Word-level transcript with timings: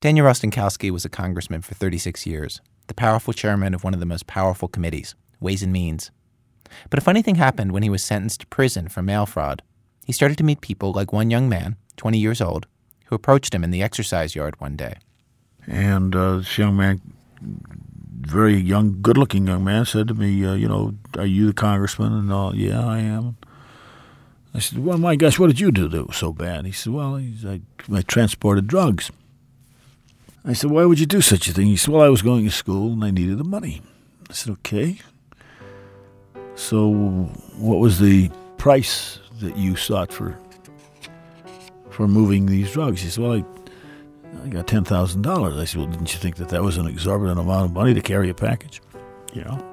Daniel 0.00 0.24
Rostenkowski 0.24 0.90
was 0.90 1.04
a 1.04 1.10
congressman 1.10 1.60
for 1.60 1.74
36 1.74 2.24
years, 2.24 2.62
the 2.86 2.94
powerful 2.94 3.34
chairman 3.34 3.74
of 3.74 3.84
one 3.84 3.92
of 3.92 4.00
the 4.00 4.06
most 4.06 4.26
powerful 4.26 4.66
committees, 4.66 5.14
Ways 5.40 5.62
and 5.62 5.74
Means. 5.74 6.10
But 6.88 6.98
a 6.98 7.02
funny 7.02 7.20
thing 7.20 7.34
happened 7.34 7.72
when 7.72 7.82
he 7.82 7.90
was 7.90 8.02
sentenced 8.02 8.40
to 8.40 8.46
prison 8.46 8.88
for 8.88 9.02
mail 9.02 9.26
fraud. 9.26 9.60
He 10.06 10.14
started 10.14 10.38
to 10.38 10.44
meet 10.44 10.62
people 10.62 10.92
like 10.92 11.12
one 11.12 11.30
young 11.30 11.50
man, 11.50 11.76
20 11.98 12.16
years 12.16 12.40
old, 12.40 12.66
who 13.06 13.14
approached 13.14 13.54
him 13.54 13.62
in 13.62 13.72
the 13.72 13.82
exercise 13.82 14.34
yard 14.34 14.58
one 14.58 14.74
day. 14.74 14.94
And 15.66 16.16
uh, 16.16 16.38
this 16.38 16.56
young 16.56 16.78
man, 16.78 17.02
very 18.22 18.56
young, 18.56 19.02
good 19.02 19.18
looking 19.18 19.46
young 19.46 19.64
man, 19.64 19.84
said 19.84 20.08
to 20.08 20.14
me, 20.14 20.46
uh, 20.46 20.54
You 20.54 20.68
know, 20.68 20.94
are 21.18 21.26
you 21.26 21.48
the 21.48 21.52
congressman? 21.52 22.14
And 22.14 22.32
all, 22.32 22.56
yeah, 22.56 22.82
I 22.86 23.00
am. 23.00 23.36
I 24.54 24.60
said, 24.60 24.78
Well, 24.78 24.96
my 24.96 25.14
gosh, 25.14 25.38
what 25.38 25.48
did 25.48 25.60
you 25.60 25.70
do 25.70 25.88
that 25.88 26.06
was 26.06 26.16
so 26.16 26.32
bad? 26.32 26.64
He 26.64 26.72
said, 26.72 26.94
Well, 26.94 27.16
I, 27.16 27.60
I 27.92 28.00
transported 28.00 28.66
drugs. 28.66 29.10
I 30.44 30.52
said, 30.52 30.70
Why 30.70 30.84
would 30.84 30.98
you 30.98 31.06
do 31.06 31.20
such 31.20 31.48
a 31.48 31.52
thing? 31.52 31.66
He 31.66 31.76
said, 31.76 31.92
Well, 31.92 32.02
I 32.02 32.08
was 32.08 32.22
going 32.22 32.44
to 32.44 32.50
school 32.50 32.92
and 32.92 33.04
I 33.04 33.10
needed 33.10 33.38
the 33.38 33.44
money. 33.44 33.82
I 34.28 34.32
said, 34.32 34.52
Okay. 34.52 34.98
So, 36.54 36.90
what 37.56 37.78
was 37.78 37.98
the 37.98 38.30
price 38.58 39.18
that 39.40 39.56
you 39.56 39.76
sought 39.76 40.12
for 40.12 40.38
for 41.90 42.06
moving 42.06 42.46
these 42.46 42.70
drugs? 42.72 43.02
He 43.02 43.10
said, 43.10 43.24
Well, 43.24 43.32
I, 43.32 44.44
I 44.44 44.48
got 44.48 44.66
ten 44.66 44.84
thousand 44.84 45.22
dollars. 45.22 45.56
I 45.56 45.64
said, 45.64 45.78
Well, 45.80 45.90
didn't 45.90 46.12
you 46.12 46.18
think 46.18 46.36
that 46.36 46.48
that 46.50 46.62
was 46.62 46.76
an 46.76 46.86
exorbitant 46.86 47.38
amount 47.38 47.66
of 47.66 47.72
money 47.72 47.94
to 47.94 48.00
carry 48.00 48.30
a 48.30 48.34
package? 48.34 48.80
You 49.32 49.44
know. 49.44 49.66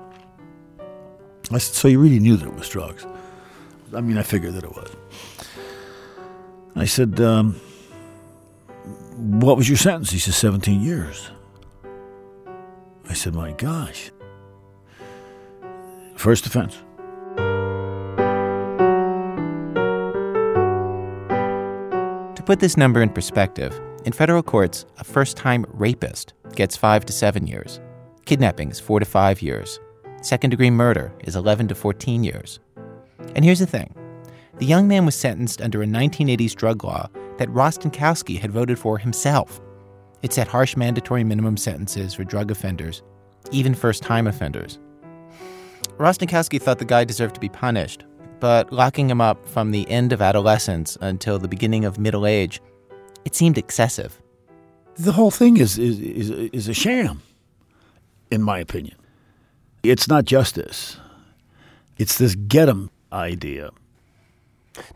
I 1.52 1.60
said, 1.60 1.76
So 1.76 1.88
you 1.88 2.00
really 2.00 2.20
knew 2.20 2.36
that 2.36 2.48
it 2.48 2.56
was 2.56 2.68
drugs? 2.68 3.06
I 3.94 4.02
mean, 4.02 4.18
I 4.18 4.24
figured 4.24 4.54
that 4.54 4.66
it 4.66 4.76
was. 4.76 4.92
I 6.76 6.86
said, 6.86 7.20
um, 7.22 7.60
what 9.18 9.58
was 9.58 9.68
your 9.68 9.78
sentence? 9.78 10.12
He 10.12 10.20
said, 10.20 10.36
17 10.36 10.82
years. 10.82 11.32
I 13.10 13.14
said, 13.14 13.34
My 13.34 13.52
gosh. 13.52 14.12
First 16.16 16.46
offense. 16.46 16.76
To 22.36 22.44
put 22.44 22.60
this 22.60 22.78
number 22.78 23.02
in 23.02 23.10
perspective, 23.10 23.80
in 24.06 24.14
federal 24.14 24.44
courts, 24.44 24.86
a 25.00 25.04
first 25.04 25.36
time 25.36 25.66
rapist 25.70 26.34
gets 26.56 26.78
five 26.78 27.06
to 27.06 27.14
seven 27.14 27.48
years, 27.48 27.80
kidnapping 28.26 28.70
is 28.70 28.80
four 28.80 29.00
to 29.00 29.06
five 29.06 29.42
years, 29.42 29.80
second 30.22 30.52
degree 30.52 30.70
murder 30.70 31.12
is 31.24 31.36
11 31.36 31.70
to 31.70 31.76
14 31.76 32.24
years. 32.24 32.60
And 33.36 33.44
here's 33.44 33.60
the 33.60 33.66
thing 33.66 33.94
the 34.60 34.66
young 34.66 34.88
man 34.88 35.06
was 35.06 35.16
sentenced 35.16 35.62
under 35.62 35.82
a 35.82 35.86
1980s 35.86 36.56
drug 36.56 36.84
law 36.84 37.10
that 37.38 37.50
Rostenkowski 37.50 38.40
had 38.40 38.52
voted 38.52 38.80
for 38.80 38.98
himself. 38.98 39.62
It 40.22 40.34
set 40.34 40.48
harsh 40.48 40.76
mandatory 40.76 41.24
minimum 41.24 41.58
sentences 41.58 42.14
for 42.14 42.24
drug 42.24 42.52
offenders, 42.52 43.04
even 43.52 43.76
first 43.76 44.04
time 44.04 44.28
offenders. 44.28 44.80
Rostenkowski 45.98 46.62
thought 46.62 46.80
the 46.80 46.86
guy 46.86 47.04
deserved 47.04 47.36
to 47.36 47.42
be 47.42 47.50
punished, 47.50 48.06
but 48.40 48.72
locking 48.72 49.10
him 49.10 49.22
up 49.22 49.48
from 49.48 49.72
the 49.72 49.90
end 49.90 50.14
of 50.14 50.22
adolescence 50.22 50.98
until 51.02 51.40
the 51.40 51.48
beginning 51.48 51.86
of 51.86 52.00
middle 52.00 52.26
age, 52.26 52.62
it 53.26 53.36
seemed 53.36 53.58
excessive. 53.58 54.22
The 54.96 55.12
whole 55.12 55.32
thing 55.32 55.58
is, 55.58 55.78
is, 55.78 56.00
is, 56.00 56.30
is 56.30 56.68
a 56.68 56.74
sham, 56.74 57.22
in 58.32 58.42
my 58.42 58.60
opinion. 58.60 58.96
It's 59.84 60.08
not 60.08 60.26
justice, 60.26 60.98
it's 61.98 62.18
this 62.18 62.36
get 62.36 62.70
'em 62.70 62.90
idea. 63.12 63.70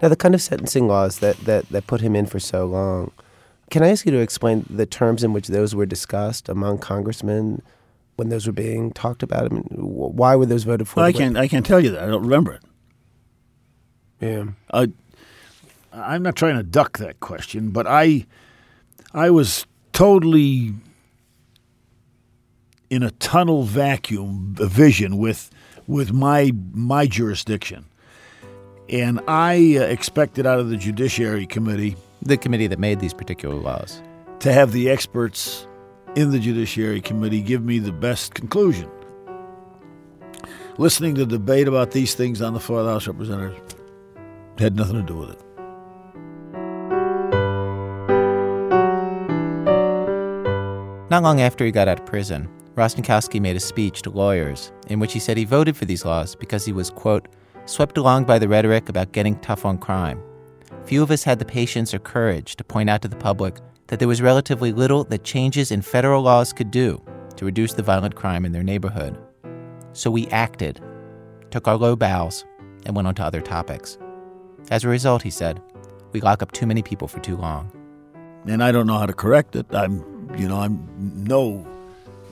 Now, 0.01 0.09
the 0.09 0.15
kind 0.15 0.33
of 0.35 0.41
sentencing 0.41 0.87
laws 0.87 1.19
that, 1.19 1.37
that, 1.39 1.69
that 1.69 1.87
put 1.87 2.01
him 2.01 2.15
in 2.15 2.25
for 2.25 2.39
so 2.39 2.65
long, 2.65 3.11
can 3.69 3.83
I 3.83 3.89
ask 3.89 4.05
you 4.05 4.11
to 4.11 4.19
explain 4.19 4.65
the 4.69 4.85
terms 4.85 5.23
in 5.23 5.33
which 5.33 5.47
those 5.47 5.73
were 5.73 5.85
discussed 5.85 6.49
among 6.49 6.79
congressmen 6.79 7.61
when 8.17 8.29
those 8.29 8.45
were 8.45 8.53
being 8.53 8.91
talked 8.91 9.23
about? 9.23 9.45
I 9.45 9.49
mean, 9.49 9.63
why 9.71 10.35
were 10.35 10.45
those 10.45 10.63
voted 10.63 10.87
for? 10.87 10.97
Well, 10.97 11.05
I 11.05 11.13
can't, 11.13 11.37
I 11.37 11.47
can't 11.47 11.65
tell 11.65 11.79
you 11.79 11.91
that. 11.91 12.03
I 12.03 12.07
don't 12.07 12.23
remember 12.23 12.53
it. 12.53 12.63
Yeah. 14.19 14.45
Uh, 14.69 14.87
I'm 15.93 16.21
not 16.23 16.35
trying 16.35 16.57
to 16.57 16.63
duck 16.63 16.97
that 16.99 17.19
question, 17.19 17.71
but 17.71 17.87
I, 17.87 18.25
I 19.13 19.29
was 19.29 19.65
totally 19.93 20.73
in 22.89 23.03
a 23.03 23.11
tunnel 23.11 23.63
vacuum 23.63 24.53
vision 24.57 25.17
with, 25.17 25.49
with 25.87 26.11
my 26.13 26.51
my 26.73 27.07
jurisdiction, 27.07 27.85
and 28.91 29.21
I 29.27 29.77
uh, 29.77 29.83
expected 29.83 30.45
out 30.45 30.59
of 30.59 30.69
the 30.69 30.77
Judiciary 30.77 31.47
Committee, 31.47 31.95
the 32.21 32.37
committee 32.37 32.67
that 32.67 32.79
made 32.79 32.99
these 32.99 33.13
particular 33.13 33.55
laws, 33.55 34.01
to 34.39 34.51
have 34.51 34.73
the 34.73 34.89
experts 34.89 35.65
in 36.15 36.31
the 36.31 36.39
Judiciary 36.39 36.99
Committee 36.99 37.41
give 37.41 37.63
me 37.63 37.79
the 37.79 37.93
best 37.93 38.33
conclusion. 38.33 38.89
Listening 40.77 41.15
to 41.15 41.25
debate 41.25 41.67
about 41.67 41.91
these 41.91 42.15
things 42.15 42.41
on 42.41 42.53
the 42.53 42.59
floor 42.59 42.79
of 42.79 42.85
the 42.85 42.91
House 42.91 43.07
of 43.07 43.15
Representatives 43.17 43.75
had 44.57 44.75
nothing 44.75 44.95
to 44.95 45.03
do 45.03 45.15
with 45.15 45.31
it. 45.31 45.41
Not 51.09 51.23
long 51.23 51.41
after 51.41 51.65
he 51.65 51.71
got 51.71 51.87
out 51.87 51.99
of 51.99 52.05
prison, 52.05 52.49
Rostenkowski 52.75 53.41
made 53.41 53.57
a 53.57 53.59
speech 53.59 54.01
to 54.03 54.09
lawyers 54.09 54.71
in 54.87 54.99
which 54.99 55.13
he 55.13 55.19
said 55.19 55.37
he 55.37 55.45
voted 55.45 55.75
for 55.75 55.85
these 55.85 56.05
laws 56.05 56.35
because 56.35 56.65
he 56.65 56.71
was, 56.71 56.89
quote, 56.89 57.27
swept 57.65 57.97
along 57.97 58.25
by 58.25 58.39
the 58.39 58.47
rhetoric 58.47 58.89
about 58.89 59.11
getting 59.11 59.39
tough 59.39 59.65
on 59.65 59.77
crime. 59.77 60.21
Few 60.85 61.03
of 61.03 61.11
us 61.11 61.23
had 61.23 61.39
the 61.39 61.45
patience 61.45 61.93
or 61.93 61.99
courage 61.99 62.55
to 62.55 62.63
point 62.63 62.89
out 62.89 63.01
to 63.01 63.07
the 63.07 63.15
public 63.15 63.57
that 63.87 63.99
there 63.99 64.07
was 64.07 64.21
relatively 64.21 64.71
little 64.71 65.03
that 65.05 65.23
changes 65.23 65.71
in 65.71 65.81
federal 65.81 66.21
laws 66.21 66.53
could 66.53 66.71
do 66.71 67.01
to 67.35 67.45
reduce 67.45 67.73
the 67.73 67.83
violent 67.83 68.15
crime 68.15 68.45
in 68.45 68.51
their 68.51 68.63
neighborhood. 68.63 69.17
So 69.93 70.09
we 70.09 70.27
acted, 70.27 70.81
took 71.49 71.67
our 71.67 71.75
low 71.75 71.95
bows, 71.95 72.45
and 72.85 72.95
went 72.95 73.07
on 73.07 73.15
to 73.15 73.23
other 73.23 73.41
topics. 73.41 73.97
As 74.69 74.83
a 74.83 74.89
result, 74.89 75.21
he 75.21 75.29
said, 75.29 75.61
we 76.13 76.21
lock 76.21 76.41
up 76.41 76.51
too 76.51 76.65
many 76.65 76.81
people 76.81 77.07
for 77.07 77.19
too 77.19 77.35
long. 77.37 77.71
And 78.47 78.63
I 78.63 78.71
don't 78.71 78.87
know 78.87 78.97
how 78.97 79.05
to 79.05 79.13
correct 79.13 79.55
it. 79.55 79.65
I'm, 79.73 80.33
you 80.37 80.47
know, 80.47 80.59
I'm 80.59 80.87
no 81.15 81.65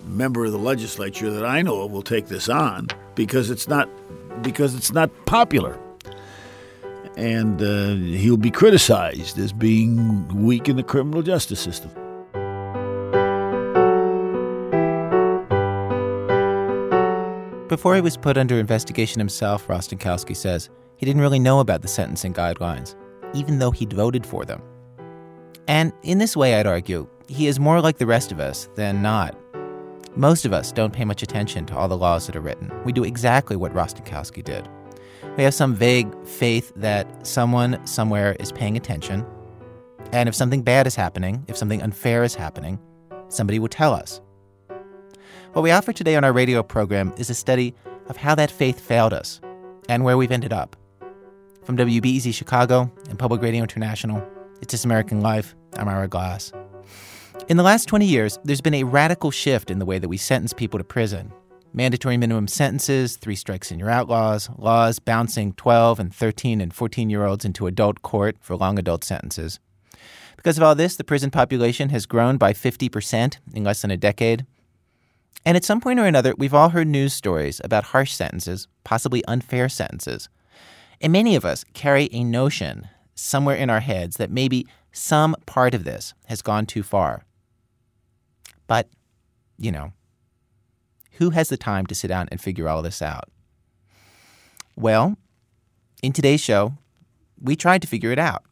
member 0.06 0.45
of 0.45 0.51
the 0.51 0.57
legislature 0.57 1.29
that 1.31 1.45
I 1.45 1.62
know 1.62 1.81
of 1.81 1.91
will 1.91 2.01
take 2.01 2.28
this 2.28 2.50
on 2.50 2.88
because 3.16 3.50
it's 3.50 3.68
not 3.68 3.89
because 4.41 4.75
it's 4.75 4.91
not 4.91 5.09
popular. 5.25 5.79
And 7.17 7.61
uh, 7.61 7.95
he'll 8.17 8.38
be 8.38 8.51
criticized 8.51 9.38
as 9.38 9.51
being 9.51 10.27
weak 10.29 10.69
in 10.69 10.77
the 10.77 10.83
criminal 10.83 11.22
justice 11.22 11.59
system. 11.59 11.91
Before 17.67 17.94
he 17.94 18.01
was 18.01 18.17
put 18.17 18.38
under 18.38 18.57
investigation 18.57 19.19
himself, 19.19 19.67
Rostenkowski 19.67 20.35
says, 20.35 20.69
he 20.97 21.06
didn't 21.06 21.21
really 21.21 21.39
know 21.39 21.59
about 21.59 21.81
the 21.81 21.88
sentencing 21.88 22.33
guidelines, 22.33 22.95
even 23.33 23.59
though 23.59 23.71
he'd 23.71 23.94
voted 23.94 24.25
for 24.25 24.44
them. 24.44 24.61
And 25.67 25.94
in 26.01 26.17
this 26.17 26.35
way, 26.35 26.56
I'd 26.56 26.66
argue, 26.66 27.07
he 27.27 27.45
is 27.45 27.59
more 27.59 27.79
like 27.79 28.00
the 28.00 28.07
rest 28.07 28.31
of 28.31 28.39
us 28.39 28.67
than 28.75 29.03
not. 29.03 29.38
Most 30.15 30.43
of 30.45 30.53
us 30.53 30.71
don't 30.71 30.93
pay 30.93 31.05
much 31.05 31.21
attention 31.21 31.65
to 31.67 31.77
all 31.77 31.87
the 31.87 31.97
laws 31.97 32.25
that 32.25 32.35
are 32.35 32.41
written. 32.41 32.71
We 32.83 32.91
do 32.91 33.03
exactly 33.03 33.55
what 33.55 33.73
Rostenkowski 33.73 34.43
did. 34.43 34.67
We 35.37 35.43
have 35.43 35.53
some 35.53 35.75
vague 35.75 36.11
faith 36.25 36.73
that 36.75 37.25
someone 37.25 37.85
somewhere 37.85 38.35
is 38.39 38.51
paying 38.51 38.75
attention, 38.75 39.25
and 40.11 40.27
if 40.27 40.35
something 40.35 40.63
bad 40.63 40.87
is 40.87 40.95
happening, 40.95 41.45
if 41.47 41.55
something 41.55 41.81
unfair 41.81 42.23
is 42.23 42.35
happening, 42.35 42.79
somebody 43.29 43.59
will 43.59 43.67
tell 43.67 43.93
us. 43.93 44.19
What 45.53 45.61
we 45.61 45.71
offer 45.71 45.93
today 45.93 46.15
on 46.15 46.23
our 46.23 46.33
radio 46.33 46.63
program 46.63 47.13
is 47.17 47.29
a 47.29 47.35
study 47.35 47.75
of 48.07 48.17
how 48.17 48.33
that 48.35 48.51
faith 48.51 48.79
failed 48.79 49.13
us 49.13 49.39
and 49.87 50.03
where 50.03 50.17
we've 50.17 50.31
ended 50.31 50.53
up. 50.53 50.75
From 51.63 51.77
WBEZ 51.77 52.33
Chicago 52.33 52.91
and 53.09 53.19
Public 53.19 53.41
Radio 53.41 53.61
International, 53.61 54.27
it's 54.61 54.71
This 54.71 54.85
American 54.85 55.21
Life. 55.21 55.55
I'm 55.77 55.87
Ira 55.87 56.07
Glass. 56.07 56.51
In 57.49 57.57
the 57.57 57.63
last 57.63 57.87
20 57.87 58.05
years, 58.05 58.37
there's 58.44 58.62
been 58.62 58.75
a 58.75 58.83
radical 58.83 59.31
shift 59.31 59.71
in 59.71 59.79
the 59.79 59.85
way 59.85 59.97
that 59.97 60.07
we 60.07 60.18
sentence 60.18 60.53
people 60.53 60.77
to 60.77 60.83
prison. 60.83 61.33
Mandatory 61.74 62.15
minimum 62.15 62.47
sentences, 62.47 63.18
three 63.18 63.35
strikes 63.35 63.71
and 63.71 63.79
you're 63.79 63.89
outlaws, 63.89 64.51
laws 64.59 65.00
bouncing 65.00 65.53
12 65.53 66.00
and 66.00 66.13
13 66.13 66.62
and 66.62 66.71
14 66.71 67.09
year 67.09 67.25
olds 67.25 67.45
into 67.45 67.65
adult 67.65 68.03
court 68.03 68.38
for 68.39 68.56
long 68.56 68.77
adult 68.77 69.03
sentences. 69.03 69.59
Because 70.38 70.59
of 70.59 70.63
all 70.63 70.75
this, 70.75 70.95
the 70.95 71.03
prison 71.03 71.31
population 71.31 71.89
has 71.89 72.06
grown 72.06 72.38
by 72.38 72.53
50% 72.53 73.38
in 73.56 73.63
less 73.63 73.81
than 73.81 73.89
a 73.89 73.97
decade. 73.97 74.45
And 75.44 75.57
at 75.57 75.65
some 75.65 75.81
point 75.81 76.00
or 76.00 76.06
another, 76.06 76.35
we've 76.38 76.53
all 76.53 76.69
heard 76.69 76.88
news 76.88 77.13
stories 77.13 77.59
about 77.63 77.85
harsh 77.85 78.13
sentences, 78.13 78.68
possibly 78.83 79.25
unfair 79.25 79.69
sentences. 79.69 80.29
And 81.01 81.12
many 81.12 81.35
of 81.35 81.45
us 81.45 81.65
carry 81.74 82.09
a 82.12 82.24
notion 82.24 82.89
somewhere 83.15 83.56
in 83.56 83.71
our 83.71 83.79
heads 83.79 84.18
that 84.18 84.29
maybe 84.29 84.68
some 84.91 85.35
part 85.47 85.74
of 85.74 85.83
this 85.83 86.13
has 86.27 86.44
gone 86.44 86.68
too 86.68 86.83
far. 86.83 87.25
But, 88.69 88.88
you 89.57 89.71
know, 89.71 89.94
who 91.13 91.31
has 91.31 91.50
the 91.50 91.57
time 91.57 91.88
to 91.88 91.95
sit 91.95 92.07
down 92.07 92.30
and 92.31 92.39
figure 92.39 92.69
all 92.69 92.83
this 92.83 93.01
out? 93.01 93.27
Well, 94.77 95.18
in 96.04 96.13
today's 96.13 96.39
show, 96.39 96.77
we 97.42 97.56
tried 97.56 97.81
to 97.81 97.88
figure 97.88 98.12
it 98.12 98.19
out. 98.19 98.44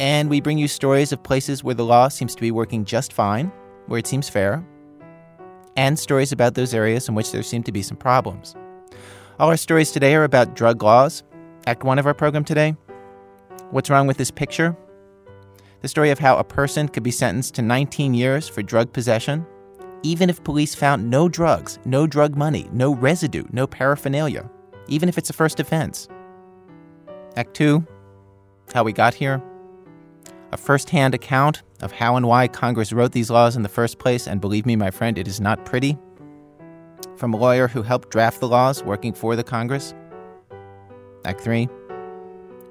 And 0.00 0.30
we 0.30 0.40
bring 0.40 0.56
you 0.56 0.66
stories 0.66 1.12
of 1.12 1.22
places 1.22 1.62
where 1.62 1.74
the 1.74 1.84
law 1.84 2.08
seems 2.08 2.34
to 2.34 2.40
be 2.40 2.50
working 2.50 2.86
just 2.86 3.12
fine, 3.12 3.52
where 3.88 3.98
it 3.98 4.06
seems 4.06 4.30
fair, 4.30 4.64
and 5.76 5.98
stories 5.98 6.32
about 6.32 6.54
those 6.54 6.72
areas 6.72 7.06
in 7.06 7.14
which 7.14 7.30
there 7.30 7.42
seem 7.42 7.62
to 7.64 7.72
be 7.72 7.82
some 7.82 7.98
problems. 7.98 8.56
All 9.38 9.50
our 9.50 9.58
stories 9.58 9.92
today 9.92 10.14
are 10.14 10.24
about 10.24 10.56
drug 10.56 10.82
laws. 10.82 11.22
Act 11.66 11.84
one 11.84 11.98
of 11.98 12.06
our 12.06 12.14
program 12.14 12.42
today 12.42 12.74
What's 13.70 13.90
wrong 13.90 14.06
with 14.06 14.16
this 14.16 14.30
picture? 14.30 14.74
The 15.82 15.88
story 15.88 16.10
of 16.10 16.18
how 16.18 16.36
a 16.36 16.44
person 16.44 16.88
could 16.88 17.02
be 17.02 17.10
sentenced 17.10 17.54
to 17.54 17.62
19 17.62 18.12
years 18.12 18.48
for 18.48 18.62
drug 18.62 18.92
possession, 18.92 19.46
even 20.02 20.28
if 20.28 20.44
police 20.44 20.74
found 20.74 21.08
no 21.08 21.28
drugs, 21.28 21.78
no 21.84 22.06
drug 22.06 22.36
money, 22.36 22.68
no 22.72 22.94
residue, 22.94 23.44
no 23.52 23.66
paraphernalia, 23.66 24.50
even 24.88 25.08
if 25.08 25.16
it's 25.16 25.30
a 25.30 25.34
first 25.34 25.58
offense. 25.58 26.08
Act 27.36 27.54
two 27.54 27.86
How 28.74 28.84
we 28.84 28.92
got 28.92 29.14
here. 29.14 29.42
A 30.52 30.56
first 30.56 30.90
hand 30.90 31.14
account 31.14 31.62
of 31.80 31.92
how 31.92 32.16
and 32.16 32.26
why 32.26 32.48
Congress 32.48 32.92
wrote 32.92 33.12
these 33.12 33.30
laws 33.30 33.56
in 33.56 33.62
the 33.62 33.68
first 33.68 33.98
place, 33.98 34.26
and 34.26 34.40
believe 34.40 34.66
me, 34.66 34.76
my 34.76 34.90
friend, 34.90 35.16
it 35.16 35.28
is 35.28 35.40
not 35.40 35.64
pretty. 35.64 35.96
From 37.16 37.32
a 37.32 37.36
lawyer 37.36 37.68
who 37.68 37.82
helped 37.82 38.10
draft 38.10 38.40
the 38.40 38.48
laws 38.48 38.82
working 38.82 39.12
for 39.12 39.36
the 39.36 39.44
Congress. 39.44 39.94
Act 41.24 41.40
3 41.40 41.68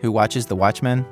Who 0.02 0.12
watches 0.12 0.46
the 0.46 0.56
Watchmen? 0.56 1.06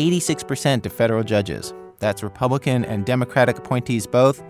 86% 0.00 0.86
of 0.86 0.92
federal 0.94 1.22
judges, 1.22 1.74
that's 1.98 2.22
Republican 2.22 2.86
and 2.86 3.04
Democratic 3.04 3.58
appointees 3.58 4.06
both, 4.06 4.42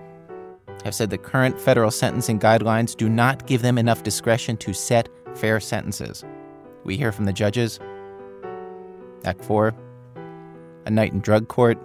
have 0.85 0.95
said 0.95 1.11
the 1.11 1.19
current 1.19 1.61
federal 1.61 1.91
sentencing 1.91 2.39
guidelines 2.39 2.97
do 2.97 3.09
not 3.09 3.49
give 3.49 3.61
them 3.61 3.77
enough 3.77 4.05
discretion 4.05 4.57
to 4.59 4.73
set 4.73 5.09
fair 5.35 5.59
sentences. 5.59 6.25
We 6.85 6.97
hear 6.97 7.11
from 7.11 7.25
the 7.25 7.33
judges. 7.33 7.81
Act 9.25 9.45
4 9.45 9.75
A 10.87 10.91
night 10.91 11.13
in 11.13 11.19
drug 11.19 11.49
court. 11.49 11.79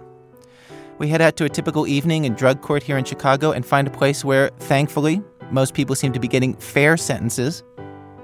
We 0.98 1.08
head 1.08 1.20
out 1.20 1.36
to 1.38 1.44
a 1.44 1.48
typical 1.48 1.88
evening 1.88 2.24
in 2.24 2.34
drug 2.34 2.62
court 2.62 2.84
here 2.84 2.96
in 2.96 3.04
Chicago 3.04 3.50
and 3.50 3.66
find 3.66 3.88
a 3.88 3.90
place 3.90 4.24
where, 4.24 4.50
thankfully, 4.60 5.20
most 5.50 5.74
people 5.74 5.96
seem 5.96 6.12
to 6.12 6.20
be 6.20 6.28
getting 6.28 6.54
fair 6.54 6.96
sentences. 6.96 7.64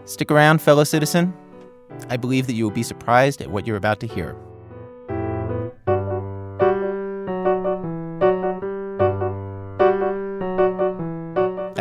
Stick 0.04 0.30
around, 0.30 0.62
fellow 0.62 0.84
citizen. 0.84 1.34
I 2.08 2.16
believe 2.16 2.46
that 2.46 2.54
you 2.54 2.62
will 2.62 2.70
be 2.70 2.84
surprised 2.84 3.42
at 3.42 3.50
what 3.50 3.66
you're 3.66 3.76
about 3.76 3.98
to 4.00 4.06
hear. 4.06 4.36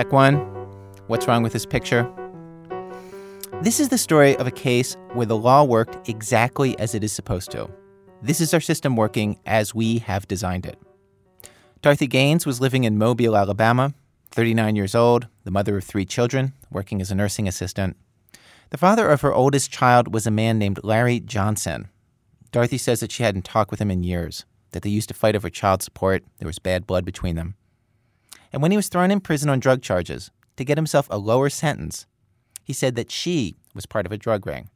1 0.09 0.35
What's 1.07 1.27
wrong 1.27 1.43
with 1.43 1.51
this 1.51 1.65
picture? 1.65 2.09
This 3.61 3.81
is 3.81 3.89
the 3.89 3.97
story 3.97 4.37
of 4.37 4.47
a 4.47 4.51
case 4.51 4.95
where 5.13 5.25
the 5.25 5.37
law 5.37 5.63
worked 5.63 6.09
exactly 6.09 6.79
as 6.79 6.95
it 6.95 7.03
is 7.03 7.11
supposed 7.11 7.51
to. 7.51 7.69
This 8.21 8.39
is 8.39 8.53
our 8.53 8.61
system 8.61 8.95
working 8.95 9.37
as 9.45 9.75
we 9.75 9.99
have 9.99 10.27
designed 10.27 10.65
it. 10.65 10.79
Dorothy 11.81 12.07
Gaines 12.07 12.45
was 12.45 12.61
living 12.61 12.85
in 12.85 12.97
Mobile, 12.97 13.35
Alabama, 13.35 13.93
39 14.31 14.75
years 14.75 14.95
old, 14.95 15.27
the 15.43 15.51
mother 15.51 15.77
of 15.77 15.83
three 15.83 16.05
children, 16.05 16.53
working 16.71 17.01
as 17.01 17.11
a 17.11 17.15
nursing 17.15 17.47
assistant. 17.47 17.97
The 18.69 18.77
father 18.77 19.09
of 19.09 19.21
her 19.21 19.33
oldest 19.33 19.69
child 19.69 20.13
was 20.13 20.25
a 20.25 20.31
man 20.31 20.57
named 20.57 20.79
Larry 20.83 21.19
Johnson. 21.19 21.89
Dorothy 22.51 22.77
says 22.77 23.01
that 23.01 23.11
she 23.11 23.23
hadn't 23.23 23.45
talked 23.45 23.69
with 23.69 23.81
him 23.81 23.91
in 23.91 24.03
years, 24.03 24.45
that 24.71 24.83
they 24.83 24.89
used 24.89 25.09
to 25.09 25.13
fight 25.13 25.35
over 25.35 25.49
child 25.49 25.83
support, 25.83 26.23
there 26.39 26.47
was 26.47 26.59
bad 26.59 26.87
blood 26.87 27.03
between 27.03 27.35
them. 27.35 27.55
And 28.51 28.61
when 28.61 28.71
he 28.71 28.77
was 28.77 28.89
thrown 28.89 29.11
in 29.11 29.21
prison 29.21 29.49
on 29.49 29.59
drug 29.59 29.81
charges, 29.81 30.31
to 30.57 30.65
get 30.65 30.77
himself 30.77 31.07
a 31.09 31.17
lower 31.17 31.49
sentence, 31.49 32.05
he 32.63 32.73
said 32.73 32.95
that 32.95 33.11
she 33.11 33.57
was 33.73 33.85
part 33.85 34.05
of 34.05 34.11
a 34.11 34.17
drug 34.17 34.45
ring. 34.45 34.69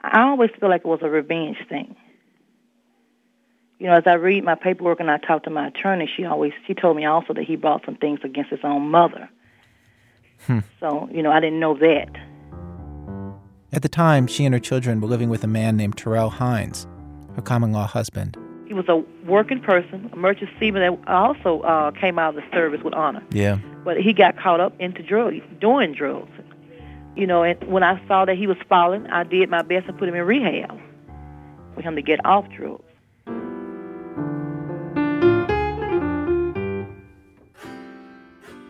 I 0.00 0.22
always 0.22 0.50
feel 0.58 0.68
like 0.68 0.80
it 0.80 0.88
was 0.88 1.00
a 1.02 1.08
revenge 1.08 1.58
thing. 1.68 1.94
You 3.78 3.86
know, 3.88 3.94
as 3.94 4.04
I 4.06 4.14
read 4.14 4.44
my 4.44 4.54
paperwork 4.54 5.00
and 5.00 5.10
I 5.10 5.18
talk 5.18 5.44
to 5.44 5.50
my 5.50 5.68
attorney, 5.68 6.10
she 6.14 6.24
always 6.24 6.52
she 6.66 6.74
told 6.74 6.96
me 6.96 7.04
also 7.04 7.32
that 7.34 7.44
he 7.44 7.56
brought 7.56 7.84
some 7.84 7.96
things 7.96 8.20
against 8.22 8.50
his 8.50 8.60
own 8.62 8.90
mother. 8.90 9.28
Hmm. 10.46 10.60
So, 10.80 11.08
you 11.12 11.22
know, 11.22 11.30
I 11.30 11.40
didn't 11.40 11.60
know 11.60 11.74
that. 11.78 12.08
At 13.72 13.82
the 13.82 13.88
time, 13.88 14.26
she 14.26 14.44
and 14.44 14.54
her 14.54 14.60
children 14.60 15.00
were 15.00 15.08
living 15.08 15.30
with 15.30 15.42
a 15.44 15.48
man 15.48 15.76
named 15.76 15.96
Terrell 15.96 16.30
Hines, 16.30 16.86
her 17.36 17.42
common 17.42 17.72
law 17.72 17.86
husband. 17.86 18.36
He 18.72 18.74
was 18.74 18.88
a 18.88 19.04
working 19.28 19.60
person, 19.60 20.08
a 20.14 20.16
merchant 20.16 20.48
seaman 20.58 20.80
that 20.80 21.06
also 21.06 21.60
uh, 21.60 21.90
came 21.90 22.18
out 22.18 22.34
of 22.34 22.42
the 22.42 22.56
service 22.56 22.80
with 22.82 22.94
honor. 22.94 23.22
Yeah. 23.30 23.58
But 23.84 23.98
he 23.98 24.14
got 24.14 24.38
caught 24.38 24.60
up 24.60 24.72
into 24.80 25.02
drugs, 25.02 25.42
doing 25.60 25.92
drugs. 25.92 26.30
You 27.14 27.26
know, 27.26 27.42
and 27.42 27.62
when 27.70 27.82
I 27.82 28.02
saw 28.08 28.24
that 28.24 28.38
he 28.38 28.46
was 28.46 28.56
falling, 28.70 29.06
I 29.08 29.24
did 29.24 29.50
my 29.50 29.60
best 29.60 29.88
to 29.88 29.92
put 29.92 30.08
him 30.08 30.14
in 30.14 30.24
rehab 30.24 30.80
for 31.74 31.82
him 31.82 31.96
to 31.96 32.00
get 32.00 32.24
off 32.24 32.48
drugs. 32.48 32.82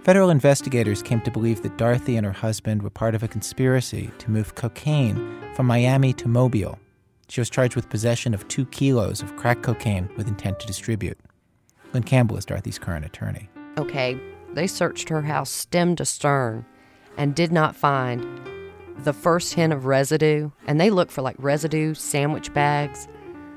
Federal 0.02 0.30
investigators 0.30 1.00
came 1.00 1.20
to 1.20 1.30
believe 1.30 1.62
that 1.62 1.78
Dorothy 1.78 2.16
and 2.16 2.26
her 2.26 2.32
husband 2.32 2.82
were 2.82 2.90
part 2.90 3.14
of 3.14 3.22
a 3.22 3.28
conspiracy 3.28 4.10
to 4.18 4.32
move 4.32 4.56
cocaine 4.56 5.38
from 5.54 5.66
Miami 5.66 6.12
to 6.14 6.26
Mobile. 6.26 6.76
She 7.32 7.40
was 7.40 7.48
charged 7.48 7.76
with 7.76 7.88
possession 7.88 8.34
of 8.34 8.46
two 8.48 8.66
kilos 8.66 9.22
of 9.22 9.36
crack 9.36 9.62
cocaine 9.62 10.10
with 10.18 10.28
intent 10.28 10.60
to 10.60 10.66
distribute. 10.66 11.18
Lynn 11.94 12.02
Campbell 12.02 12.36
is 12.36 12.44
Dorothy's 12.44 12.78
current 12.78 13.06
attorney. 13.06 13.48
Okay, 13.78 14.20
they 14.52 14.66
searched 14.66 15.08
her 15.08 15.22
house 15.22 15.48
stem 15.48 15.96
to 15.96 16.04
stern 16.04 16.66
and 17.16 17.34
did 17.34 17.50
not 17.50 17.74
find 17.74 18.22
the 18.98 19.14
first 19.14 19.54
hint 19.54 19.72
of 19.72 19.86
residue. 19.86 20.50
And 20.66 20.78
they 20.78 20.90
looked 20.90 21.10
for 21.10 21.22
like 21.22 21.36
residue, 21.38 21.94
sandwich 21.94 22.52
bags, 22.52 23.08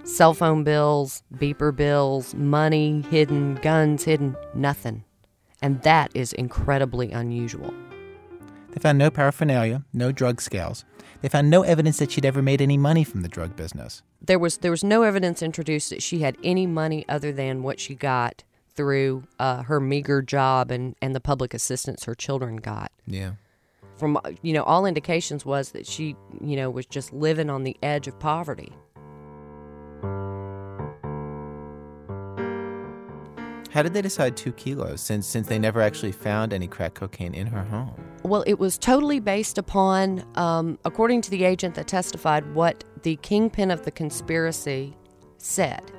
cell 0.06 0.34
phone 0.34 0.64
bills, 0.64 1.22
beeper 1.34 1.76
bills, 1.76 2.34
money 2.34 3.02
hidden, 3.02 3.56
guns 3.56 4.06
hidden, 4.06 4.38
nothing. 4.54 5.04
And 5.62 5.82
that 5.82 6.12
is 6.14 6.32
incredibly 6.32 7.12
unusual. 7.12 7.74
They 8.70 8.80
found 8.80 9.00
no 9.00 9.10
paraphernalia, 9.10 9.84
no 9.92 10.14
drug 10.14 10.42
scales. 10.42 10.86
They 11.26 11.30
found 11.30 11.50
no 11.50 11.64
evidence 11.64 11.98
that 11.98 12.12
she'd 12.12 12.24
ever 12.24 12.44
made 12.44 12.62
any 12.62 12.78
money 12.78 13.04
from 13.04 13.24
the 13.24 13.28
drug 13.28 13.56
business. 13.56 14.04
There 14.22 14.38
was 14.38 14.58
there 14.58 14.70
was 14.70 14.84
no 14.84 15.02
evidence 15.02 15.42
introduced 15.42 15.90
that 15.90 16.04
she 16.04 16.20
had 16.20 16.38
any 16.44 16.68
money 16.68 17.04
other 17.10 17.32
than 17.32 17.64
what 17.64 17.80
she 17.80 17.96
got 17.96 18.44
through 18.76 19.24
uh, 19.40 19.64
her 19.64 19.80
meager 19.80 20.22
job 20.22 20.70
and, 20.70 20.96
and 21.02 21.16
the 21.16 21.20
public 21.20 21.56
assistance 21.56 22.04
her 22.04 22.14
children 22.14 22.58
got. 22.58 22.92
Yeah. 23.08 23.32
From 23.98 24.20
you 24.44 24.54
know, 24.54 24.62
all 24.66 24.86
indications 24.86 25.44
was 25.48 25.72
that 25.72 25.88
she 25.88 26.16
you 26.42 26.56
know 26.56 26.70
was 26.70 26.86
just 26.86 27.12
living 27.12 27.50
on 27.50 27.64
the 27.64 27.76
edge 27.82 28.08
of 28.08 28.20
poverty. 28.20 28.72
How 33.76 33.82
did 33.82 33.94
they 33.94 34.02
decide 34.02 34.38
two 34.38 34.54
kilos 34.54 35.02
since 35.02 35.28
since 35.28 35.48
they 35.48 35.60
never 35.60 35.82
actually 35.82 36.14
found 36.14 36.54
any 36.54 36.66
crack 36.66 36.94
cocaine 36.94 37.34
in 37.34 37.46
her 37.48 37.66
home? 37.66 37.94
Well, 38.24 38.42
it 38.48 38.58
was 38.58 38.78
totally 38.78 39.20
based 39.20 39.58
upon, 39.58 40.24
um, 40.36 40.80
according 40.86 41.24
to 41.24 41.30
the 41.30 41.44
agent 41.44 41.76
that 41.76 41.86
testified, 41.86 42.56
what 42.56 42.86
the 43.04 43.18
kingpin 43.18 43.72
of 43.72 43.84
the 43.84 43.92
conspiracy 43.92 44.96
said 45.40 45.92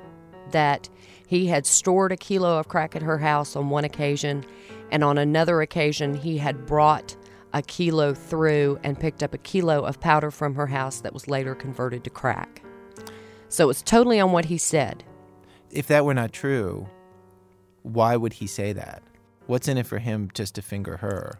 that 0.49 0.89
he 1.27 1.45
had 1.45 1.67
stored 1.67 2.11
a 2.11 2.17
kilo 2.17 2.57
of 2.57 2.67
crack 2.67 2.95
at 2.95 3.03
her 3.03 3.19
house 3.19 3.55
on 3.55 3.69
one 3.69 3.83
occasion, 3.83 4.43
and 4.89 5.03
on 5.03 5.19
another 5.19 5.61
occasion, 5.61 6.15
he 6.15 6.39
had 6.39 6.65
brought 6.65 7.15
a 7.53 7.61
kilo 7.61 8.11
through 8.11 8.79
and 8.83 8.99
picked 8.99 9.21
up 9.21 9.35
a 9.35 9.37
kilo 9.37 9.83
of 9.83 9.99
powder 9.99 10.31
from 10.31 10.55
her 10.55 10.65
house 10.65 11.01
that 11.01 11.13
was 11.13 11.27
later 11.27 11.53
converted 11.53 12.03
to 12.05 12.09
crack. 12.09 12.63
So 13.49 13.69
it's 13.69 13.83
totally 13.83 14.19
on 14.19 14.31
what 14.31 14.45
he 14.45 14.57
said. 14.57 15.03
If 15.69 15.85
that 15.87 16.05
were 16.05 16.15
not 16.15 16.33
true, 16.33 16.87
why 17.87 18.15
would 18.15 18.33
he 18.33 18.47
say 18.47 18.73
that? 18.73 19.01
What's 19.45 19.67
in 19.67 19.77
it 19.77 19.87
for 19.87 19.99
him 19.99 20.29
just 20.33 20.55
to 20.55 20.61
finger 20.61 20.97
her? 20.97 21.39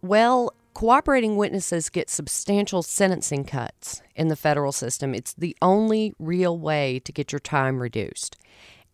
Well, 0.00 0.52
cooperating 0.74 1.36
witnesses 1.36 1.90
get 1.90 2.08
substantial 2.08 2.82
sentencing 2.82 3.44
cuts 3.44 4.02
in 4.14 4.28
the 4.28 4.36
federal 4.36 4.72
system. 4.72 5.14
It's 5.14 5.34
the 5.34 5.56
only 5.60 6.14
real 6.18 6.58
way 6.58 7.00
to 7.00 7.12
get 7.12 7.32
your 7.32 7.40
time 7.40 7.80
reduced. 7.80 8.36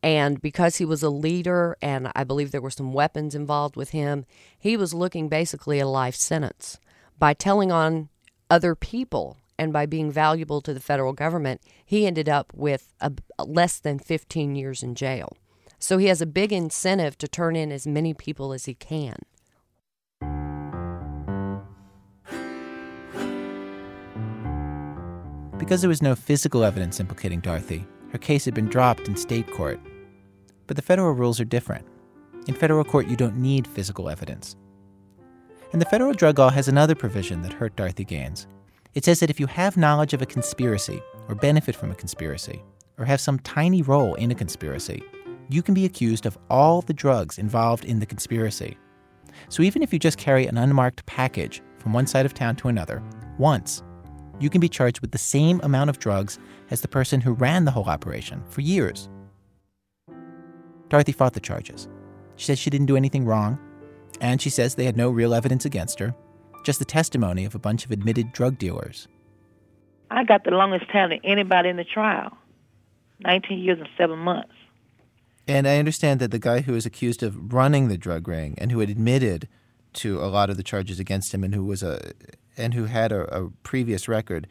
And 0.03 0.43
because 0.43 0.77
he 0.77 0.85
was 0.85 1.03
a 1.03 1.09
leader, 1.09 1.77
and 1.81 2.11
I 2.15 2.25
believe 2.25 2.51
there 2.51 2.61
were 2.61 2.71
some 2.71 2.93
weapons 2.93 3.35
involved 3.35 3.77
with 3.77 3.91
him, 3.91 4.27
he 4.59 4.77
was 4.77 4.93
looking 4.93 5.29
basically 5.29 5.79
a 5.79 5.87
life 5.87 6.15
sentence. 6.15 6.79
By 7.19 7.33
telling 7.33 7.73
on 7.73 8.11
other 8.51 8.75
people 8.75 9.39
and 9.59 9.73
by 9.73 9.87
being 9.87 10.11
valuable 10.11 10.61
to 10.61 10.75
the 10.75 10.81
federal 10.81 11.13
government, 11.13 11.63
he 11.87 12.07
ended 12.07 12.29
up 12.29 12.53
with 12.55 12.93
a, 13.01 13.13
less 13.39 13.79
than 13.79 13.99
15 13.99 14.57
years 14.57 14.83
in 14.83 14.95
jail. 14.95 15.37
So 15.85 15.99
he 15.99 16.07
has 16.07 16.23
a 16.23 16.27
big 16.27 16.51
incentive 16.51 17.19
to 17.19 17.29
turn 17.29 17.57
in 17.57 17.71
as 17.71 17.87
many 17.87 18.15
people 18.15 18.55
as 18.55 18.65
he 18.65 18.73
can. 18.73 19.17
Because 25.59 25.83
there 25.83 25.91
was 25.91 26.01
no 26.01 26.15
physical 26.15 26.65
evidence 26.65 27.01
implicating 27.01 27.41
Dorothy, 27.41 27.87
her 28.13 28.17
case 28.17 28.47
had 28.47 28.55
been 28.55 28.71
dropped 28.71 29.09
in 29.09 29.15
state 29.15 29.47
court. 29.53 29.79
But 30.67 30.77
the 30.77 30.83
federal 30.83 31.13
rules 31.13 31.39
are 31.39 31.45
different. 31.45 31.87
In 32.49 32.55
federal 32.55 32.85
court, 32.85 33.07
you 33.07 33.15
don't 33.15 33.37
need 33.37 33.67
physical 33.67 34.09
evidence. 34.09 34.57
And 35.75 35.83
the 35.83 35.91
federal 35.91 36.15
drug 36.15 36.39
law 36.39 36.49
has 36.49 36.67
another 36.67 36.95
provision 36.95 37.43
that 37.43 37.53
hurt 37.53 37.77
Dorothy 37.77 38.05
Gaines. 38.05 38.47
It 38.95 39.05
says 39.05 39.21
that 39.21 39.29
if 39.29 39.39
you 39.39 39.49
have 39.49 39.77
knowledge 39.77 40.15
of 40.15 40.23
a 40.23 40.27
conspiracy 40.27 41.03
or 41.29 41.35
benefit 41.35 41.77
from 41.77 41.91
a 41.91 41.95
conspiracy, 41.95 42.63
or 42.97 43.05
have 43.05 43.21
some 43.21 43.39
tiny 43.41 43.83
role 43.83 44.15
in 44.15 44.31
a 44.31 44.35
conspiracy, 44.35 45.03
you 45.49 45.63
can 45.63 45.75
be 45.75 45.85
accused 45.85 46.27
of 46.27 46.39
all 46.51 46.81
the 46.81 46.95
drugs 46.95 47.39
involved 47.39 47.85
in 47.85 48.01
the 48.01 48.07
conspiracy. 48.07 48.77
So 49.49 49.63
even 49.63 49.83
if 49.83 49.93
you 49.93 49.99
just 49.99 50.19
carry 50.19 50.47
an 50.47 50.59
unmarked 50.59 51.05
package 51.07 51.63
from 51.79 51.93
one 51.93 52.07
side 52.07 52.27
of 52.27 52.35
town 52.35 52.57
to 52.57 52.69
another 52.69 53.03
once, 53.39 53.83
you 54.41 54.51
can 54.51 54.61
be 54.61 54.69
charged 54.69 55.01
with 55.01 55.13
the 55.13 55.19
same 55.19 55.61
amount 55.63 55.91
of 55.91 55.99
drugs 55.99 56.39
as 56.71 56.81
the 56.81 56.89
person 56.89 57.21
who 57.21 57.33
ran 57.33 57.65
the 57.65 57.71
whole 57.71 57.85
operation 57.85 58.43
for 58.49 58.61
years. 58.61 59.09
Dorothy 60.89 61.13
fought 61.13 61.35
the 61.35 61.41
charges. 61.41 61.89
She 62.37 62.47
says 62.47 62.59
she 62.59 62.71
didn't 62.71 62.87
do 62.87 62.97
anything 62.97 63.25
wrong, 63.25 63.59
and 64.21 64.41
she 64.41 64.51
says 64.51 64.75
they 64.75 64.85
had 64.85 64.97
no 64.97 65.11
real 65.11 65.35
evidence 65.35 65.65
against 65.65 65.99
her, 65.99 66.15
just 66.65 66.79
the 66.79 66.85
testimony 66.85 67.45
of 67.45 67.55
a 67.55 67.59
bunch 67.59 67.85
of 67.85 67.91
admitted 67.91 68.33
drug 68.33 68.59
dealers. 68.59 69.09
I 70.11 70.25
got 70.25 70.45
the 70.45 70.51
longest 70.51 70.91
time 70.91 71.13
of 71.13 71.19
anybody 71.25 71.69
in 71.69 71.77
the 71.77 71.85
trial 71.85 72.37
19 73.21 73.59
years 73.59 73.79
and 73.79 73.89
seven 73.97 74.19
months. 74.19 74.55
And 75.47 75.69
I 75.69 75.79
understand 75.79 76.21
that 76.21 76.31
the 76.31 76.39
guy 76.39 76.63
who 76.63 76.73
was 76.73 76.87
accused 76.87 77.23
of 77.23 77.53
running 77.53 77.89
the 77.89 77.99
drug 77.99 78.27
ring 78.27 78.55
and 78.59 78.73
who 78.73 78.81
had 78.81 78.89
admitted 78.89 79.49
to 79.95 80.21
a 80.21 80.27
lot 80.27 80.51
of 80.51 80.57
the 80.57 80.63
charges 80.63 80.99
against 80.99 81.33
him 81.33 81.45
and 81.45 81.55
who 81.55 81.65
was 81.65 81.83
a 81.83 82.13
and 82.57 82.75
who 82.75 82.85
had 82.85 83.13
a, 83.13 83.23
a 83.37 83.51
previous 83.63 84.09
record, 84.09 84.47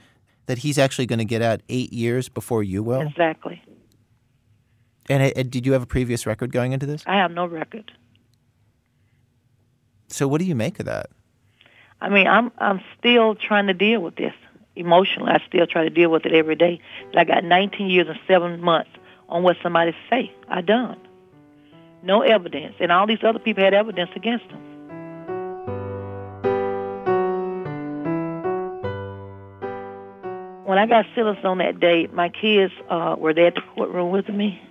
that 0.46 0.60
he's 0.60 0.78
actually 0.78 1.06
going 1.06 1.20
to 1.20 1.26
get 1.26 1.42
out 1.42 1.62
eight 1.70 1.94
years 1.94 2.30
before 2.30 2.62
you 2.64 2.84
will. 2.84 3.02
Exactly. 3.02 3.62
And 5.10 5.24
uh, 5.24 5.44
did 5.44 5.66
you 5.66 5.74
have 5.74 5.82
a 5.82 5.88
previous 5.88 6.26
record 6.26 6.52
going 6.52 6.74
into 6.74 6.86
this? 6.86 7.04
I 7.06 7.16
have 7.16 7.32
no 7.32 7.46
record. 7.46 7.92
So 10.08 10.28
what 10.28 10.40
do 10.40 10.46
you 10.46 10.56
make 10.56 10.80
of 10.80 10.86
that? 10.86 11.08
I 12.02 12.10
mean, 12.10 12.28
I'm 12.28 12.52
I'm 12.58 12.82
still 13.00 13.36
trying 13.36 13.68
to 13.68 13.74
deal 13.74 14.02
with 14.02 14.16
this 14.16 14.34
emotionally. 14.76 15.32
I 15.32 15.42
still 15.48 15.66
try 15.66 15.84
to 15.84 15.90
deal 15.90 16.10
with 16.12 16.26
it 16.26 16.34
every 16.34 16.56
day. 16.56 16.82
But 17.12 17.20
I 17.20 17.24
got 17.24 17.44
19 17.44 17.90
years 17.90 18.08
and 18.08 18.20
seven 18.28 18.62
months 18.62 18.92
on 19.30 19.44
what 19.44 19.58
somebody 19.64 19.96
say 20.10 20.32
I 20.48 20.62
done. 20.62 21.00
No 22.02 22.22
evidence, 22.22 22.76
and 22.80 22.92
all 22.92 23.08
these 23.08 23.24
other 23.24 23.40
people 23.40 23.64
had 23.64 23.74
evidence 23.74 24.12
against 24.16 24.48
them. 24.50 24.62
When 30.66 30.78
I 30.78 30.86
got 30.86 31.06
sentenced 31.16 31.46
on 31.46 31.60
that 31.60 31.80
day, 31.80 32.08
my 32.12 32.30
kids 32.30 32.74
uh, 32.90 33.16
were 33.18 33.34
there 33.34 33.48
at 33.48 33.56
the 33.56 33.62
courtroom 33.76 34.12
with 34.12 34.28
me. 34.28 34.62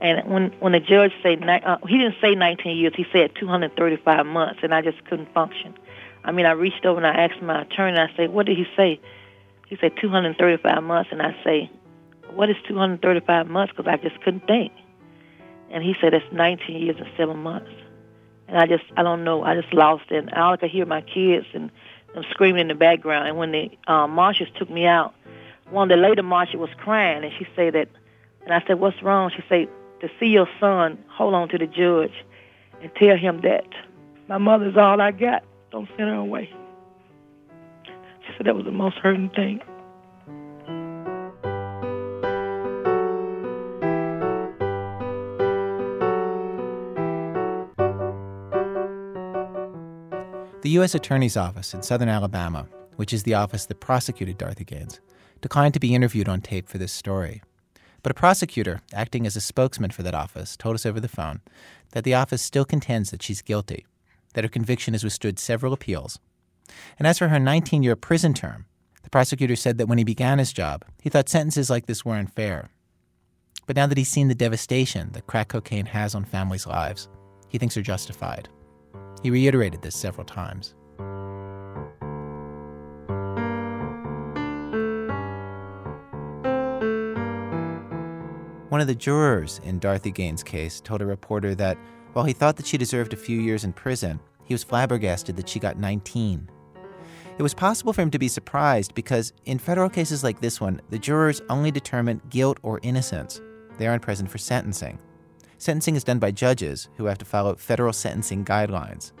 And 0.00 0.28
when 0.30 0.50
when 0.60 0.72
the 0.72 0.80
judge 0.80 1.12
said 1.22 1.42
uh, 1.48 1.78
he 1.88 1.98
didn't 1.98 2.16
say 2.20 2.34
19 2.34 2.76
years, 2.76 2.92
he 2.96 3.06
said 3.12 3.32
235 3.38 4.26
months, 4.26 4.60
and 4.62 4.74
I 4.74 4.82
just 4.82 5.02
couldn't 5.04 5.32
function. 5.32 5.74
I 6.24 6.32
mean, 6.32 6.46
I 6.46 6.52
reached 6.52 6.84
over 6.84 6.98
and 6.98 7.06
I 7.06 7.24
asked 7.24 7.40
my 7.42 7.62
attorney. 7.62 7.98
I 7.98 8.10
said, 8.16 8.30
"What 8.30 8.46
did 8.46 8.56
he 8.56 8.66
say?" 8.76 9.00
He 9.68 9.76
said 9.80 9.92
235 10.00 10.82
months, 10.82 11.10
and 11.10 11.22
I 11.22 11.34
say, 11.42 11.70
"What 12.32 12.50
is 12.50 12.56
235 12.66 13.48
months?" 13.48 13.72
Because 13.76 13.90
I 13.90 13.96
just 13.96 14.20
couldn't 14.22 14.46
think. 14.46 14.72
And 15.70 15.82
he 15.82 15.94
said, 16.00 16.14
"It's 16.14 16.24
19 16.32 16.82
years 16.82 16.96
and 16.98 17.08
seven 17.16 17.42
months." 17.42 17.70
And 18.48 18.58
I 18.58 18.66
just, 18.66 18.84
I 18.96 19.02
don't 19.02 19.24
know. 19.24 19.42
I 19.42 19.58
just 19.60 19.72
lost 19.72 20.04
it. 20.10 20.16
And 20.16 20.34
all 20.34 20.52
I 20.52 20.56
could 20.56 20.70
hear 20.70 20.86
my 20.86 21.00
kids 21.00 21.46
and 21.54 21.70
them 22.14 22.24
screaming 22.30 22.62
in 22.62 22.68
the 22.68 22.74
background. 22.74 23.28
And 23.28 23.36
when 23.36 23.52
the 23.52 23.70
uh, 23.86 24.06
marshals 24.06 24.48
took 24.56 24.70
me 24.70 24.86
out, 24.86 25.14
one 25.70 25.90
of 25.90 25.96
the 25.96 26.02
later 26.02 26.22
marshals 26.22 26.60
was 26.60 26.70
crying, 26.78 27.24
and 27.24 27.32
she 27.38 27.46
said 27.56 27.74
that. 27.74 27.88
And 28.44 28.52
I 28.52 28.62
said, 28.66 28.78
"What's 28.78 29.02
wrong?" 29.02 29.30
She 29.34 29.42
said, 29.48 29.68
"To 30.00 30.10
see 30.20 30.26
your 30.26 30.48
son 30.60 30.98
hold 31.08 31.34
on 31.34 31.48
to 31.48 31.58
the 31.58 31.66
judge 31.66 32.12
and 32.82 32.94
tell 32.94 33.16
him 33.16 33.40
that 33.40 33.66
my 34.28 34.38
mother's 34.38 34.76
all 34.76 35.00
I 35.00 35.10
got." 35.10 35.42
Don't 35.70 35.88
send 35.96 36.08
her 36.08 36.14
away. 36.14 36.52
She 37.84 38.32
said 38.36 38.46
that 38.46 38.54
was 38.54 38.64
the 38.64 38.70
most 38.70 38.96
hurting 38.98 39.30
thing. 39.30 39.60
The 50.64 50.70
U.S. 50.70 50.94
Attorney's 50.94 51.36
Office 51.36 51.74
in 51.74 51.82
southern 51.82 52.08
Alabama, 52.08 52.66
which 52.96 53.12
is 53.12 53.24
the 53.24 53.34
office 53.34 53.66
that 53.66 53.80
prosecuted 53.80 54.38
Dorothy 54.38 54.64
Gaines, 54.64 54.98
declined 55.42 55.74
to 55.74 55.80
be 55.80 55.94
interviewed 55.94 56.26
on 56.26 56.40
tape 56.40 56.70
for 56.70 56.78
this 56.78 56.90
story. 56.90 57.42
But 58.02 58.12
a 58.12 58.14
prosecutor, 58.14 58.80
acting 58.90 59.26
as 59.26 59.36
a 59.36 59.42
spokesman 59.42 59.90
for 59.90 60.02
that 60.02 60.14
office, 60.14 60.56
told 60.56 60.74
us 60.74 60.86
over 60.86 61.00
the 61.00 61.06
phone 61.06 61.42
that 61.90 62.02
the 62.02 62.14
office 62.14 62.40
still 62.40 62.64
contends 62.64 63.10
that 63.10 63.22
she's 63.22 63.42
guilty 63.42 63.84
that 64.32 64.42
her 64.42 64.48
conviction 64.48 64.94
has 64.94 65.04
withstood 65.04 65.38
several 65.38 65.74
appeals. 65.74 66.18
And 66.98 67.06
as 67.06 67.18
for 67.18 67.28
her 67.28 67.38
19 67.38 67.82
year 67.82 67.94
prison 67.94 68.32
term, 68.32 68.64
the 69.02 69.10
prosecutor 69.10 69.56
said 69.56 69.76
that 69.76 69.86
when 69.86 69.98
he 69.98 70.04
began 70.04 70.38
his 70.38 70.54
job, 70.54 70.86
he 71.02 71.10
thought 71.10 71.28
sentences 71.28 71.68
like 71.68 71.84
this 71.84 72.06
were 72.06 72.14
unfair. 72.14 72.70
But 73.66 73.76
now 73.76 73.86
that 73.86 73.98
he's 73.98 74.08
seen 74.08 74.28
the 74.28 74.34
devastation 74.34 75.12
that 75.12 75.26
crack 75.26 75.48
cocaine 75.48 75.84
has 75.84 76.14
on 76.14 76.24
families' 76.24 76.66
lives, 76.66 77.10
he 77.50 77.58
thinks 77.58 77.74
they're 77.74 77.84
justified. 77.84 78.48
He 79.22 79.30
reiterated 79.30 79.82
this 79.82 79.96
several 79.96 80.24
times. 80.24 80.74
One 88.74 88.80
of 88.80 88.88
the 88.88 88.94
jurors 88.96 89.60
in 89.62 89.78
Dorothy 89.78 90.10
Gaines' 90.10 90.42
case 90.42 90.80
told 90.80 91.00
a 91.00 91.06
reporter 91.06 91.54
that 91.54 91.78
while 92.12 92.24
he 92.24 92.32
thought 92.32 92.56
that 92.56 92.66
she 92.66 92.76
deserved 92.76 93.12
a 93.12 93.16
few 93.16 93.40
years 93.40 93.62
in 93.62 93.72
prison, 93.72 94.18
he 94.44 94.52
was 94.52 94.64
flabbergasted 94.64 95.36
that 95.36 95.48
she 95.48 95.60
got 95.60 95.78
19. 95.78 96.50
It 97.38 97.42
was 97.42 97.54
possible 97.54 97.92
for 97.92 98.02
him 98.02 98.10
to 98.10 98.18
be 98.18 98.28
surprised 98.28 98.94
because 98.94 99.32
in 99.44 99.58
federal 99.58 99.88
cases 99.88 100.22
like 100.22 100.40
this 100.40 100.60
one, 100.60 100.80
the 100.90 100.98
jurors 100.98 101.40
only 101.48 101.70
determine 101.70 102.20
guilt 102.30 102.58
or 102.62 102.80
innocence. 102.82 103.40
They 103.78 103.86
aren't 103.86 104.02
present 104.02 104.30
for 104.30 104.38
sentencing. 104.38 104.98
Sentencing 105.64 105.96
is 105.96 106.04
done 106.04 106.18
by 106.18 106.30
judges 106.30 106.90
who 106.98 107.06
have 107.06 107.16
to 107.16 107.24
follow 107.24 107.54
federal 107.54 107.94
sentencing 107.94 108.44
guidelines. 108.44 109.12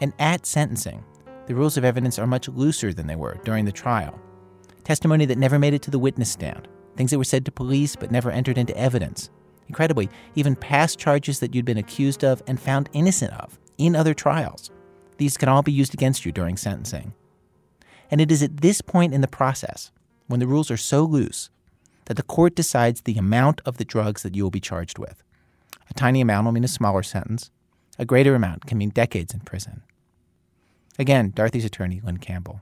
And 0.00 0.12
at 0.20 0.46
sentencing, 0.46 1.02
the 1.46 1.56
rules 1.56 1.76
of 1.76 1.84
evidence 1.84 2.20
are 2.20 2.26
much 2.28 2.48
looser 2.48 2.92
than 2.92 3.08
they 3.08 3.16
were 3.16 3.40
during 3.42 3.64
the 3.64 3.72
trial. 3.72 4.16
Testimony 4.84 5.24
that 5.24 5.38
never 5.38 5.58
made 5.58 5.74
it 5.74 5.82
to 5.82 5.90
the 5.90 5.98
witness 5.98 6.30
stand, 6.30 6.68
things 6.94 7.10
that 7.10 7.18
were 7.18 7.24
said 7.24 7.44
to 7.46 7.50
police 7.50 7.96
but 7.96 8.12
never 8.12 8.30
entered 8.30 8.58
into 8.58 8.78
evidence, 8.78 9.28
Incredibly, 9.66 10.08
even 10.36 10.54
past 10.54 11.00
charges 11.00 11.40
that 11.40 11.52
you'd 11.52 11.64
been 11.64 11.78
accused 11.78 12.22
of 12.22 12.44
and 12.46 12.60
found 12.60 12.88
innocent 12.92 13.32
of 13.32 13.58
in 13.76 13.96
other 13.96 14.14
trials. 14.14 14.70
These 15.16 15.36
can 15.36 15.48
all 15.48 15.64
be 15.64 15.72
used 15.72 15.94
against 15.94 16.24
you 16.24 16.30
during 16.30 16.56
sentencing. 16.56 17.12
And 18.08 18.20
it 18.20 18.30
is 18.30 18.40
at 18.40 18.58
this 18.58 18.82
point 18.82 19.12
in 19.12 19.20
the 19.20 19.26
process, 19.26 19.90
when 20.28 20.38
the 20.38 20.46
rules 20.46 20.70
are 20.70 20.76
so 20.76 21.02
loose, 21.02 21.50
that 22.04 22.16
the 22.16 22.22
court 22.22 22.54
decides 22.54 23.00
the 23.00 23.18
amount 23.18 23.60
of 23.66 23.78
the 23.78 23.84
drugs 23.84 24.22
that 24.22 24.36
you 24.36 24.44
will 24.44 24.50
be 24.52 24.60
charged 24.60 25.00
with. 25.00 25.24
A 25.90 25.94
tiny 25.94 26.20
amount 26.20 26.44
will 26.44 26.52
mean 26.52 26.64
a 26.64 26.68
smaller 26.68 27.02
sentence. 27.02 27.50
A 27.98 28.04
greater 28.04 28.34
amount 28.34 28.66
can 28.66 28.78
mean 28.78 28.90
decades 28.90 29.32
in 29.32 29.40
prison. 29.40 29.82
Again, 30.98 31.30
Dorothy's 31.30 31.64
attorney, 31.64 32.00
Lynn 32.02 32.18
Campbell. 32.18 32.60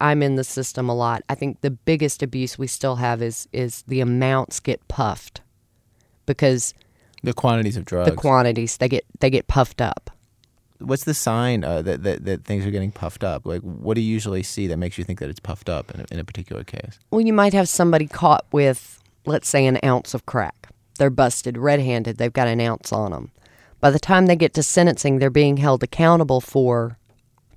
I'm 0.00 0.22
in 0.22 0.36
the 0.36 0.44
system 0.44 0.88
a 0.88 0.94
lot. 0.94 1.22
I 1.28 1.34
think 1.34 1.60
the 1.60 1.70
biggest 1.70 2.22
abuse 2.22 2.58
we 2.58 2.66
still 2.66 2.96
have 2.96 3.22
is 3.22 3.48
is 3.52 3.82
the 3.86 4.00
amounts 4.00 4.60
get 4.60 4.86
puffed 4.88 5.40
because 6.26 6.74
the 7.22 7.32
quantities 7.32 7.76
of 7.76 7.84
drugs, 7.84 8.10
the 8.10 8.16
quantities 8.16 8.76
they 8.76 8.88
get 8.88 9.04
they 9.20 9.30
get 9.30 9.46
puffed 9.46 9.80
up. 9.80 10.10
What's 10.78 11.04
the 11.04 11.14
sign 11.14 11.64
uh, 11.64 11.80
that, 11.82 12.02
that 12.02 12.24
that 12.26 12.44
things 12.44 12.66
are 12.66 12.70
getting 12.70 12.92
puffed 12.92 13.24
up? 13.24 13.46
Like, 13.46 13.62
what 13.62 13.94
do 13.94 14.02
you 14.02 14.12
usually 14.12 14.42
see 14.42 14.66
that 14.66 14.76
makes 14.76 14.98
you 14.98 15.04
think 15.04 15.20
that 15.20 15.30
it's 15.30 15.40
puffed 15.40 15.70
up 15.70 15.90
in 15.94 16.02
a, 16.02 16.04
in 16.10 16.18
a 16.18 16.24
particular 16.24 16.64
case? 16.64 16.98
Well, 17.10 17.22
you 17.22 17.32
might 17.32 17.54
have 17.54 17.68
somebody 17.68 18.06
caught 18.06 18.44
with, 18.52 19.02
let's 19.24 19.48
say, 19.48 19.64
an 19.64 19.78
ounce 19.82 20.12
of 20.12 20.26
crack. 20.26 20.65
They're 20.96 21.10
busted 21.10 21.58
red-handed. 21.58 22.16
They've 22.16 22.32
got 22.32 22.48
an 22.48 22.60
ounce 22.60 22.92
on 22.92 23.12
them. 23.12 23.30
By 23.80 23.90
the 23.90 23.98
time 23.98 24.26
they 24.26 24.36
get 24.36 24.54
to 24.54 24.62
sentencing, 24.62 25.18
they're 25.18 25.30
being 25.30 25.58
held 25.58 25.82
accountable 25.82 26.40
for, 26.40 26.98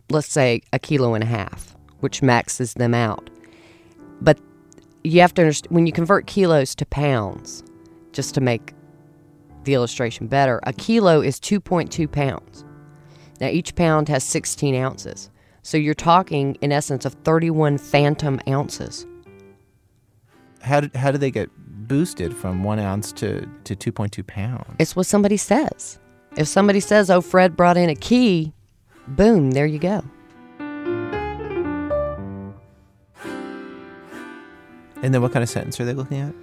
let's 0.09 0.31
say, 0.31 0.61
a 0.73 0.79
kilo 0.79 1.13
and 1.13 1.23
a 1.23 1.27
half, 1.27 1.75
which 2.01 2.21
maxes 2.21 2.73
them 2.73 2.93
out. 2.93 3.29
But 4.21 4.39
you 5.03 5.21
have 5.21 5.33
to 5.35 5.43
understand 5.43 5.73
when 5.73 5.85
you 5.85 5.93
convert 5.93 6.27
kilos 6.27 6.75
to 6.75 6.85
pounds, 6.85 7.63
just 8.11 8.33
to 8.35 8.41
make 8.41 8.73
the 9.63 9.73
illustration 9.73 10.27
better, 10.27 10.59
a 10.63 10.73
kilo 10.73 11.21
is 11.21 11.39
2.2 11.39 12.11
pounds. 12.11 12.65
Now, 13.39 13.47
each 13.47 13.75
pound 13.75 14.09
has 14.09 14.23
16 14.23 14.75
ounces. 14.75 15.29
So 15.61 15.77
you're 15.77 15.93
talking, 15.93 16.55
in 16.61 16.71
essence, 16.71 17.05
of 17.05 17.13
31 17.23 17.77
phantom 17.77 18.39
ounces. 18.47 19.05
How 20.61 20.81
did, 20.81 20.95
how 20.95 21.11
do 21.11 21.17
they 21.17 21.31
get 21.31 21.49
boosted 21.89 22.33
from 22.33 22.63
one 22.63 22.79
ounce 22.79 23.11
to, 23.13 23.45
to 23.65 23.75
2.2 23.75 24.25
pounds? 24.25 24.75
It's 24.79 24.95
what 24.95 25.07
somebody 25.07 25.35
says. 25.35 25.99
If 26.37 26.47
somebody 26.47 26.79
says, 26.79 27.09
oh, 27.09 27.19
Fred 27.19 27.57
brought 27.57 27.75
in 27.75 27.89
a 27.89 27.95
key, 27.95 28.53
boom, 29.07 29.51
there 29.51 29.65
you 29.65 29.79
go. 29.79 30.01
And 35.01 35.13
then 35.13 35.21
what 35.21 35.31
kind 35.31 35.43
of 35.43 35.49
sentence 35.49 35.79
are 35.79 35.85
they 35.85 35.93
looking 35.93 36.19
at? 36.19 36.33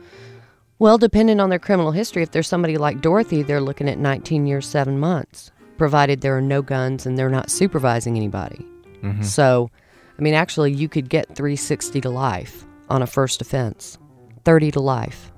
Well, 0.79 0.99
depending 0.99 1.41
on 1.41 1.51
their 1.51 1.59
criminal 1.59 1.93
history, 1.93 2.23
if 2.23 2.33
there's 2.33 2.49
somebody 2.49 2.77
like 2.77 3.01
Dorothy, 3.01 3.43
they're 3.43 3.61
looking 3.61 3.89
at 3.89 3.99
19 3.99 4.47
years, 4.47 4.67
seven 4.67 4.99
months, 4.99 5.51
provided 5.79 6.21
there 6.21 6.37
are 6.37 6.43
no 6.43 6.63
guns 6.63 7.07
and 7.07 7.19
they're 7.19 7.31
not 7.31 7.51
supervising 7.51 8.17
anybody. 8.17 8.67
Mm-hmm. 9.03 9.23
So, 9.23 9.71
I 10.19 10.23
mean, 10.23 10.35
actually, 10.35 10.73
you 10.73 10.89
could 10.89 11.09
get 11.09 11.35
360 11.35 12.01
to 12.03 12.11
life 12.11 12.67
on 12.89 13.03
a 13.03 13.07
first 13.07 13.41
offense, 13.41 13.99
30 14.45 14.73
to 14.73 14.81
life. 14.81 15.33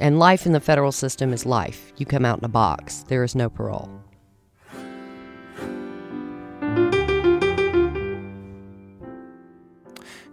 And 0.00 0.18
life 0.18 0.46
in 0.46 0.52
the 0.52 0.60
federal 0.60 0.92
system 0.92 1.32
is 1.32 1.46
life. 1.46 1.92
You 1.96 2.06
come 2.06 2.24
out 2.24 2.38
in 2.38 2.44
a 2.44 2.48
box, 2.48 3.04
there 3.08 3.22
is 3.22 3.34
no 3.34 3.48
parole. 3.48 3.90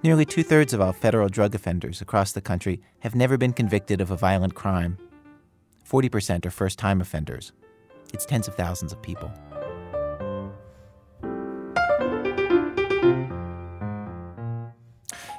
Nearly 0.02 0.24
two 0.24 0.44
thirds 0.44 0.74
of 0.74 0.80
all 0.80 0.94
federal 0.94 1.28
drug 1.28 1.54
offenders 1.56 2.02
across 2.02 2.32
the 2.32 2.42
country 2.42 2.82
have 3.00 3.16
never 3.16 3.38
been 3.38 3.52
convicted 3.52 4.00
of 4.00 4.12
a 4.12 4.16
violent 4.16 4.56
crime. 4.56 4.98
40% 5.88 6.46
are 6.46 6.52
first 6.52 6.80
time 6.80 7.02
offenders. 7.02 7.52
It's 8.14 8.26
tens 8.26 8.48
of 8.48 8.56
thousands 8.56 8.94
of 8.94 9.02
people. 9.02 9.32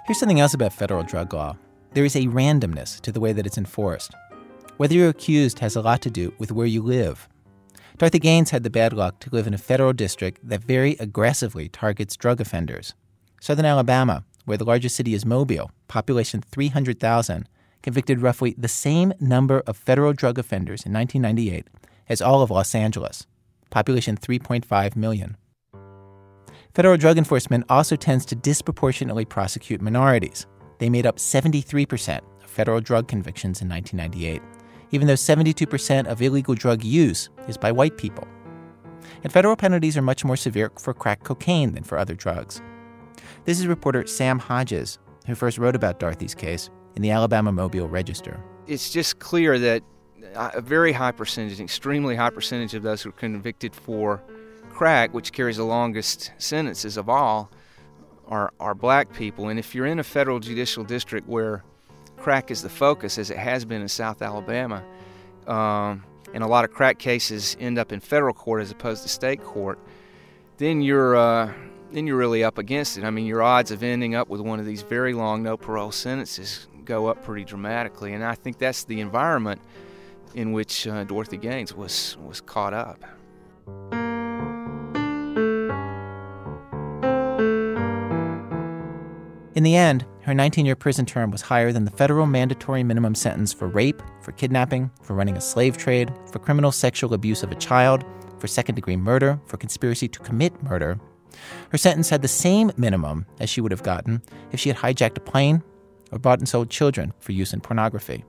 Here's 0.07 0.19
something 0.19 0.41
else 0.41 0.55
about 0.55 0.73
federal 0.73 1.05
drug 1.05 1.33
law 1.33 1.57
there 1.93 2.05
is 2.05 2.17
a 2.17 2.27
randomness 2.27 3.01
to 3.01 3.13
the 3.13 3.21
way 3.21 3.33
that 3.33 3.47
it's 3.47 3.59
enforced. 3.59 4.15
Whether 4.77 4.95
you're 4.95 5.09
accused 5.09 5.59
has 5.59 5.77
a 5.77 5.83
lot 5.83 6.01
to 6.03 6.11
do 6.11 6.33
with 6.39 6.53
where 6.53 6.67
you 6.67 6.83
live. 6.83 7.29
Dorothy 7.99 8.19
Gaines 8.19 8.51
had 8.51 8.63
the 8.63 8.71
bad 8.71 8.93
luck 8.93 9.19
to 9.21 9.31
live 9.31 9.47
in 9.47 9.55
a 9.55 9.59
federal 9.59 9.93
district 9.93 10.41
that 10.49 10.65
very 10.65 10.93
aggressively 11.01 11.69
targets 11.69 12.17
drug 12.17 12.41
offenders. 12.41 12.95
Southern 13.41 13.67
Alabama, 13.67 14.25
where 14.45 14.57
the 14.57 14.65
largest 14.65 14.97
city 14.97 15.15
is 15.15 15.27
Mobile, 15.27 15.71
population 15.89 16.41
300,000, 16.41 17.49
convicted 17.83 18.23
roughly 18.23 18.55
the 18.57 18.69
same 18.69 19.13
number 19.21 19.61
of 19.67 19.77
federal 19.77 20.13
drug 20.13 20.39
offenders 20.39 20.85
in 20.87 20.93
1998 20.93 21.67
as 22.09 22.23
all 22.23 22.43
of 22.43 22.51
Los 22.51 22.75
Angeles, 22.75 23.27
population 23.71 24.17
3.5 24.17 24.97
million. 24.97 25.37
Federal 26.75 26.97
drug 26.97 27.19
enforcement 27.19 27.65
also 27.69 27.97
tends 27.97 28.25
to 28.27 28.35
disproportionately 28.35 29.25
prosecute 29.25 29.83
minorities. 29.83 30.47
They 30.81 30.89
made 30.91 31.07
up 31.07 31.19
73% 31.19 32.21
of 32.43 32.51
federal 32.51 32.81
drug 32.81 33.07
convictions 33.07 33.61
in 33.61 33.69
1998, 33.69 34.43
even 34.91 35.07
though 35.07 35.15
72% 35.15 36.07
of 36.07 36.23
illegal 36.23 36.55
drug 36.55 36.83
use 36.83 37.29
is 37.47 37.59
by 37.59 37.71
white 37.71 37.99
people. 37.99 38.27
And 39.23 39.31
federal 39.31 39.57
penalties 39.57 39.99
are 39.99 40.03
much 40.03 40.25
more 40.25 40.37
severe 40.37 40.73
for 40.79 40.95
crack 40.95 41.23
cocaine 41.23 41.73
than 41.73 41.85
for 41.85 41.99
other 41.99 42.15
drugs. 42.15 42.63
This 43.45 43.61
is 43.61 43.67
reporter 43.67 44.07
Sam 44.07 44.39
Hodges, 44.39 44.99
who 45.27 45.35
first 45.35 45.59
wrote 45.59 45.77
about 45.77 46.01
Dorothy's 46.01 46.35
case 46.35 46.71
in 46.97 47.03
the 47.03 47.11
Alabama 47.11 47.53
Mobile 47.53 47.89
Register. 47.89 48.43
It's 48.67 48.91
just 48.91 49.19
clear 49.19 49.59
that 49.59 49.83
a 50.35 50.63
very 50.63 50.93
high 50.93 51.13
percentage, 51.13 51.59
an 51.59 51.65
extremely 51.65 52.17
high 52.17 52.31
percentage 52.31 52.73
of 52.73 52.83
those 52.83 53.03
who 53.03 53.11
are 53.11 53.13
convicted 53.13 53.75
for 53.75 54.23
crack, 54.71 55.13
which 55.13 55.33
carries 55.33 55.59
the 55.59 55.65
longest 55.65 56.33
sentences 56.39 56.97
of 56.97 57.11
all, 57.11 57.51
are, 58.31 58.53
are 58.61 58.75
black 58.75 59.13
people. 59.13 59.49
And 59.49 59.59
if 59.59 59.75
you're 59.75 59.87
in 59.87 59.99
a 59.99 60.05
federal 60.05 60.39
judicial 60.39 60.85
district 60.85 61.29
where 61.29 61.65
crack 62.17 62.51
is 62.51 62.63
the 62.63 62.69
focus, 62.69 63.19
as 63.19 63.31
it 63.31 63.37
has 63.37 63.65
been 63.65 63.83
in 63.83 63.89
South 63.89 64.23
Alabama, 64.23 64.83
um, 65.47 66.05
and 66.33 66.45
a 66.45 66.47
lot 66.47 66.65
of 66.65 66.71
crack 66.71 66.99
cases 66.99 67.57
end 67.59 67.79
up 67.79 67.93
in 67.93 68.01
federal 68.01 68.33
court 68.33 68.63
as 68.63 68.71
opposed 68.71 69.03
to 69.03 69.09
state 69.09 69.43
court, 69.43 69.79
then 70.59 70.81
you're 70.81 71.17
uh, 71.17 71.53
then 71.93 72.07
you're 72.07 72.17
really 72.17 72.45
up 72.45 72.59
against 72.59 72.97
it. 72.99 73.05
I 73.05 73.11
mean, 73.11 73.27
your 73.27 73.43
odds 73.43 73.73
of 73.73 73.83
ending 73.83 74.15
up 74.15 74.29
with 74.29 74.41
one 74.41 74.61
of 74.61 74.67
these 74.67 74.83
very 74.83 75.13
long 75.13 75.43
no 75.43 75.57
parole 75.57 75.91
sentences 75.91 76.69
go 76.85 77.07
up 77.07 77.25
pretty 77.25 77.45
dramatically, 77.45 78.13
and 78.13 78.25
I 78.25 78.35
think 78.35 78.59
that's 78.59 78.85
the 78.85 79.01
environment 79.01 79.61
in 80.35 80.53
which 80.53 80.87
uh, 80.87 81.03
Dorothy 81.05 81.37
Gaines 81.37 81.75
was 81.75 82.17
was 82.25 82.41
caught 82.41 82.75
up. 82.75 83.03
In 89.57 89.65
the 89.65 89.75
end, 89.75 90.07
her 90.23 90.33
19 90.33 90.65
year 90.65 90.77
prison 90.77 91.05
term 91.05 91.33
was 91.33 91.43
higher 91.43 91.73
than 91.73 91.85
the 91.85 91.91
federal 91.91 92.25
mandatory 92.25 92.85
minimum 92.85 93.17
sentence 93.17 93.53
for 93.53 93.67
rape, 93.67 94.01
for 94.23 94.31
kidnapping, 94.31 94.93
for 95.03 95.15
running 95.15 95.37
a 95.37 95.41
slave 95.41 95.77
trade, 95.77 96.13
for 96.31 96.39
criminal 96.39 96.71
sexual 96.71 97.15
abuse 97.15 97.43
of 97.43 97.51
a 97.51 97.57
child, 97.57 98.05
for 98.39 98.47
second 98.47 98.77
degree 98.77 98.97
murder, 98.97 99.41
for 99.47 99.57
conspiracy 99.57 100.07
to 100.07 100.21
commit 100.21 100.63
murder. 100.63 101.01
Her 101.71 101.79
sentence 101.79 102.11
had 102.11 102.23
the 102.23 102.29
same 102.29 102.71
minimum 102.77 103.27
as 103.41 103.51
she 103.51 103.61
would 103.61 103.73
have 103.73 103.83
gotten 103.83 104.23
if 104.53 104.61
she 104.61 104.69
had 104.69 104.79
hijacked 104.79 105.17
a 105.17 105.21
plane 105.21 105.65
or 106.13 106.21
bought 106.21 106.39
and 106.39 106.49
sold 106.49 106.71
children 106.71 107.13
for 107.19 107.33
use 107.33 107.53
in 107.53 107.61
pornography. 107.61 108.25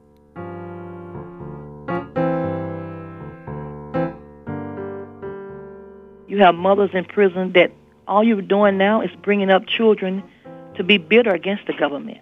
You 6.28 6.40
have 6.40 6.56
mothers 6.56 6.92
in 6.94 7.06
prison 7.06 7.52
that 7.54 7.72
all 8.08 8.24
you're 8.24 8.42
doing 8.42 8.80
now 8.80 9.02
is 9.02 9.12
bringing 9.22 9.52
up 9.52 9.68
children 9.68 10.24
to 10.76 10.84
be 10.84 10.98
bitter 10.98 11.32
against 11.32 11.68
the 11.68 11.74
government. 11.74 12.20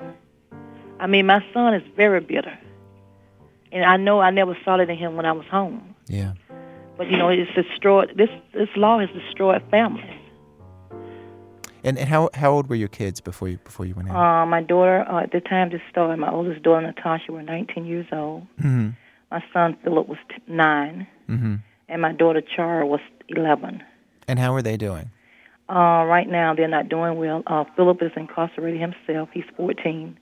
I 1.00 1.08
mean, 1.08 1.26
my 1.26 1.44
son 1.54 1.74
is 1.74 1.84
very 1.96 2.20
bitter. 2.20 2.58
And 3.72 3.86
I 3.86 3.98
know 3.98 4.20
I 4.20 4.32
never 4.32 4.58
saw 4.66 4.80
it 4.80 4.90
in 4.90 4.98
him 4.98 5.16
when 5.16 5.26
I 5.26 5.32
was 5.32 5.46
home. 5.46 5.96
Yeah. 6.08 6.34
But, 6.98 7.10
you 7.10 7.18
know, 7.18 7.30
it's 7.30 7.52
destroyed, 7.54 8.14
this, 8.18 8.30
this 8.54 8.70
law 8.76 9.00
has 9.00 9.10
destroyed 9.12 9.62
families. 9.72 10.20
And, 11.84 11.98
and 11.98 12.10
how, 12.10 12.30
how 12.34 12.52
old 12.52 12.68
were 12.68 12.76
your 12.76 12.90
kids 12.90 13.22
before 13.22 13.48
you, 13.48 13.58
before 13.58 13.86
you 13.86 13.96
went 13.96 14.10
in? 14.10 14.16
Uh, 14.16 14.46
my 14.46 14.62
daughter, 14.62 15.06
uh, 15.10 15.24
at 15.24 15.32
the 15.32 15.40
time 15.40 15.70
this 15.70 15.82
started, 15.90 16.18
my 16.18 16.30
oldest 16.30 16.62
daughter, 16.62 16.86
Natasha, 16.86 17.32
were 17.32 17.42
19 17.42 17.86
years 17.86 18.08
old. 18.12 18.44
mm-hmm. 18.60 18.90
My 19.32 19.44
son, 19.54 19.78
Philip, 19.84 20.08
was 20.08 20.18
t- 20.30 20.42
9. 20.48 21.08
Mm-hmm. 21.30 21.56
And 21.88 22.02
my 22.02 22.12
daughter, 22.12 22.42
Chara, 22.42 22.86
was 22.86 23.00
11. 23.30 23.82
And 24.28 24.40
how 24.40 24.54
are 24.56 24.62
they 24.62 24.76
doing? 24.76 25.12
Uh, 25.70 26.04
right 26.06 26.28
now, 26.28 26.56
they're 26.56 26.68
not 26.68 26.90
doing 26.90 27.18
well. 27.18 27.44
Uh, 27.46 27.64
Philip 27.76 28.02
is 28.02 28.12
incarcerated 28.16 28.82
himself. 28.82 29.30
He's 29.32 29.46
14. 29.56 30.18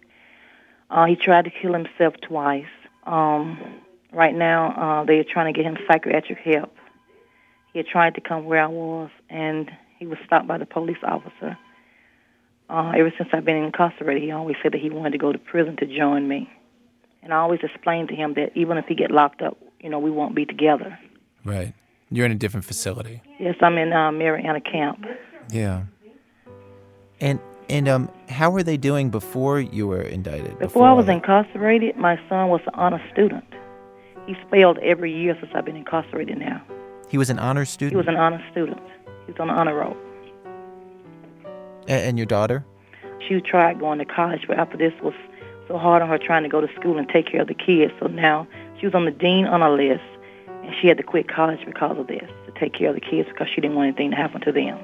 Uh, 0.89 1.05
he 1.05 1.15
tried 1.15 1.45
to 1.45 1.51
kill 1.51 1.73
himself 1.73 2.15
twice. 2.21 2.65
Um, 3.05 3.57
right 4.11 4.35
now, 4.35 4.71
uh, 4.71 5.05
they 5.05 5.19
are 5.19 5.23
trying 5.23 5.53
to 5.53 5.57
get 5.57 5.65
him 5.65 5.77
psychiatric 5.87 6.39
help. 6.39 6.75
He 7.71 7.79
had 7.79 7.87
tried 7.87 8.15
to 8.15 8.21
come 8.21 8.45
where 8.45 8.61
I 8.61 8.67
was, 8.67 9.09
and 9.29 9.71
he 9.99 10.05
was 10.05 10.17
stopped 10.25 10.47
by 10.47 10.57
the 10.57 10.65
police 10.65 10.97
officer. 11.03 11.57
Uh, 12.69 12.91
ever 12.97 13.13
since 13.17 13.29
I've 13.31 13.45
been 13.45 13.55
incarcerated, 13.55 14.23
he 14.23 14.31
always 14.31 14.57
said 14.61 14.73
that 14.73 14.81
he 14.81 14.89
wanted 14.89 15.11
to 15.11 15.17
go 15.17 15.31
to 15.31 15.39
prison 15.39 15.77
to 15.77 15.85
join 15.85 16.27
me. 16.27 16.49
And 17.23 17.33
I 17.33 17.37
always 17.37 17.61
explained 17.63 18.09
to 18.09 18.15
him 18.15 18.33
that 18.33 18.51
even 18.55 18.77
if 18.77 18.85
he 18.85 18.95
get 18.95 19.11
locked 19.11 19.41
up, 19.41 19.57
you 19.79 19.89
know, 19.89 19.99
we 19.99 20.11
won't 20.11 20.35
be 20.35 20.45
together. 20.45 20.97
Right. 21.45 21.73
You're 22.09 22.25
in 22.25 22.31
a 22.31 22.35
different 22.35 22.65
facility. 22.65 23.21
Yes, 23.39 23.55
I'm 23.61 23.77
in 23.77 23.93
uh, 23.93 24.11
Marianna 24.11 24.61
camp. 24.61 25.05
Yeah. 25.49 25.83
And 27.19 27.39
and 27.69 27.87
um, 27.87 28.09
how 28.29 28.49
were 28.49 28.63
they 28.63 28.77
doing 28.77 29.09
before 29.09 29.59
you 29.59 29.87
were 29.87 30.01
indicted? 30.01 30.57
Before, 30.59 30.87
I 30.87 30.93
was 30.93 31.09
incarcerated, 31.09 31.97
my 31.97 32.17
son 32.29 32.49
was 32.49 32.61
an 32.67 32.73
honor 32.75 33.01
student. 33.11 33.43
He's 34.25 34.37
failed 34.49 34.77
every 34.79 35.13
year 35.13 35.35
since 35.39 35.51
I've 35.53 35.65
been 35.65 35.75
incarcerated 35.75 36.37
now. 36.37 36.61
He 37.09 37.17
was 37.17 37.29
an 37.29 37.39
honors 37.39 37.69
student. 37.69 37.91
He 37.91 37.97
was 37.97 38.07
an 38.07 38.15
honor 38.15 38.43
student. 38.51 38.81
He 39.25 39.31
was 39.31 39.39
on 39.39 39.47
the 39.47 39.53
honor 39.53 39.75
roll. 39.75 39.97
A- 41.87 42.07
and 42.07 42.17
your 42.17 42.25
daughter? 42.25 42.65
She 43.27 43.39
tried 43.41 43.79
going 43.79 43.99
to 43.99 44.05
college, 44.05 44.41
but 44.47 44.57
after 44.57 44.77
this 44.77 44.93
was 45.01 45.13
so 45.67 45.77
hard 45.77 46.01
on 46.01 46.09
her 46.09 46.17
trying 46.17 46.43
to 46.43 46.49
go 46.49 46.61
to 46.61 46.73
school 46.75 46.97
and 46.97 47.07
take 47.09 47.25
care 47.29 47.41
of 47.41 47.47
the 47.47 47.53
kids. 47.53 47.91
So 47.99 48.07
now 48.07 48.47
she 48.79 48.85
was 48.85 48.95
on 48.95 49.05
the 49.05 49.11
dean 49.11 49.45
honor 49.45 49.69
list, 49.69 50.03
and 50.47 50.73
she 50.81 50.87
had 50.87 50.97
to 50.97 51.03
quit 51.03 51.27
college 51.27 51.65
because 51.65 51.97
of 51.97 52.07
this 52.07 52.29
to 52.45 52.51
take 52.59 52.73
care 52.73 52.89
of 52.89 52.95
the 52.95 53.01
kids 53.01 53.27
because 53.29 53.47
she 53.53 53.61
didn't 53.61 53.75
want 53.75 53.87
anything 53.87 54.11
to 54.11 54.17
happen 54.17 54.41
to 54.41 54.51
them. 54.51 54.79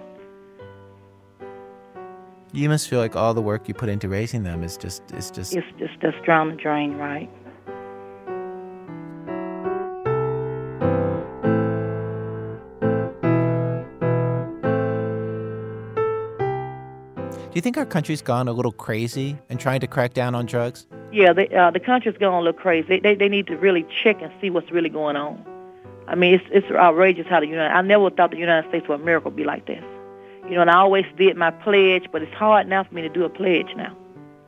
You 2.55 2.69
must 2.69 2.87
feel 2.87 2.99
like 2.99 3.15
all 3.15 3.33
the 3.33 3.41
work 3.41 3.67
you 3.67 3.73
put 3.73 3.89
into 3.89 4.07
raising 4.07 4.43
them 4.43 4.63
is 4.63 4.77
just 4.77 5.01
is 5.11 5.31
just 5.31 5.55
It's 5.55 5.65
just 5.79 5.99
just 5.99 6.23
drown 6.23 6.51
the 6.51 6.55
drain, 6.55 6.97
right? 6.97 7.27
Do 17.31 17.57
you 17.57 17.61
think 17.61 17.75
our 17.77 17.87
country's 17.87 18.21
gone 18.21 18.47
a 18.47 18.53
little 18.53 18.71
crazy 18.71 19.35
in 19.49 19.57
trying 19.57 19.79
to 19.79 19.87
crack 19.87 20.13
down 20.13 20.35
on 20.35 20.45
drugs? 20.45 20.85
Yeah, 21.11 21.33
they, 21.33 21.47
uh, 21.49 21.71
the 21.71 21.79
country's 21.79 22.17
going 22.17 22.35
a 22.35 22.37
little 22.37 22.53
crazy. 22.53 22.87
They, 22.87 22.99
they 22.99 23.15
they 23.15 23.29
need 23.29 23.47
to 23.47 23.57
really 23.57 23.83
check 24.03 24.21
and 24.21 24.31
see 24.39 24.51
what's 24.51 24.71
really 24.71 24.89
going 24.89 25.15
on. 25.15 25.43
I 26.07 26.13
mean, 26.13 26.35
it's 26.35 26.45
it's 26.51 26.71
outrageous 26.71 27.25
how 27.27 27.39
the 27.39 27.47
United. 27.47 27.73
I 27.73 27.81
never 27.81 28.11
thought 28.11 28.29
the 28.29 28.37
United 28.37 28.69
States 28.69 28.85
of 28.87 29.01
America 29.01 29.29
would 29.29 29.35
be 29.35 29.43
like 29.43 29.65
this. 29.65 29.83
You 30.45 30.55
know, 30.55 30.61
and 30.61 30.69
I 30.69 30.77
always 30.77 31.05
did 31.17 31.37
my 31.37 31.51
pledge, 31.51 32.07
but 32.11 32.21
it's 32.21 32.33
hard 32.33 32.67
now 32.67 32.83
for 32.83 32.93
me 32.93 33.01
to 33.01 33.09
do 33.09 33.23
a 33.23 33.29
pledge 33.29 33.73
now. 33.75 33.95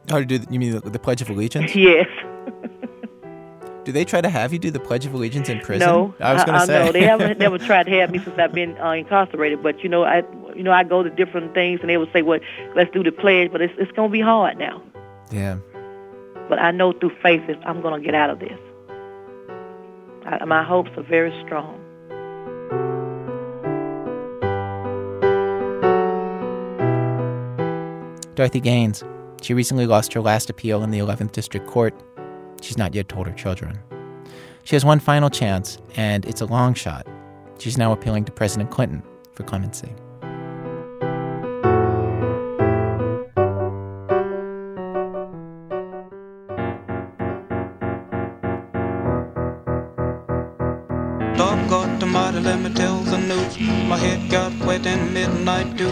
How 0.10 0.20
to 0.20 0.26
do? 0.26 0.38
The, 0.38 0.52
you 0.52 0.60
mean 0.60 0.74
the, 0.74 0.82
the 0.82 1.00
Pledge 1.00 1.22
of 1.22 1.30
Allegiance? 1.30 1.74
Yes. 1.76 2.08
Do 3.86 3.92
they 3.92 4.04
try 4.04 4.20
to 4.20 4.30
have 4.30 4.52
you 4.52 4.58
do 4.58 4.72
the 4.72 4.80
Pledge 4.80 5.06
of 5.06 5.14
Allegiance 5.14 5.48
in 5.48 5.60
prison? 5.60 5.88
No, 5.88 6.16
I 6.20 6.34
was 6.34 6.44
going 6.44 6.60
to 6.60 6.66
say. 6.66 6.86
know 6.86 6.92
they 6.92 7.04
haven't 7.04 7.38
never 7.46 7.60
tried 7.60 7.84
to 7.84 7.92
have 7.92 8.10
me 8.10 8.18
since 8.18 8.36
I've 8.40 8.52
been 8.52 8.76
uh, 8.80 8.92
incarcerated. 8.94 9.62
But 9.62 9.84
you 9.84 9.90
know, 9.90 10.04
I 10.04 10.24
you 10.56 10.64
know 10.64 10.72
I 10.72 10.84
go 10.84 11.04
to 11.04 11.10
different 11.12 11.54
things, 11.54 11.82
and 11.82 11.90
they 11.90 11.98
would 11.98 12.12
say, 12.12 12.24
"Well, 12.24 12.40
let's 12.76 12.92
do 12.92 13.04
the 13.04 13.12
pledge," 13.12 13.52
but 13.52 13.62
it's 13.62 13.76
it's 13.78 13.92
going 13.92 14.10
to 14.10 14.12
be 14.12 14.22
hard 14.22 14.58
now. 14.58 14.82
yeah. 15.32 15.58
But 16.50 16.58
I 16.58 16.72
know 16.72 16.94
through 16.94 17.16
faith 17.22 17.46
that 17.46 17.62
I'm 17.68 17.82
going 17.82 18.00
to 18.00 18.04
get 18.04 18.16
out 18.16 18.32
of 18.32 18.40
this. 18.40 18.60
I, 20.26 20.44
my 20.46 20.64
hopes 20.64 20.90
are 20.98 21.04
very 21.04 21.32
strong. 21.46 21.80
Dorothy 28.36 28.60
Gaines. 28.60 29.04
She 29.42 29.54
recently 29.54 29.86
lost 29.86 30.14
her 30.14 30.22
last 30.22 30.50
appeal 30.50 30.84
in 30.84 30.92
the 30.92 31.00
11th 31.00 31.32
District 31.32 31.66
Court. 31.68 31.94
She's 32.62 32.78
not 32.78 32.94
yet 32.94 33.08
told 33.08 33.28
her 33.28 33.34
children. 33.34 33.80
She 34.64 34.76
has 34.76 34.84
one 34.84 35.00
final 35.00 35.30
chance, 35.30 35.78
and 35.96 36.26
it's 36.26 36.42
a 36.42 36.46
long 36.46 36.74
shot. 36.74 37.08
She's 37.60 37.78
now 37.78 37.92
appealing 37.92 38.26
to 38.26 38.32
President 38.32 38.72
Clinton 38.72 39.04
for 39.34 39.44
clemency. 39.44 39.96
Got 51.70 52.08
mighty, 52.08 52.40
let 52.42 52.60
me 52.60 52.72
tell 52.74 53.00
the 53.00 53.18
news. 53.18 53.60
My 53.60 53.98
head 53.98 54.30
got 54.30 54.54
wet 54.66 54.86
in 54.86 55.14
midnight 55.14 55.76
dew. 55.76 55.90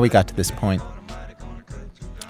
How 0.00 0.02
we 0.02 0.08
got 0.08 0.28
to 0.28 0.34
this 0.34 0.50
point. 0.50 0.80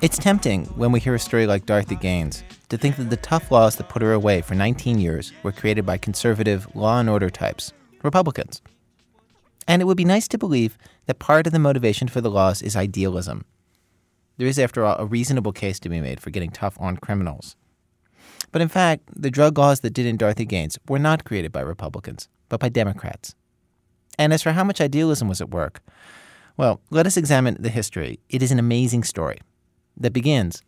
It's 0.03 0.19
tempting 0.19 0.65
when 0.75 0.91
we 0.91 0.99
hear 0.99 1.15
a 1.15 1.21
story 1.21 1.47
like 1.47 1.67
Dorothy 1.67 1.95
Gaines 1.95 2.43
to 2.69 2.77
think 2.77 2.97
that 2.97 3.11
the 3.11 3.17
tough 3.17 3.53
laws 3.53 3.77
that 3.77 3.89
put 3.89 4.03
her 4.03 4.13
away 4.13 4.43
for 4.43 4.57
19 4.57 4.99
years 4.99 5.33
were 5.45 5.53
created 5.53 5.87
by 5.87 5.97
conservative 5.97 6.67
law 6.75 6.99
and 6.99 7.09
order 7.09 7.31
types, 7.31 7.73
Republicans. 8.03 8.61
And 9.69 9.81
it 9.81 9.85
would 9.85 9.97
be 9.97 10.05
nice 10.05 10.27
to 10.27 10.37
believe 10.37 10.77
that 11.07 11.21
part 11.21 11.47
of 11.47 11.53
the 11.53 11.61
motivation 11.61 12.09
for 12.09 12.21
the 12.21 12.29
laws 12.29 12.61
is 12.61 12.75
idealism. 12.75 13.45
There 14.37 14.49
is, 14.49 14.59
after 14.59 14.85
all, 14.85 14.97
a 14.99 15.07
reasonable 15.07 15.53
case 15.53 15.79
to 15.79 15.89
be 15.89 16.01
made 16.01 16.19
for 16.19 16.31
getting 16.31 16.51
tough 16.51 16.77
on 16.81 16.97
criminals. 16.97 17.55
But 18.51 18.63
in 18.63 18.69
fact, 18.69 19.05
the 19.15 19.31
drug 19.31 19.57
laws 19.57 19.79
that 19.83 19.95
did 19.95 20.07
in 20.07 20.17
Dorothy 20.17 20.45
Gaines 20.45 20.77
were 20.89 20.99
not 20.99 21.23
created 21.23 21.53
by 21.53 21.61
Republicans, 21.61 22.29
but 22.49 22.59
by 22.59 22.69
Democrats. 22.69 23.37
And 24.19 24.33
as 24.33 24.43
for 24.43 24.51
how 24.51 24.65
much 24.65 24.81
idealism 24.81 25.29
was 25.29 25.41
at 25.41 25.51
work, 25.51 25.81
well, 26.61 26.83
let 26.91 27.07
us 27.07 27.17
examine 27.17 27.57
the 27.59 27.71
history. 27.71 28.21
It 28.29 28.43
is 28.43 28.53
an 28.53 28.59
amazing 28.59 29.05
story 29.05 29.39
that 29.97 30.13
begins 30.13 30.63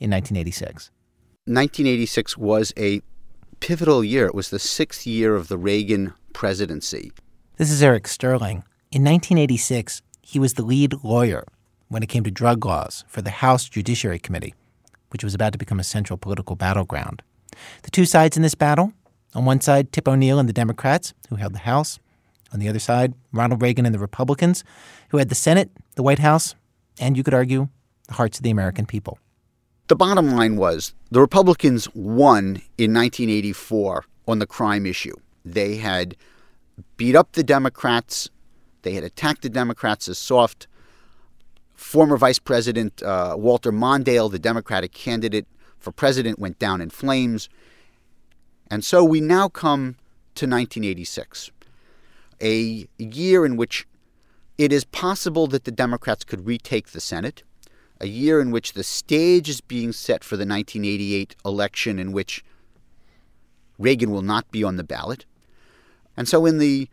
in 0.00 0.10
1986. 0.10 0.90
1986 1.44 2.36
was 2.36 2.72
a 2.76 3.00
pivotal 3.60 4.02
year. 4.02 4.26
It 4.26 4.34
was 4.34 4.50
the 4.50 4.58
sixth 4.58 5.06
year 5.06 5.36
of 5.36 5.46
the 5.46 5.56
Reagan 5.56 6.14
presidency. 6.32 7.12
This 7.58 7.70
is 7.70 7.80
Eric 7.80 8.08
Sterling. 8.08 8.64
In 8.90 9.04
1986, 9.04 10.02
he 10.20 10.40
was 10.40 10.54
the 10.54 10.64
lead 10.64 10.94
lawyer 11.04 11.44
when 11.86 12.02
it 12.02 12.08
came 12.08 12.24
to 12.24 12.30
drug 12.32 12.66
laws 12.66 13.04
for 13.06 13.22
the 13.22 13.30
House 13.30 13.68
Judiciary 13.68 14.18
Committee, 14.18 14.54
which 15.10 15.22
was 15.22 15.32
about 15.32 15.52
to 15.52 15.58
become 15.58 15.78
a 15.78 15.84
central 15.84 16.16
political 16.16 16.56
battleground. 16.56 17.22
The 17.84 17.92
two 17.92 18.04
sides 18.04 18.36
in 18.36 18.42
this 18.42 18.56
battle 18.56 18.92
on 19.32 19.44
one 19.44 19.60
side, 19.60 19.92
Tip 19.92 20.08
O'Neill 20.08 20.40
and 20.40 20.48
the 20.48 20.52
Democrats, 20.52 21.14
who 21.28 21.36
held 21.36 21.54
the 21.54 21.60
House. 21.60 22.00
On 22.52 22.60
the 22.60 22.68
other 22.68 22.78
side, 22.78 23.14
Ronald 23.32 23.62
Reagan 23.62 23.86
and 23.86 23.94
the 23.94 23.98
Republicans, 23.98 24.64
who 25.10 25.18
had 25.18 25.28
the 25.28 25.34
Senate, 25.34 25.70
the 25.94 26.02
White 26.02 26.20
House, 26.20 26.54
and 26.98 27.16
you 27.16 27.22
could 27.22 27.34
argue, 27.34 27.68
the 28.08 28.14
hearts 28.14 28.38
of 28.38 28.44
the 28.44 28.50
American 28.50 28.86
people. 28.86 29.18
The 29.88 29.96
bottom 29.96 30.30
line 30.30 30.56
was 30.56 30.94
the 31.10 31.20
Republicans 31.20 31.88
won 31.94 32.62
in 32.78 32.92
1984 32.92 34.04
on 34.26 34.38
the 34.38 34.46
crime 34.46 34.86
issue. 34.86 35.14
They 35.44 35.76
had 35.76 36.16
beat 36.96 37.14
up 37.14 37.32
the 37.32 37.44
Democrats, 37.44 38.28
they 38.82 38.92
had 38.92 39.04
attacked 39.04 39.42
the 39.42 39.48
Democrats 39.48 40.08
as 40.08 40.18
soft. 40.18 40.66
Former 41.74 42.16
Vice 42.16 42.38
President 42.38 43.02
uh, 43.02 43.34
Walter 43.36 43.70
Mondale, 43.70 44.30
the 44.30 44.38
Democratic 44.38 44.92
candidate 44.92 45.46
for 45.78 45.92
president, 45.92 46.38
went 46.38 46.58
down 46.58 46.80
in 46.80 46.90
flames. 46.90 47.48
And 48.70 48.84
so 48.84 49.04
we 49.04 49.20
now 49.20 49.48
come 49.48 49.96
to 50.34 50.46
1986, 50.46 51.50
a 52.40 52.86
year 52.98 53.44
in 53.44 53.56
which 53.56 53.86
it 54.58 54.72
is 54.72 54.84
possible 54.84 55.46
that 55.48 55.64
the 55.64 55.70
Democrats 55.70 56.24
could 56.24 56.46
retake 56.46 56.88
the 56.88 57.00
Senate, 57.00 57.42
a 58.00 58.06
year 58.06 58.40
in 58.40 58.50
which 58.50 58.72
the 58.72 58.84
stage 58.84 59.48
is 59.48 59.60
being 59.60 59.92
set 59.92 60.24
for 60.24 60.36
the 60.36 60.46
1988 60.46 61.36
election, 61.44 61.98
in 61.98 62.12
which 62.12 62.44
Reagan 63.78 64.10
will 64.10 64.22
not 64.22 64.50
be 64.50 64.64
on 64.64 64.76
the 64.76 64.84
ballot. 64.84 65.24
And 66.16 66.28
so, 66.28 66.46
in 66.46 66.58
the 66.58 66.88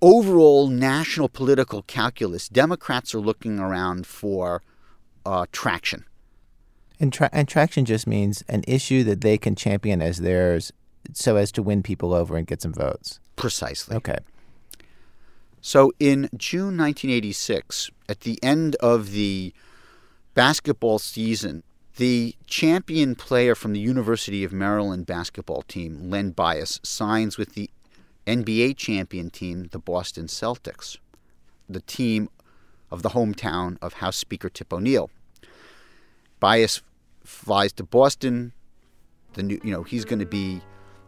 overall 0.00 0.68
national 0.68 1.28
political 1.28 1.82
calculus, 1.82 2.48
Democrats 2.48 3.14
are 3.14 3.20
looking 3.20 3.58
around 3.58 4.06
for 4.06 4.62
uh, 5.24 5.46
traction. 5.52 6.04
And, 6.98 7.12
tra- 7.12 7.30
and 7.32 7.46
traction 7.46 7.84
just 7.84 8.06
means 8.06 8.42
an 8.48 8.64
issue 8.66 9.04
that 9.04 9.20
they 9.20 9.36
can 9.36 9.54
champion 9.54 10.00
as 10.00 10.18
theirs 10.18 10.72
so 11.16 11.36
as 11.36 11.50
to 11.52 11.62
win 11.62 11.82
people 11.82 12.12
over 12.12 12.36
and 12.36 12.46
get 12.46 12.62
some 12.62 12.72
votes. 12.72 13.20
Precisely. 13.36 13.96
Okay. 13.96 14.18
So 15.60 15.92
in 15.98 16.28
June 16.36 16.76
1986, 16.76 17.90
at 18.08 18.20
the 18.20 18.38
end 18.42 18.76
of 18.76 19.10
the 19.10 19.52
basketball 20.34 20.98
season, 20.98 21.62
the 21.96 22.36
champion 22.46 23.14
player 23.14 23.54
from 23.54 23.72
the 23.72 23.80
University 23.80 24.44
of 24.44 24.52
Maryland 24.52 25.06
basketball 25.06 25.62
team, 25.62 26.10
Len 26.10 26.30
Bias, 26.30 26.78
signs 26.82 27.38
with 27.38 27.54
the 27.54 27.70
NBA 28.26 28.76
champion 28.76 29.30
team, 29.30 29.68
the 29.72 29.78
Boston 29.78 30.26
Celtics, 30.26 30.98
the 31.68 31.80
team 31.80 32.28
of 32.90 33.02
the 33.02 33.10
hometown 33.10 33.78
of 33.80 33.94
House 33.94 34.16
Speaker 34.16 34.50
Tip 34.50 34.72
O'Neill. 34.72 35.10
Bias 36.38 36.82
flies 37.24 37.72
to 37.72 37.82
Boston. 37.82 38.52
The 39.32 39.42
new, 39.42 39.60
you 39.64 39.70
know, 39.70 39.82
he's 39.82 40.04
going 40.04 40.18
to 40.18 40.26
be, 40.26 40.60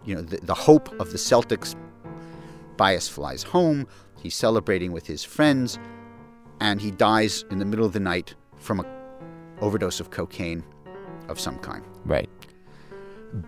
you 0.09 0.15
know, 0.15 0.23
the, 0.23 0.39
the 0.39 0.55
hope 0.55 0.89
of 0.99 1.13
the 1.13 1.19
Celtics. 1.19 1.77
Bias 2.79 3.09
flies 3.09 3.43
home. 3.43 3.87
He's 4.17 4.35
celebrating 4.35 4.91
with 4.91 5.07
his 5.07 5.23
friends, 5.23 5.79
and 6.61 6.81
he 6.81 6.91
dies 6.91 7.45
in 7.51 7.59
the 7.59 7.65
middle 7.65 7.85
of 7.85 7.93
the 7.93 8.01
night 8.01 8.35
from 8.57 8.81
a 8.81 8.87
overdose 9.61 10.01
of 10.01 10.11
cocaine 10.11 10.65
of 11.29 11.39
some 11.39 11.59
kind. 11.59 11.85
Right. 12.05 12.29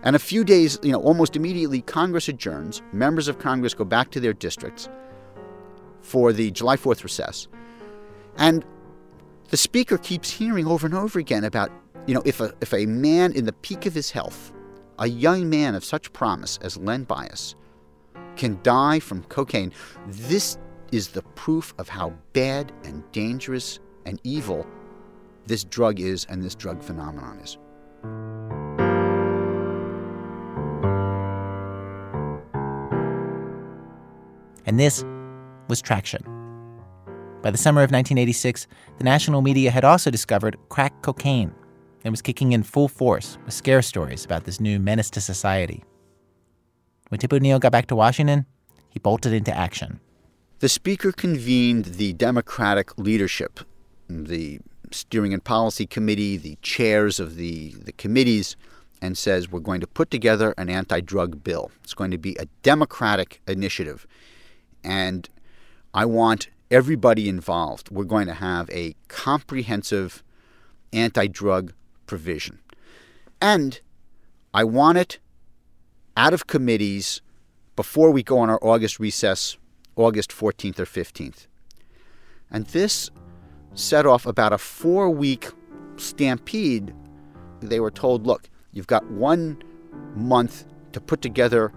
And 0.03 0.15
a 0.15 0.19
few 0.19 0.43
days, 0.43 0.77
you 0.83 0.91
know, 0.91 1.01
almost 1.01 1.35
immediately, 1.35 1.81
Congress 1.81 2.27
adjourns. 2.27 2.83
Members 2.93 3.27
of 3.27 3.39
Congress 3.39 3.73
go 3.73 3.83
back 3.83 4.11
to 4.11 4.19
their 4.19 4.33
districts 4.33 4.87
for 6.01 6.31
the 6.31 6.51
July 6.51 6.77
4th 6.77 7.03
recess. 7.03 7.47
And 8.37 8.63
the 9.49 9.57
speaker 9.57 9.97
keeps 9.97 10.29
hearing 10.29 10.67
over 10.67 10.85
and 10.85 10.95
over 10.95 11.17
again 11.17 11.43
about, 11.43 11.71
you 12.05 12.13
know, 12.13 12.21
if 12.25 12.39
a, 12.39 12.53
if 12.61 12.73
a 12.73 12.85
man 12.85 13.33
in 13.33 13.45
the 13.45 13.53
peak 13.53 13.85
of 13.85 13.95
his 13.95 14.11
health, 14.11 14.53
a 15.01 15.07
young 15.07 15.49
man 15.49 15.73
of 15.73 15.83
such 15.83 16.13
promise 16.13 16.59
as 16.61 16.77
Len 16.77 17.03
Bias, 17.03 17.55
can 18.35 18.59
die 18.61 18.99
from 18.99 19.23
cocaine, 19.23 19.73
this 20.07 20.59
is 20.91 21.07
the 21.07 21.23
proof 21.23 21.73
of 21.79 21.89
how 21.89 22.13
bad 22.33 22.71
and 22.83 23.03
dangerous 23.11 23.79
and 24.05 24.21
evil 24.23 24.65
this 25.47 25.63
drug 25.63 25.99
is 25.99 26.25
and 26.25 26.43
this 26.43 26.53
drug 26.53 26.83
phenomenon 26.83 27.39
is. 27.39 27.57
And 34.67 34.79
this 34.79 35.03
was 35.67 35.81
traction. 35.81 36.23
By 37.41 37.49
the 37.49 37.57
summer 37.57 37.81
of 37.81 37.89
1986, 37.89 38.67
the 38.99 39.03
national 39.03 39.41
media 39.41 39.71
had 39.71 39.83
also 39.83 40.11
discovered 40.11 40.57
crack 40.69 41.01
cocaine 41.01 41.55
and 42.03 42.11
was 42.11 42.21
kicking 42.21 42.51
in 42.51 42.63
full 42.63 42.87
force 42.87 43.37
with 43.45 43.53
scare 43.53 43.81
stories 43.81 44.25
about 44.25 44.45
this 44.45 44.59
new 44.59 44.79
menace 44.79 45.09
to 45.11 45.21
society. 45.21 45.83
When 47.09 47.19
Tip 47.19 47.33
O'Neill 47.33 47.59
got 47.59 47.71
back 47.71 47.87
to 47.87 47.95
Washington, 47.95 48.45
he 48.89 48.99
bolted 48.99 49.33
into 49.33 49.55
action. 49.55 49.99
The 50.59 50.69
Speaker 50.69 51.11
convened 51.11 51.85
the 51.85 52.13
Democratic 52.13 52.97
leadership, 52.97 53.59
the 54.07 54.59
Steering 54.91 55.33
and 55.33 55.43
Policy 55.43 55.85
Committee, 55.85 56.37
the 56.37 56.57
chairs 56.61 57.19
of 57.19 57.35
the, 57.35 57.73
the 57.73 57.91
committees, 57.93 58.55
and 59.01 59.17
says, 59.17 59.51
We're 59.51 59.59
going 59.59 59.81
to 59.81 59.87
put 59.87 60.11
together 60.11 60.53
an 60.57 60.69
anti 60.69 61.01
drug 61.01 61.43
bill. 61.43 61.71
It's 61.83 61.93
going 61.93 62.11
to 62.11 62.17
be 62.17 62.35
a 62.39 62.45
Democratic 62.63 63.41
initiative. 63.47 64.05
And 64.83 65.27
I 65.93 66.05
want 66.05 66.49
everybody 66.69 67.27
involved. 67.27 67.89
We're 67.89 68.03
going 68.03 68.27
to 68.27 68.35
have 68.35 68.69
a 68.69 68.95
comprehensive 69.07 70.23
anti 70.93 71.27
drug 71.27 71.73
provision. 72.11 72.59
And 73.39 73.79
I 74.53 74.65
want 74.65 74.97
it 74.97 75.19
out 76.17 76.33
of 76.33 76.45
committees 76.45 77.21
before 77.77 78.11
we 78.11 78.21
go 78.21 78.37
on 78.39 78.49
our 78.49 78.59
August 78.61 78.99
recess, 78.99 79.55
August 79.95 80.29
14th 80.31 80.77
or 80.77 80.85
15th. 80.85 81.47
And 82.51 82.65
this 82.65 83.09
set 83.75 84.05
off 84.05 84.25
about 84.25 84.51
a 84.51 84.57
four 84.57 85.09
week 85.09 85.51
stampede. 85.95 86.93
They 87.61 87.79
were 87.79 87.91
told, 87.91 88.27
look, 88.27 88.49
you've 88.73 88.87
got 88.87 89.09
one 89.09 89.63
month 90.13 90.65
to 90.91 90.99
put 90.99 91.21
together 91.21 91.71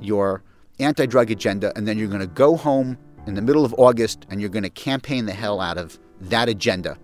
your 0.00 0.42
anti 0.80 1.06
drug 1.06 1.30
agenda, 1.30 1.72
and 1.76 1.86
then 1.86 1.98
you're 1.98 2.08
going 2.08 2.18
to 2.18 2.26
go 2.26 2.56
home 2.56 2.98
in 3.28 3.34
the 3.34 3.42
middle 3.42 3.64
of 3.64 3.72
August 3.78 4.26
and 4.28 4.40
you're 4.40 4.50
going 4.50 4.64
to 4.64 4.70
campaign 4.70 5.26
the 5.26 5.32
hell 5.32 5.60
out 5.60 5.78
of 5.78 6.00
that 6.20 6.48
agenda. 6.48 6.98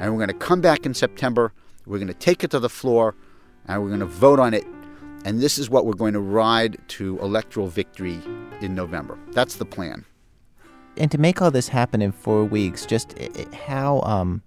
And 0.00 0.10
we're 0.10 0.24
going 0.24 0.38
to 0.38 0.46
come 0.46 0.62
back 0.62 0.86
in 0.86 0.94
September, 0.94 1.52
we're 1.88 1.98
going 1.98 2.08
to 2.08 2.14
take 2.14 2.44
it 2.44 2.50
to 2.52 2.60
the 2.60 2.68
floor, 2.68 3.14
and 3.66 3.82
we're 3.82 3.88
going 3.88 4.00
to 4.00 4.06
vote 4.06 4.38
on 4.38 4.54
it. 4.54 4.66
And 5.24 5.40
this 5.40 5.58
is 5.58 5.68
what 5.68 5.84
we're 5.84 5.94
going 5.94 6.12
to 6.14 6.20
ride 6.20 6.78
to 6.88 7.18
electoral 7.18 7.66
victory 7.66 8.20
in 8.60 8.74
November. 8.74 9.18
That's 9.32 9.56
the 9.56 9.64
plan. 9.64 10.04
And 10.96 11.10
to 11.10 11.18
make 11.18 11.42
all 11.42 11.50
this 11.50 11.68
happen 11.68 12.02
in 12.02 12.12
four 12.12 12.44
weeks, 12.44 12.86
just 12.86 13.14
how, 13.52 14.00
um, 14.02 14.42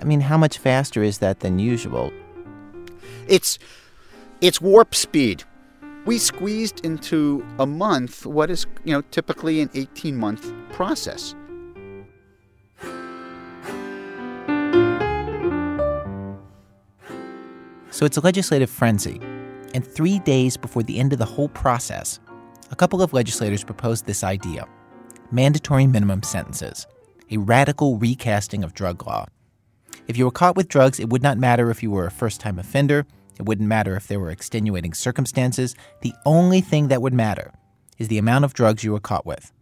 I 0.00 0.04
mean, 0.04 0.20
how 0.20 0.36
much 0.36 0.58
faster 0.58 1.02
is 1.02 1.18
that 1.18 1.40
than 1.40 1.58
usual? 1.58 2.12
It's, 3.26 3.58
it's 4.40 4.60
warp 4.60 4.94
speed 4.94 5.44
we 6.06 6.18
squeezed 6.18 6.84
into 6.84 7.44
a 7.58 7.66
month 7.66 8.24
what 8.24 8.48
is, 8.48 8.64
you 8.84 8.92
know, 8.92 9.02
typically 9.10 9.60
an 9.60 9.68
18 9.74 10.16
month 10.16 10.52
process. 10.72 11.34
So 17.96 18.04
it's 18.04 18.18
a 18.18 18.20
legislative 18.20 18.68
frenzy. 18.68 19.18
And 19.72 19.82
three 19.82 20.18
days 20.18 20.58
before 20.58 20.82
the 20.82 20.98
end 20.98 21.14
of 21.14 21.18
the 21.18 21.24
whole 21.24 21.48
process, 21.48 22.20
a 22.70 22.76
couple 22.76 23.00
of 23.00 23.14
legislators 23.14 23.64
proposed 23.64 24.04
this 24.04 24.22
idea 24.22 24.66
mandatory 25.30 25.86
minimum 25.86 26.22
sentences, 26.22 26.86
a 27.30 27.38
radical 27.38 27.96
recasting 27.96 28.62
of 28.62 28.74
drug 28.74 29.06
law. 29.06 29.24
If 30.08 30.18
you 30.18 30.26
were 30.26 30.30
caught 30.30 30.56
with 30.56 30.68
drugs, 30.68 31.00
it 31.00 31.08
would 31.08 31.22
not 31.22 31.38
matter 31.38 31.70
if 31.70 31.82
you 31.82 31.90
were 31.90 32.04
a 32.04 32.10
first 32.10 32.38
time 32.38 32.58
offender 32.58 33.06
it 33.38 33.46
wouldn't 33.46 33.66
matter 33.66 33.96
if 33.96 34.08
there 34.08 34.20
were 34.20 34.30
extenuating 34.30 34.92
circumstances. 34.92 35.74
The 36.02 36.12
only 36.26 36.60
thing 36.60 36.88
that 36.88 37.00
would 37.00 37.14
matter 37.14 37.52
is 37.96 38.08
the 38.08 38.18
amount 38.18 38.44
of 38.44 38.52
drugs 38.52 38.84
you 38.84 38.92
were 38.92 39.00
caught 39.00 39.24
with. 39.24 39.52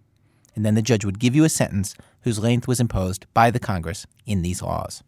And 0.57 0.67
then 0.67 0.75
the 0.75 0.83
judge 0.83 1.05
would 1.05 1.21
give 1.21 1.37
you 1.37 1.45
a 1.45 1.49
sentence 1.49 1.95
whose 2.23 2.41
length 2.41 2.67
was 2.67 2.81
imposed 2.81 3.27
by 3.33 3.53
the 3.53 3.61
Congress 3.61 4.07
in 4.27 4.43
these 4.43 4.61
laws. 4.61 5.05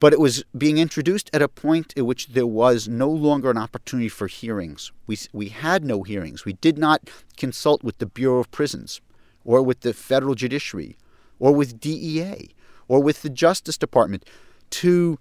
But 0.00 0.14
it 0.14 0.18
was 0.18 0.42
being 0.56 0.78
introduced 0.78 1.30
at 1.32 1.42
a 1.42 1.48
point 1.48 1.92
at 1.96 2.06
which 2.06 2.28
there 2.28 2.46
was 2.46 2.88
no 2.88 3.08
longer 3.08 3.50
an 3.50 3.58
opportunity 3.58 4.08
for 4.08 4.26
hearings. 4.26 4.92
We, 5.06 5.18
we 5.32 5.50
had 5.50 5.84
no 5.84 6.02
hearings. 6.02 6.44
We 6.46 6.54
did 6.54 6.78
not 6.78 7.10
consult 7.36 7.84
with 7.84 7.98
the 7.98 8.06
Bureau 8.06 8.40
of 8.40 8.50
Prisons 8.50 9.02
or 9.44 9.62
with 9.62 9.80
the 9.80 9.92
federal 9.92 10.34
judiciary 10.34 10.96
or 11.38 11.54
with 11.54 11.78
DEA 11.78 12.48
or 12.88 13.02
with 13.02 13.20
the 13.22 13.30
Justice 13.30 13.76
Department 13.76 14.24
to 14.70 15.18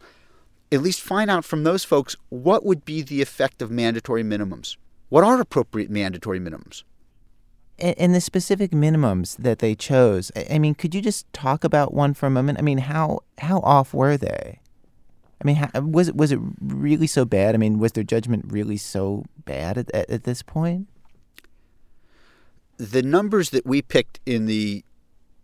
at 0.72 0.82
least 0.82 1.02
find 1.02 1.30
out 1.30 1.44
from 1.44 1.64
those 1.64 1.84
folks 1.84 2.16
what 2.30 2.66
would 2.66 2.86
be 2.86 3.02
the 3.02 3.22
effect 3.22 3.62
of 3.62 3.70
mandatory 3.70 4.24
minimums. 4.24 4.78
What 5.10 5.24
are 5.24 5.42
appropriate 5.42 5.90
mandatory 5.90 6.40
minimums? 6.40 6.84
And 7.80 8.14
the 8.14 8.22
specific 8.22 8.72
minimums 8.72 9.38
that 9.38 9.60
they 9.60 9.74
chose, 9.74 10.32
I 10.50 10.60
mean, 10.60 10.76
could 10.76 10.94
you 10.94 11.02
just 11.02 11.32
talk 11.32 11.64
about 11.64 11.94
one 11.94 12.14
for 12.14 12.26
a 12.26 12.30
moment? 12.30 12.60
I 12.60 12.62
mean, 12.62 12.80
how 12.80 13.22
how 13.38 13.60
off 13.60 13.94
were 13.94 14.18
they? 14.18 14.60
I 15.42 15.46
mean, 15.46 15.92
was 15.92 16.10
it 16.10 16.16
was 16.16 16.32
it 16.32 16.40
really 16.62 17.08
so 17.08 17.24
bad? 17.26 17.56
I 17.56 17.58
mean, 17.58 17.80
was 17.80 17.94
their 17.94 18.04
judgment 18.04 18.46
really 18.48 18.78
so 18.78 19.26
bad 19.46 19.78
at, 19.78 19.92
at, 19.92 20.10
at 20.10 20.24
this 20.24 20.42
point? 20.42 20.88
The 22.78 23.02
numbers 23.02 23.52
that 23.52 23.66
we 23.66 23.82
picked 23.82 24.20
in 24.26 24.46
the 24.46 24.84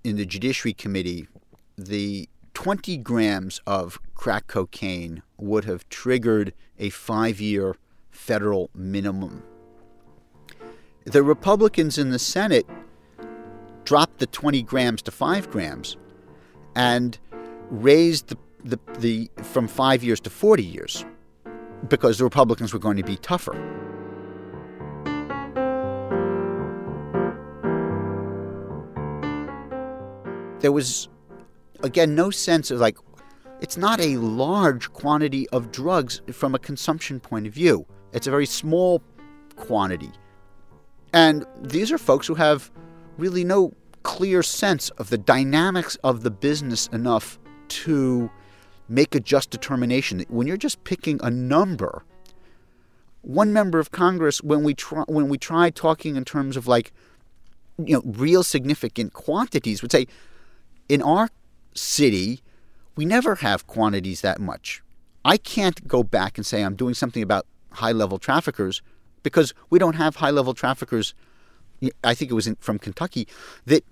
in 0.03 0.17
the 0.17 0.25
Judiciary 0.25 0.73
Committee, 0.73 1.27
the 1.77 2.29
20 2.53 2.97
grams 2.97 3.61
of 3.65 3.99
crack 4.13 4.47
cocaine 4.47 5.21
would 5.37 5.65
have 5.65 5.87
triggered 5.89 6.53
a 6.77 6.89
five 6.89 7.39
year 7.39 7.75
federal 8.11 8.69
minimum. 8.73 9.43
The 11.05 11.21
Republicans 11.21 11.97
in 11.97 12.09
the 12.09 12.19
Senate 12.19 12.65
dropped 13.83 14.19
the 14.19 14.25
20 14.25 14.63
grams 14.63 15.01
to 15.03 15.11
5 15.11 15.51
grams 15.51 15.97
and 16.75 17.19
raised 17.69 18.29
the, 18.29 18.37
the, 18.65 18.79
the, 18.99 19.29
from 19.43 19.67
5 19.67 20.03
years 20.03 20.19
to 20.21 20.29
40 20.29 20.63
years 20.63 21.05
because 21.87 22.17
the 22.17 22.23
Republicans 22.23 22.73
were 22.73 22.79
going 22.79 22.97
to 22.97 23.03
be 23.03 23.15
tougher. 23.17 23.53
There 30.59 30.71
was 30.71 31.09
again, 31.85 32.15
no 32.15 32.29
sense 32.31 32.71
of 32.71 32.79
like, 32.79 32.97
it's 33.61 33.77
not 33.77 34.01
a 34.01 34.17
large 34.17 34.91
quantity 34.91 35.47
of 35.49 35.71
drugs 35.71 36.21
from 36.31 36.55
a 36.55 36.59
consumption 36.59 37.19
point 37.19 37.47
of 37.47 37.53
view. 37.53 37.85
It's 38.11 38.27
a 38.27 38.31
very 38.31 38.45
small 38.45 39.01
quantity. 39.55 40.11
And 41.13 41.45
these 41.61 41.91
are 41.91 41.97
folks 41.97 42.27
who 42.27 42.35
have 42.35 42.71
really 43.17 43.43
no 43.43 43.73
clear 44.03 44.43
sense 44.43 44.89
of 44.91 45.09
the 45.09 45.17
dynamics 45.17 45.95
of 46.03 46.23
the 46.23 46.31
business 46.31 46.87
enough 46.87 47.39
to 47.67 48.29
make 48.87 49.15
a 49.15 49.19
just 49.19 49.49
determination. 49.49 50.25
When 50.27 50.47
you're 50.47 50.57
just 50.57 50.83
picking 50.83 51.19
a 51.23 51.29
number, 51.29 52.03
one 53.21 53.51
member 53.51 53.79
of 53.79 53.91
Congress, 53.91 54.41
when 54.41 54.63
we 54.63 54.73
try, 54.73 55.03
when 55.07 55.29
we 55.29 55.37
try 55.37 55.69
talking 55.69 56.15
in 56.15 56.25
terms 56.25 56.55
of 56.57 56.67
like, 56.67 56.91
you 57.77 57.95
know, 57.95 58.01
real 58.05 58.43
significant 58.43 59.13
quantities, 59.13 59.81
would 59.81 59.91
say, 59.91 60.07
in 60.87 61.01
our 61.01 61.29
city, 61.73 62.41
we 62.95 63.05
never 63.05 63.35
have 63.35 63.67
quantities 63.67 64.21
that 64.21 64.39
much. 64.39 64.81
I 65.25 65.37
can't 65.37 65.87
go 65.87 66.03
back 66.03 66.37
and 66.37 66.45
say 66.45 66.61
I'm 66.61 66.75
doing 66.75 66.93
something 66.93 67.23
about 67.23 67.47
high 67.71 67.91
level 67.91 68.19
traffickers 68.19 68.81
because 69.23 69.53
we 69.69 69.79
don't 69.79 69.95
have 69.95 70.17
high 70.17 70.29
level 70.29 70.53
traffickers. 70.53 71.13
I 72.03 72.13
think 72.13 72.31
it 72.31 72.35
was 72.35 72.47
in, 72.47 72.55
from 72.57 72.79
Kentucky 72.79 73.27
that 73.65 73.83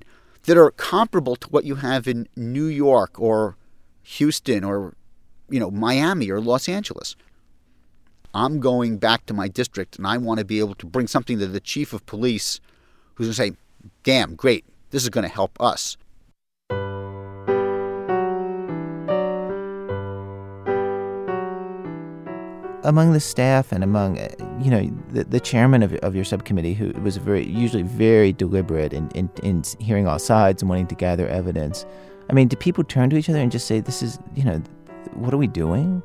that 0.43 0.57
are 0.57 0.71
comparable 0.71 1.35
to 1.37 1.47
what 1.49 1.63
you 1.63 1.75
have 1.75 2.07
in 2.07 2.27
New 2.35 2.65
York 2.65 3.19
or 3.19 3.55
Houston 4.03 4.63
or 4.63 4.93
you 5.49 5.59
know 5.59 5.71
Miami 5.71 6.29
or 6.29 6.39
Los 6.39 6.69
Angeles. 6.69 7.15
I'm 8.35 8.59
going 8.59 8.97
back 8.97 9.25
to 9.27 9.33
my 9.33 9.47
district 9.47 9.97
and 9.97 10.07
I 10.07 10.17
want 10.17 10.39
to 10.39 10.45
be 10.45 10.59
able 10.59 10.75
to 10.75 10.85
bring 10.85 11.07
something 11.07 11.37
to 11.39 11.47
the 11.47 11.59
chief 11.59 11.93
of 11.93 12.05
police 12.05 12.59
who's 13.15 13.27
going 13.27 13.49
to 13.49 13.55
say, 13.55 13.57
"Damn, 14.03 14.35
great. 14.35 14.65
This 14.91 15.03
is 15.03 15.09
going 15.09 15.27
to 15.27 15.33
help 15.33 15.59
us." 15.61 15.97
among 22.83 23.13
the 23.13 23.19
staff 23.19 23.71
and 23.71 23.83
among 23.83 24.19
uh, 24.19 24.29
you 24.61 24.69
know 24.69 24.89
the, 25.11 25.23
the 25.23 25.39
chairman 25.39 25.81
of, 25.81 25.93
of 25.95 26.15
your 26.15 26.25
subcommittee 26.25 26.73
who 26.73 26.91
was 27.01 27.17
very 27.17 27.45
usually 27.45 27.83
very 27.83 28.33
deliberate 28.33 28.93
in, 28.93 29.09
in, 29.11 29.29
in 29.41 29.63
hearing 29.79 30.07
all 30.07 30.19
sides 30.19 30.61
and 30.61 30.69
wanting 30.69 30.87
to 30.87 30.95
gather 30.95 31.27
evidence 31.27 31.85
i 32.29 32.33
mean 32.33 32.47
do 32.47 32.55
people 32.55 32.83
turn 32.83 33.09
to 33.09 33.17
each 33.17 33.29
other 33.29 33.39
and 33.39 33.51
just 33.51 33.67
say 33.67 33.79
this 33.79 34.01
is 34.01 34.19
you 34.35 34.43
know 34.43 34.61
what 35.13 35.33
are 35.33 35.37
we 35.37 35.47
doing? 35.47 36.01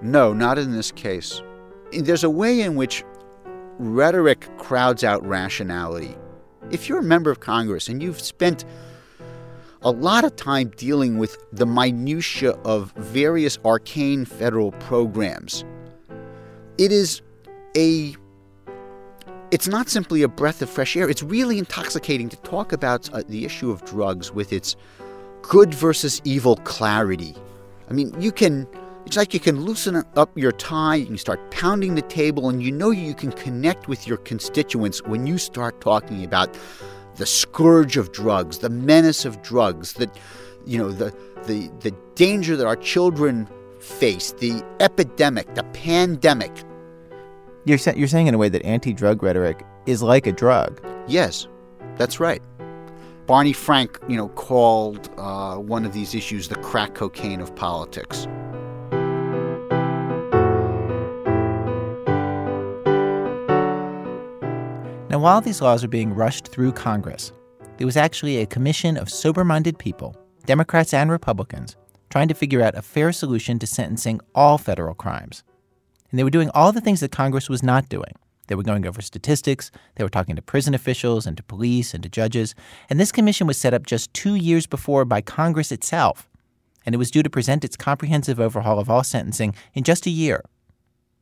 No 0.00 0.32
not 0.32 0.58
in 0.58 0.72
this 0.72 0.90
case. 0.92 1.42
There's 1.92 2.24
a 2.24 2.30
way 2.30 2.62
in 2.62 2.76
which 2.76 3.04
rhetoric 3.78 4.48
crowds 4.56 5.04
out 5.04 5.26
rationality. 5.26 6.16
If 6.70 6.88
you're 6.88 7.00
a 7.00 7.02
member 7.02 7.30
of 7.30 7.40
congress 7.40 7.88
and 7.88 8.02
you've 8.02 8.20
spent 8.20 8.64
a 9.82 9.90
lot 9.90 10.24
of 10.24 10.36
time 10.36 10.68
dealing 10.76 11.18
with 11.18 11.38
the 11.52 11.66
minutiae 11.66 12.52
of 12.64 12.92
various 12.92 13.58
arcane 13.64 14.24
federal 14.24 14.72
programs 14.72 15.64
it 16.80 16.92
is 16.92 17.20
a 17.76 18.16
it's 19.50 19.68
not 19.68 19.88
simply 19.88 20.22
a 20.22 20.28
breath 20.28 20.62
of 20.62 20.70
fresh 20.70 20.96
air. 20.96 21.10
It's 21.10 21.22
really 21.22 21.58
intoxicating 21.58 22.28
to 22.28 22.36
talk 22.38 22.72
about 22.72 23.12
uh, 23.12 23.22
the 23.28 23.44
issue 23.44 23.70
of 23.70 23.84
drugs 23.84 24.32
with 24.32 24.52
its 24.52 24.76
good 25.42 25.74
versus 25.74 26.20
evil 26.24 26.56
clarity. 26.56 27.34
I 27.88 27.92
mean, 27.92 28.14
you 28.20 28.32
can 28.32 28.66
it's 29.06 29.16
like 29.16 29.34
you 29.34 29.40
can 29.40 29.60
loosen 29.64 30.04
up 30.14 30.36
your 30.36 30.52
tie, 30.52 30.96
you 30.96 31.06
can 31.06 31.18
start 31.18 31.50
pounding 31.50 31.94
the 31.94 32.02
table 32.02 32.48
and 32.48 32.62
you 32.62 32.70
know 32.70 32.90
you 32.90 33.14
can 33.14 33.32
connect 33.32 33.88
with 33.88 34.06
your 34.06 34.18
constituents 34.18 35.02
when 35.02 35.26
you 35.26 35.38
start 35.38 35.80
talking 35.80 36.22
about 36.22 36.56
the 37.16 37.26
scourge 37.26 37.96
of 37.96 38.12
drugs, 38.12 38.58
the 38.58 38.70
menace 38.70 39.24
of 39.24 39.42
drugs, 39.42 39.94
that 39.94 40.16
you 40.66 40.78
know, 40.78 40.90
the 40.90 41.14
the 41.46 41.70
the 41.80 41.90
danger 42.14 42.56
that 42.56 42.66
our 42.66 42.76
children 42.76 43.48
face, 43.80 44.32
the 44.32 44.62
epidemic, 44.78 45.54
the 45.54 45.64
pandemic, 45.64 46.52
you're, 47.64 47.78
sa- 47.78 47.92
you're 47.96 48.08
saying 48.08 48.26
in 48.26 48.34
a 48.34 48.38
way 48.38 48.48
that 48.48 48.62
anti 48.64 48.92
drug 48.92 49.22
rhetoric 49.22 49.64
is 49.86 50.02
like 50.02 50.26
a 50.26 50.32
drug. 50.32 50.80
Yes, 51.06 51.48
that's 51.96 52.20
right. 52.20 52.42
Barney 53.30 53.52
Frank, 53.52 53.96
you 54.08 54.16
know, 54.16 54.28
called 54.30 55.08
uh, 55.16 55.54
one 55.54 55.86
of 55.86 55.92
these 55.92 56.16
issues 56.16 56.48
the 56.48 56.56
crack 56.56 56.94
cocaine 56.94 57.40
of 57.40 57.54
politics. 57.54 58.26
Now, 65.08 65.20
while 65.20 65.40
these 65.40 65.62
laws 65.62 65.84
are 65.84 65.88
being 65.88 66.12
rushed 66.12 66.48
through 66.48 66.72
Congress, 66.72 67.30
there 67.76 67.86
was 67.86 67.96
actually 67.96 68.38
a 68.38 68.46
commission 68.46 68.96
of 68.96 69.08
sober 69.08 69.44
minded 69.44 69.78
people, 69.78 70.16
Democrats 70.44 70.92
and 70.92 71.08
Republicans, 71.08 71.76
trying 72.08 72.26
to 72.26 72.34
figure 72.34 72.62
out 72.62 72.76
a 72.76 72.82
fair 72.82 73.12
solution 73.12 73.60
to 73.60 73.66
sentencing 73.68 74.20
all 74.34 74.58
federal 74.58 74.94
crimes. 74.94 75.44
And 76.10 76.18
they 76.18 76.24
were 76.24 76.30
doing 76.30 76.50
all 76.52 76.72
the 76.72 76.80
things 76.80 76.98
that 76.98 77.12
Congress 77.12 77.48
was 77.48 77.62
not 77.62 77.88
doing. 77.88 78.12
They 78.50 78.56
were 78.56 78.64
going 78.64 78.84
over 78.84 79.00
statistics, 79.00 79.70
they 79.94 80.02
were 80.02 80.10
talking 80.10 80.34
to 80.34 80.42
prison 80.42 80.74
officials 80.74 81.24
and 81.24 81.36
to 81.36 81.42
police 81.44 81.94
and 81.94 82.02
to 82.02 82.08
judges. 82.08 82.56
And 82.88 82.98
this 82.98 83.12
commission 83.12 83.46
was 83.46 83.56
set 83.56 83.72
up 83.72 83.86
just 83.86 84.12
two 84.12 84.34
years 84.34 84.66
before 84.66 85.04
by 85.04 85.20
Congress 85.20 85.70
itself. 85.70 86.28
And 86.84 86.92
it 86.92 86.98
was 86.98 87.12
due 87.12 87.22
to 87.22 87.30
present 87.30 87.64
its 87.64 87.76
comprehensive 87.76 88.40
overhaul 88.40 88.80
of 88.80 88.90
all 88.90 89.04
sentencing 89.04 89.54
in 89.72 89.84
just 89.84 90.04
a 90.04 90.10
year. 90.10 90.42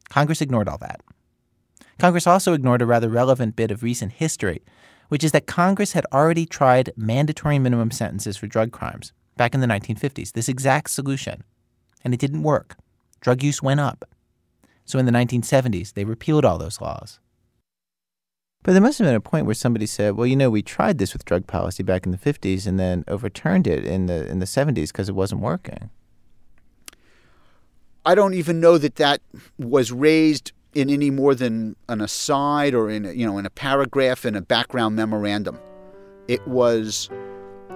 Congress 0.09 0.41
ignored 0.41 0.71
all 0.71 0.79
that. 0.79 1.03
Congress 1.99 2.27
also 2.27 2.55
ignored 2.55 2.81
a 2.81 2.87
rather 2.87 3.11
relevant 3.11 3.57
bit 3.57 3.71
of 3.71 3.83
recent 3.83 4.13
history, 4.13 4.63
which 5.11 5.23
is 5.23 5.33
that 5.33 5.47
Congress 5.47 5.93
had 5.93 6.07
already 6.11 6.47
tried 6.47 6.95
mandatory 6.97 7.59
minimum 7.59 7.91
sentences 7.91 8.39
for 8.39 8.47
drug 8.47 8.73
crimes 8.73 9.13
back 9.37 9.55
in 9.55 9.61
the 9.61 9.67
1950s, 9.67 10.33
this 10.33 10.49
exact 10.49 10.89
solution. 10.89 11.45
And 12.03 12.15
it 12.15 12.21
didn't 12.21 12.43
work. 12.43 12.77
Drug 13.21 13.43
use 13.43 13.63
went 13.63 13.81
up. 13.81 14.07
So 14.89 14.99
in 14.99 15.05
the 15.05 15.13
1970s, 15.13 15.93
they 15.93 16.05
repealed 16.05 16.47
all 16.47 16.57
those 16.57 16.81
laws. 16.81 17.21
But 18.63 18.73
there 18.73 18.81
must 18.81 18.99
have 18.99 19.07
been 19.07 19.15
a 19.15 19.21
point 19.21 19.45
where 19.45 19.55
somebody 19.55 19.85
said, 19.85 20.17
"Well, 20.17 20.27
you 20.27 20.35
know, 20.35 20.49
we 20.49 20.63
tried 20.63 20.97
this 20.97 21.13
with 21.13 21.27
drug 21.27 21.47
policy 21.47 21.83
back 21.83 22.07
in 22.07 22.11
the 22.11 22.17
50s 22.17 22.67
and 22.67 22.81
then 22.81 23.05
overturned 23.07 23.67
it 23.67 23.85
in 23.85 24.07
the 24.07 24.27
in 24.27 24.39
the 24.39 24.47
70s 24.47 24.91
because 24.91 25.11
it 25.11 25.15
wasn't 25.15 25.43
working." 25.43 25.91
I 28.07 28.15
don't 28.15 28.33
even 28.33 28.61
know 28.61 28.79
that 28.79 28.95
that 28.95 29.21
was 29.59 29.93
raised 29.93 30.53
in 30.73 30.89
any 30.89 31.11
more 31.11 31.35
than 31.35 31.77
an 31.91 32.01
aside 32.01 32.73
or 32.73 32.89
in 32.89 33.05
a, 33.05 33.13
you 33.13 33.27
know 33.27 33.37
in 33.37 33.45
a 33.45 33.51
paragraph 33.51 34.25
in 34.25 34.35
a 34.35 34.41
background 34.41 34.97
memorandum. 34.97 35.59
It 36.29 36.49
was 36.49 37.11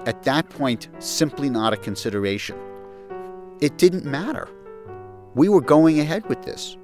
at 0.07 0.23
that 0.23 0.49
point 0.49 0.89
simply 0.97 1.47
not 1.47 1.73
a 1.73 1.77
consideration. 1.77 2.57
It 3.61 3.77
didn't 3.77 4.03
matter. 4.03 4.49
We 5.35 5.47
were 5.47 5.61
going 5.61 5.99
ahead 5.99 6.27
with 6.27 6.41
this. 6.41 6.75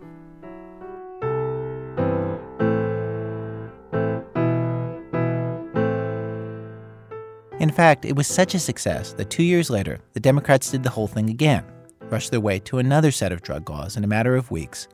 In 7.59 7.71
fact, 7.71 8.05
it 8.05 8.15
was 8.15 8.27
such 8.27 8.55
a 8.55 8.59
success 8.59 9.13
that 9.13 9.29
two 9.29 9.43
years 9.43 9.69
later, 9.69 9.99
the 10.13 10.19
Democrats 10.19 10.71
did 10.71 10.83
the 10.83 10.89
whole 10.89 11.07
thing 11.07 11.29
again, 11.29 11.65
rushed 12.09 12.31
their 12.31 12.39
way 12.39 12.59
to 12.59 12.77
another 12.77 13.11
set 13.11 13.31
of 13.31 13.41
drug 13.41 13.69
laws 13.69 13.97
in 13.97 14.03
a 14.03 14.07
matter 14.07 14.35
of 14.35 14.49
weeks. 14.49 14.87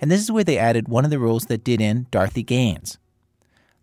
And 0.00 0.10
this 0.10 0.20
is 0.20 0.30
where 0.30 0.44
they 0.44 0.58
added 0.58 0.88
one 0.88 1.04
of 1.04 1.10
the 1.10 1.18
rules 1.18 1.46
that 1.46 1.64
did 1.64 1.80
in 1.80 2.06
Dorothy 2.10 2.42
Gaines 2.42 2.98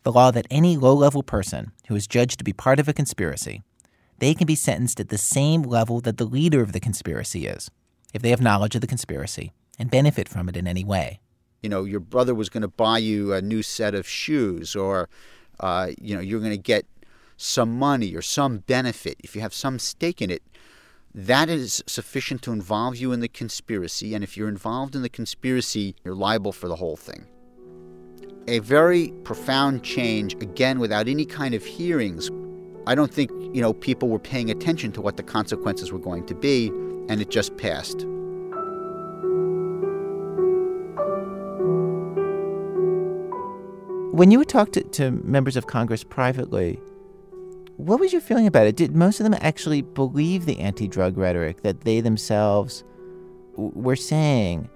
the 0.03 0.11
law 0.11 0.31
that 0.31 0.47
any 0.49 0.77
low 0.77 0.93
level 0.93 1.23
person 1.23 1.71
who 1.87 1.95
is 1.95 2.07
judged 2.07 2.37
to 2.39 2.43
be 2.43 2.53
part 2.53 2.79
of 2.79 2.87
a 2.87 2.93
conspiracy, 2.93 3.61
they 4.19 4.33
can 4.33 4.47
be 4.47 4.55
sentenced 4.55 4.99
at 4.99 5.09
the 5.09 5.17
same 5.17 5.61
level 5.61 5.99
that 6.01 6.17
the 6.17 6.25
leader 6.25 6.61
of 6.61 6.71
the 6.71 6.79
conspiracy 6.79 7.45
is, 7.45 7.69
if 8.13 8.21
they 8.21 8.29
have 8.29 8.41
knowledge 8.41 8.75
of 8.75 8.81
the 8.81 8.87
conspiracy 8.87 9.51
and 9.77 9.91
benefit 9.91 10.27
from 10.27 10.49
it 10.49 10.57
in 10.57 10.67
any 10.67 10.83
way. 10.83 11.19
You 11.61 11.69
know, 11.69 11.83
your 11.83 11.99
brother 11.99 12.33
was 12.33 12.49
going 12.49 12.61
to 12.61 12.69
buy 12.69 12.99
you 12.99 13.33
a 13.33 13.41
new 13.41 13.61
set 13.61 13.93
of 13.93 14.07
shoes, 14.07 14.75
or, 14.75 15.09
uh, 15.59 15.91
you 16.01 16.15
know, 16.15 16.21
you're 16.21 16.39
going 16.39 16.51
to 16.51 16.57
get 16.57 16.85
some 17.41 17.79
money 17.79 18.13
or 18.13 18.21
some 18.21 18.57
benefit, 18.57 19.15
if 19.23 19.33
you 19.33 19.41
have 19.41 19.53
some 19.53 19.79
stake 19.79 20.21
in 20.21 20.29
it, 20.29 20.43
that 21.15 21.49
is 21.49 21.81
sufficient 21.87 22.41
to 22.41 22.51
involve 22.51 22.97
you 22.97 23.13
in 23.13 23.21
the 23.21 23.29
conspiracy. 23.29 24.13
And 24.13 24.23
if 24.23 24.35
you're 24.35 24.49
involved 24.49 24.93
in 24.93 25.03
the 25.03 25.09
conspiracy, 25.09 25.95
you're 26.03 26.13
liable 26.13 26.51
for 26.51 26.67
the 26.67 26.75
whole 26.75 26.97
thing. 26.97 27.25
A 28.47 28.59
very 28.59 29.13
profound 29.23 29.83
change, 29.83 30.33
again, 30.35 30.79
without 30.79 31.07
any 31.07 31.25
kind 31.25 31.53
of 31.55 31.63
hearings. 31.63 32.29
I 32.85 32.93
don't 32.93 33.11
think, 33.11 33.31
you 33.31 33.61
know, 33.61 33.73
people 33.73 34.09
were 34.09 34.19
paying 34.19 34.51
attention 34.51 34.91
to 34.93 35.01
what 35.01 35.15
the 35.15 35.23
consequences 35.23 35.93
were 35.93 35.99
going 35.99 36.25
to 36.25 36.35
be, 36.35 36.67
and 37.07 37.21
it 37.21 37.29
just 37.29 37.55
passed. 37.57 38.05
When 44.11 44.29
you 44.29 44.39
would 44.39 44.49
talk 44.49 44.73
to, 44.73 44.83
to 44.83 45.11
members 45.11 45.55
of 45.55 45.67
Congress 45.67 46.03
privately, 46.03 46.81
what 47.79 48.01
was 48.01 48.11
your 48.11 48.21
feeling 48.21 48.45
about 48.45 48.67
it? 48.67 48.75
Did 48.75 48.93
most 48.93 49.21
of 49.21 49.23
them 49.23 49.35
actually 49.39 49.81
believe 49.81 50.45
the 50.45 50.59
anti 50.59 50.85
drug 50.85 51.17
rhetoric 51.17 51.61
that 51.61 51.81
they 51.81 52.01
themselves 52.01 52.83
were 53.55 53.95
saying? 53.95 54.69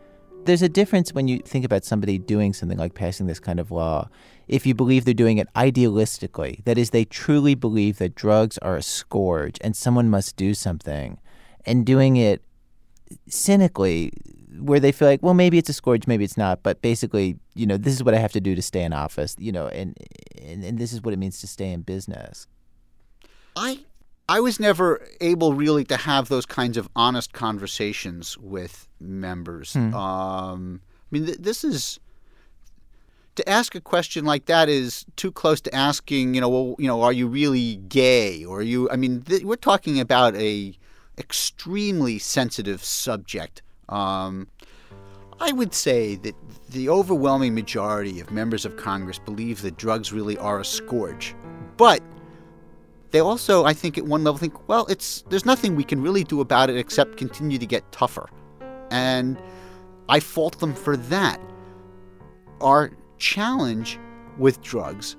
There's 0.45 0.61
a 0.61 0.69
difference 0.69 1.13
when 1.13 1.27
you 1.27 1.39
think 1.39 1.65
about 1.65 1.83
somebody 1.83 2.17
doing 2.17 2.53
something 2.53 2.77
like 2.77 2.93
passing 2.93 3.27
this 3.27 3.41
kind 3.41 3.59
of 3.59 3.71
law. 3.71 4.07
If 4.47 4.65
you 4.65 4.73
believe 4.73 5.03
they're 5.03 5.13
doing 5.13 5.37
it 5.37 5.51
idealistically, 5.53 6.63
that 6.63 6.77
is, 6.77 6.91
they 6.91 7.03
truly 7.03 7.55
believe 7.55 7.97
that 7.97 8.15
drugs 8.15 8.57
are 8.59 8.77
a 8.77 8.81
scourge 8.81 9.57
and 9.59 9.75
someone 9.75 10.09
must 10.09 10.37
do 10.37 10.53
something, 10.53 11.19
and 11.65 11.85
doing 11.85 12.15
it 12.15 12.41
cynically, 13.27 14.13
where 14.59 14.79
they 14.79 14.93
feel 14.93 15.09
like, 15.09 15.21
well, 15.21 15.33
maybe 15.33 15.57
it's 15.57 15.69
a 15.69 15.73
scourge, 15.73 16.07
maybe 16.07 16.23
it's 16.23 16.37
not, 16.37 16.63
but 16.63 16.81
basically, 16.81 17.37
you 17.53 17.65
know, 17.65 17.75
this 17.75 17.93
is 17.93 18.03
what 18.03 18.13
I 18.13 18.17
have 18.17 18.31
to 18.33 18.41
do 18.41 18.55
to 18.55 18.61
stay 18.61 18.83
in 18.83 18.93
office, 18.93 19.35
you 19.39 19.51
know, 19.51 19.67
and, 19.67 19.97
and, 20.41 20.63
and 20.63 20.77
this 20.77 20.93
is 20.93 21.01
what 21.01 21.13
it 21.13 21.17
means 21.17 21.39
to 21.41 21.47
stay 21.47 21.71
in 21.71 21.81
business. 21.81 22.47
I 23.55 23.79
I 24.29 24.39
was 24.39 24.59
never 24.59 25.05
able 25.19 25.53
really 25.53 25.83
to 25.85 25.97
have 25.97 26.29
those 26.29 26.45
kinds 26.45 26.77
of 26.77 26.87
honest 26.95 27.33
conversations 27.33 28.37
with 28.37 28.87
members. 28.99 29.73
Hmm. 29.73 29.93
Um, 29.93 30.81
I 30.83 31.07
mean, 31.11 31.25
th- 31.25 31.39
this 31.39 31.63
is 31.63 31.99
to 33.35 33.47
ask 33.49 33.75
a 33.75 33.81
question 33.81 34.25
like 34.25 34.45
that 34.45 34.69
is 34.69 35.05
too 35.15 35.31
close 35.31 35.59
to 35.61 35.75
asking. 35.75 36.35
You 36.35 36.41
know, 36.41 36.49
well, 36.49 36.75
you 36.79 36.87
know, 36.87 37.01
are 37.01 37.13
you 37.13 37.27
really 37.27 37.75
gay? 37.75 38.45
Or 38.45 38.59
are 38.59 38.63
you? 38.63 38.89
I 38.89 38.95
mean, 38.95 39.21
th- 39.21 39.43
we're 39.43 39.55
talking 39.55 39.99
about 39.99 40.35
a 40.35 40.73
extremely 41.17 42.17
sensitive 42.17 42.83
subject. 42.83 43.61
Um, 43.89 44.47
I 45.39 45.51
would 45.51 45.73
say 45.73 46.15
that 46.15 46.35
the 46.69 46.89
overwhelming 46.89 47.53
majority 47.53 48.19
of 48.19 48.31
members 48.31 48.65
of 48.65 48.77
Congress 48.77 49.19
believe 49.19 49.61
that 49.61 49.77
drugs 49.77 50.13
really 50.13 50.37
are 50.37 50.59
a 50.59 50.65
scourge, 50.65 51.35
but 51.77 52.01
they 53.13 53.19
also, 53.19 53.63
I 53.63 53.73
think, 53.73 53.99
at 53.99 54.05
one 54.05 54.23
level 54.23 54.39
think, 54.39 54.67
well, 54.67 54.87
it's 54.87 55.23
there's 55.29 55.45
nothing 55.45 55.75
we 55.75 55.83
can 55.83 56.01
really 56.01 56.23
do 56.23 56.41
about 56.41 56.71
it 56.71 56.77
except 56.77 57.15
continue 57.15 57.59
to 57.59 57.65
get 57.65 57.89
tougher. 57.91 58.27
And 58.89 59.39
I 60.09 60.19
fault 60.19 60.59
them 60.59 60.73
for 60.73 60.97
that. 60.97 61.39
Our 62.59 62.91
challenge 63.19 63.99
with 64.39 64.63
drugs 64.63 65.15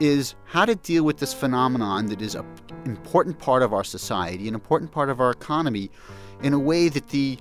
is 0.00 0.34
how 0.44 0.64
to 0.64 0.74
deal 0.74 1.04
with 1.04 1.18
this 1.18 1.34
phenomenon 1.34 2.06
that 2.06 2.22
is 2.22 2.34
an 2.34 2.46
important 2.86 3.38
part 3.38 3.62
of 3.62 3.74
our 3.74 3.84
society, 3.84 4.48
an 4.48 4.54
important 4.54 4.90
part 4.90 5.10
of 5.10 5.20
our 5.20 5.30
economy, 5.30 5.90
in 6.42 6.54
a 6.54 6.58
way 6.58 6.88
that 6.88 7.10
the 7.10 7.38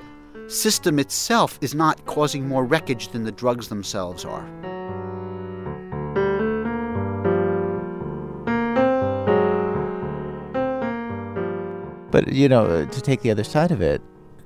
system 0.47 0.99
itself 0.99 1.57
is 1.61 1.73
not 1.73 2.05
causing 2.07 2.45
more 2.45 2.65
wreckage 2.65 3.07
than 3.07 3.23
the 3.23 3.31
drugs 3.31 3.69
themselves 3.69 4.25
are. 4.25 4.72
But, 12.13 12.31
you 12.31 12.47
know, 12.47 12.65
uh, 12.65 12.85
to 12.85 13.01
take 13.01 13.21
the 13.21 13.31
other 13.31 13.43
side 13.43 13.71
of 13.71 13.81
it, 13.81 13.99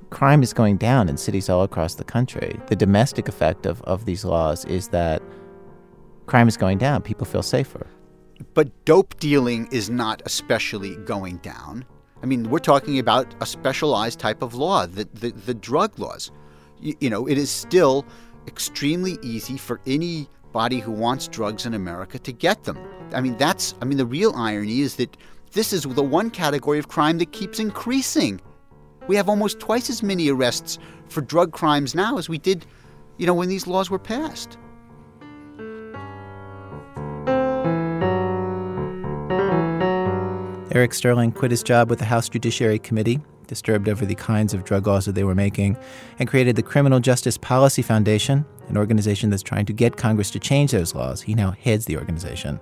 crime 0.08 0.42
is 0.42 0.54
going 0.54 0.78
down 0.78 1.06
in 1.06 1.18
cities 1.18 1.50
all 1.50 1.64
across 1.64 1.96
the 1.96 2.02
country. 2.02 2.58
The 2.68 2.74
domestic 2.74 3.28
effect 3.28 3.66
of, 3.66 3.82
of 3.82 4.06
these 4.06 4.24
laws 4.24 4.64
is 4.64 4.88
that 4.88 5.22
crime 6.24 6.48
is 6.48 6.56
going 6.56 6.78
down. 6.78 7.02
People 7.02 7.26
feel 7.26 7.42
safer. 7.42 7.86
But 8.54 8.86
dope 8.86 9.20
dealing 9.20 9.68
is 9.70 9.90
not 9.90 10.22
especially 10.24 10.96
going 10.96 11.36
down. 11.38 11.84
I 12.22 12.26
mean, 12.26 12.48
we're 12.48 12.58
talking 12.58 12.98
about 12.98 13.34
a 13.42 13.44
specialized 13.44 14.18
type 14.18 14.40
of 14.40 14.54
law, 14.54 14.86
the, 14.86 15.06
the, 15.12 15.32
the 15.32 15.52
drug 15.52 15.98
laws. 15.98 16.32
You, 16.80 16.94
you 17.00 17.10
know, 17.10 17.28
it 17.28 17.36
is 17.36 17.50
still 17.50 18.06
extremely 18.46 19.18
easy 19.20 19.58
for 19.58 19.78
anybody 19.86 20.78
who 20.80 20.92
wants 20.92 21.28
drugs 21.28 21.66
in 21.66 21.74
America 21.74 22.18
to 22.18 22.32
get 22.32 22.64
them. 22.64 22.78
I 23.12 23.20
mean, 23.20 23.36
that's, 23.36 23.74
I 23.82 23.84
mean, 23.84 23.98
the 23.98 24.06
real 24.06 24.32
irony 24.34 24.80
is 24.80 24.96
that 24.96 25.18
this 25.52 25.72
is 25.72 25.82
the 25.82 26.02
one 26.02 26.30
category 26.30 26.78
of 26.78 26.88
crime 26.88 27.18
that 27.18 27.32
keeps 27.32 27.58
increasing. 27.58 28.40
We 29.06 29.16
have 29.16 29.28
almost 29.28 29.58
twice 29.58 29.88
as 29.88 30.02
many 30.02 30.28
arrests 30.28 30.78
for 31.08 31.20
drug 31.20 31.52
crimes 31.52 31.94
now 31.94 32.18
as 32.18 32.28
we 32.28 32.38
did, 32.38 32.66
you 33.16 33.26
know, 33.26 33.34
when 33.34 33.48
these 33.48 33.66
laws 33.66 33.90
were 33.90 33.98
passed. 33.98 34.58
Eric 40.70 40.92
Sterling 40.92 41.32
quit 41.32 41.50
his 41.50 41.62
job 41.62 41.88
with 41.88 41.98
the 41.98 42.04
House 42.04 42.28
Judiciary 42.28 42.78
Committee, 42.78 43.20
disturbed 43.46 43.88
over 43.88 44.04
the 44.04 44.14
kinds 44.14 44.52
of 44.52 44.64
drug 44.64 44.86
laws 44.86 45.06
that 45.06 45.14
they 45.14 45.24
were 45.24 45.34
making, 45.34 45.78
and 46.18 46.28
created 46.28 46.56
the 46.56 46.62
Criminal 46.62 47.00
Justice 47.00 47.38
Policy 47.38 47.80
Foundation, 47.80 48.44
an 48.68 48.76
organization 48.76 49.30
that's 49.30 49.42
trying 49.42 49.66
to 49.66 49.72
get 49.72 49.96
Congress 49.96 50.30
to 50.30 50.38
change 50.38 50.72
those 50.72 50.94
laws. 50.94 51.22
He 51.22 51.34
now 51.34 51.52
heads 51.52 51.86
the 51.86 51.96
organization. 51.96 52.60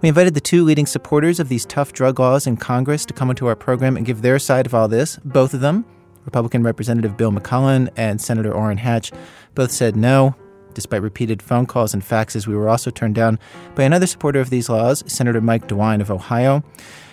We 0.00 0.08
invited 0.08 0.34
the 0.34 0.40
two 0.40 0.64
leading 0.64 0.86
supporters 0.86 1.40
of 1.40 1.48
these 1.48 1.66
tough 1.66 1.92
drug 1.92 2.18
laws 2.18 2.46
in 2.46 2.56
Congress 2.56 3.04
to 3.06 3.14
come 3.14 3.30
into 3.30 3.46
our 3.46 3.56
program 3.56 3.96
and 3.96 4.06
give 4.06 4.22
their 4.22 4.38
side 4.38 4.66
of 4.66 4.74
all 4.74 4.88
this. 4.88 5.16
Both 5.24 5.54
of 5.54 5.60
them, 5.60 5.84
Republican 6.24 6.62
Representative 6.62 7.16
Bill 7.16 7.32
McCollum 7.32 7.88
and 7.96 8.20
Senator 8.20 8.52
Orrin 8.52 8.78
Hatch, 8.78 9.12
both 9.54 9.70
said 9.70 9.96
no. 9.96 10.34
Despite 10.74 11.02
repeated 11.02 11.42
phone 11.42 11.66
calls 11.66 11.94
and 11.94 12.02
faxes, 12.02 12.46
we 12.46 12.54
were 12.54 12.68
also 12.68 12.90
turned 12.90 13.14
down 13.16 13.38
by 13.74 13.82
another 13.82 14.06
supporter 14.06 14.40
of 14.40 14.50
these 14.50 14.68
laws, 14.68 15.02
Senator 15.06 15.40
Mike 15.40 15.66
DeWine 15.66 16.00
of 16.00 16.10
Ohio. 16.10 16.62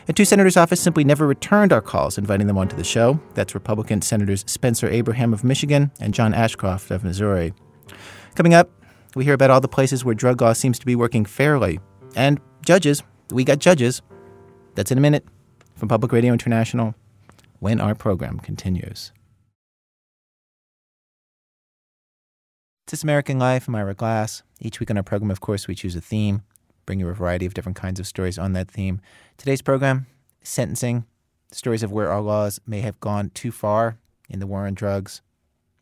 And 0.08 0.16
two 0.16 0.26
senators' 0.26 0.56
office 0.56 0.80
simply 0.80 1.04
never 1.04 1.28
returned 1.28 1.74
our 1.74 1.82
calls 1.82 2.18
inviting 2.18 2.48
them 2.48 2.58
onto 2.58 2.78
the 2.78 2.84
show. 2.84 3.20
That's 3.34 3.54
Republican 3.54 4.02
Senators 4.02 4.46
Spencer 4.48 4.88
Abraham 4.88 5.34
of 5.34 5.44
Michigan 5.44 5.92
and 6.00 6.14
John 6.14 6.34
Ashcroft 6.34 6.92
of 6.92 7.04
Missouri. 7.04 7.54
Coming 8.38 8.54
up, 8.54 8.70
we 9.16 9.26
hear 9.26 9.34
about 9.34 9.50
all 9.50 9.62
the 9.62 9.68
places 9.68 10.06
where 10.06 10.14
drug 10.14 10.44
law 10.44 10.54
seems 10.54 10.78
to 10.78 10.86
be 10.86 10.96
working 10.96 11.26
fairly. 11.26 11.80
And 12.16 12.40
judges, 12.64 13.02
we 13.32 13.44
got 13.44 13.58
judges. 13.58 14.04
That's 14.76 14.92
in 14.92 15.00
a 15.00 15.02
minute 15.02 15.26
from 15.74 15.90
Public 15.90 16.12
Radio 16.12 16.34
International 16.34 16.94
when 17.58 17.82
our 17.82 17.96
program 17.96 18.38
continues. 18.38 19.12
This 22.86 23.02
American 23.02 23.40
Life. 23.40 23.68
I'm 23.68 23.74
Ira 23.74 23.96
Glass. 23.96 24.44
Each 24.62 24.80
week 24.80 24.92
on 24.92 24.98
our 24.98 25.04
program, 25.04 25.32
of 25.32 25.42
course, 25.42 25.68
we 25.68 25.74
choose 25.74 25.96
a 25.96 26.02
theme, 26.02 26.44
bring 26.86 27.00
you 27.00 27.10
a 27.10 27.16
variety 27.16 27.48
of 27.48 27.56
different 27.56 27.76
kinds 27.76 28.00
of 28.00 28.06
stories 28.06 28.38
on 28.38 28.54
that 28.54 28.70
theme. 28.70 29.02
Today's 29.38 29.64
program, 29.64 30.06
sentencing, 30.44 31.08
stories 31.52 31.82
of 31.82 31.92
where 31.92 32.12
our 32.12 32.22
laws 32.22 32.60
may 32.68 32.82
have 32.82 33.00
gone 33.00 33.32
too 33.34 33.52
far 33.52 33.98
in 34.30 34.38
the 34.38 34.46
war 34.46 34.68
on 34.68 34.76
drugs 34.76 35.24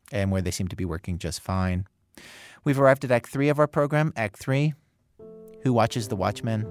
and 0.09 0.31
where 0.31 0.41
they 0.41 0.51
seem 0.51 0.69
to 0.69 0.75
be 0.77 0.85
working 0.85 1.17
just 1.17 1.41
fine. 1.41 1.85
We've 2.65 2.79
arrived 2.79 3.05
at 3.05 3.11
Act 3.11 3.29
3 3.29 3.49
of 3.49 3.59
our 3.59 3.67
program. 3.67 4.11
Act 4.17 4.37
3 4.37 4.73
Who 5.63 5.71
Watches 5.71 6.09
the 6.09 6.15
Watchmen? 6.15 6.65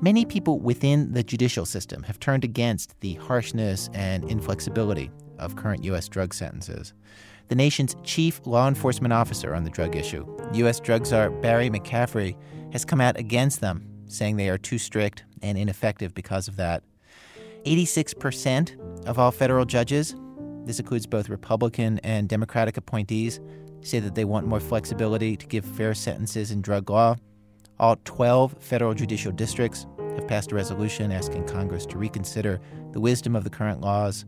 Many 0.00 0.24
people 0.24 0.58
within 0.58 1.12
the 1.12 1.22
judicial 1.22 1.66
system 1.66 2.02
have 2.04 2.18
turned 2.18 2.44
against 2.44 2.98
the 3.00 3.14
harshness 3.14 3.90
and 3.92 4.24
inflexibility 4.24 5.10
of 5.38 5.56
current 5.56 5.84
U.S. 5.84 6.08
drug 6.08 6.32
sentences 6.32 6.94
the 7.48 7.56
nation's 7.56 7.94
chief 8.02 8.40
law 8.46 8.66
enforcement 8.66 9.12
officer 9.12 9.54
on 9.54 9.64
the 9.64 9.68
drug 9.68 9.94
issue, 9.94 10.24
U.S. 10.54 10.80
drug 10.80 11.04
czar 11.04 11.28
Barry 11.28 11.68
McCaffrey, 11.68 12.34
has 12.72 12.82
come 12.82 12.98
out 12.98 13.18
against 13.18 13.60
them, 13.60 13.86
saying 14.06 14.38
they 14.38 14.48
are 14.48 14.56
too 14.56 14.78
strict 14.78 15.24
and 15.42 15.58
ineffective 15.58 16.14
because 16.14 16.48
of 16.48 16.56
that. 16.56 16.82
86% 17.66 19.04
of 19.06 19.18
all 19.18 19.30
federal 19.30 19.66
judges, 19.66 20.14
this 20.64 20.78
includes 20.78 21.06
both 21.06 21.28
Republican 21.28 21.98
and 21.98 22.26
Democratic 22.26 22.78
appointees, 22.78 23.38
say 23.82 24.00
that 24.00 24.14
they 24.14 24.24
want 24.24 24.46
more 24.46 24.60
flexibility 24.60 25.36
to 25.36 25.46
give 25.46 25.64
fair 25.64 25.94
sentences 25.94 26.50
in 26.50 26.62
drug 26.62 26.88
law. 26.90 27.16
All 27.78 27.96
12 28.04 28.56
federal 28.60 28.94
judicial 28.94 29.32
districts 29.32 29.86
have 30.16 30.28
passed 30.28 30.52
a 30.52 30.54
resolution 30.54 31.12
asking 31.12 31.46
Congress 31.46 31.86
to 31.86 31.98
reconsider 31.98 32.60
the 32.92 33.00
wisdom 33.00 33.34
of 33.34 33.44
the 33.44 33.50
current 33.50 33.80
laws 33.80 34.24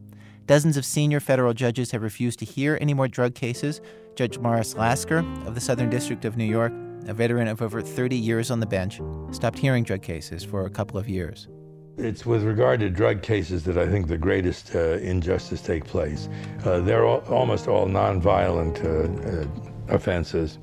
Dozens 0.47 0.77
of 0.77 0.85
senior 0.85 1.21
federal 1.21 1.55
judges 1.55 1.91
have 1.93 2.03
refused 2.03 2.39
to 2.41 2.45
hear 2.45 2.77
any 2.79 2.93
more 2.93 3.09
drug 3.09 3.35
cases. 3.35 3.81
Judge 4.15 4.37
Morris 4.39 4.75
Lasker 4.75 5.19
of 5.47 5.55
the 5.55 5.61
Southern 5.61 5.89
District 5.89 6.27
of 6.27 6.37
New 6.37 6.45
York, 6.45 6.71
a 7.07 7.15
veteran 7.15 7.49
of 7.49 7.63
over 7.63 7.81
30 7.81 8.15
years 8.15 8.51
on 8.51 8.61
the 8.61 8.67
bench, 8.67 9.01
stopped 9.31 9.59
hearing 9.59 9.85
drug 9.85 10.03
cases 10.03 10.45
for 10.45 10.67
a 10.67 10.71
couple 10.71 10.99
of 10.99 11.09
years. 11.09 11.49
It's 11.97 12.27
with 12.27 12.43
regard 12.43 12.81
to 12.81 12.91
drug 12.91 13.23
cases 13.23 13.65
that 13.65 13.79
I 13.79 13.89
think 13.89 14.09
the 14.09 14.19
greatest 14.19 14.75
uh, 14.75 14.99
injustice 14.99 15.63
take 15.63 15.85
place. 15.85 16.29
Uh, 16.65 16.81
they're 16.81 17.05
all, 17.05 17.21
almost 17.29 17.69
all 17.69 17.87
nonviolent 17.87 18.85
uh, 18.85 19.45
uh 19.45 19.95
offenses. 19.95 20.59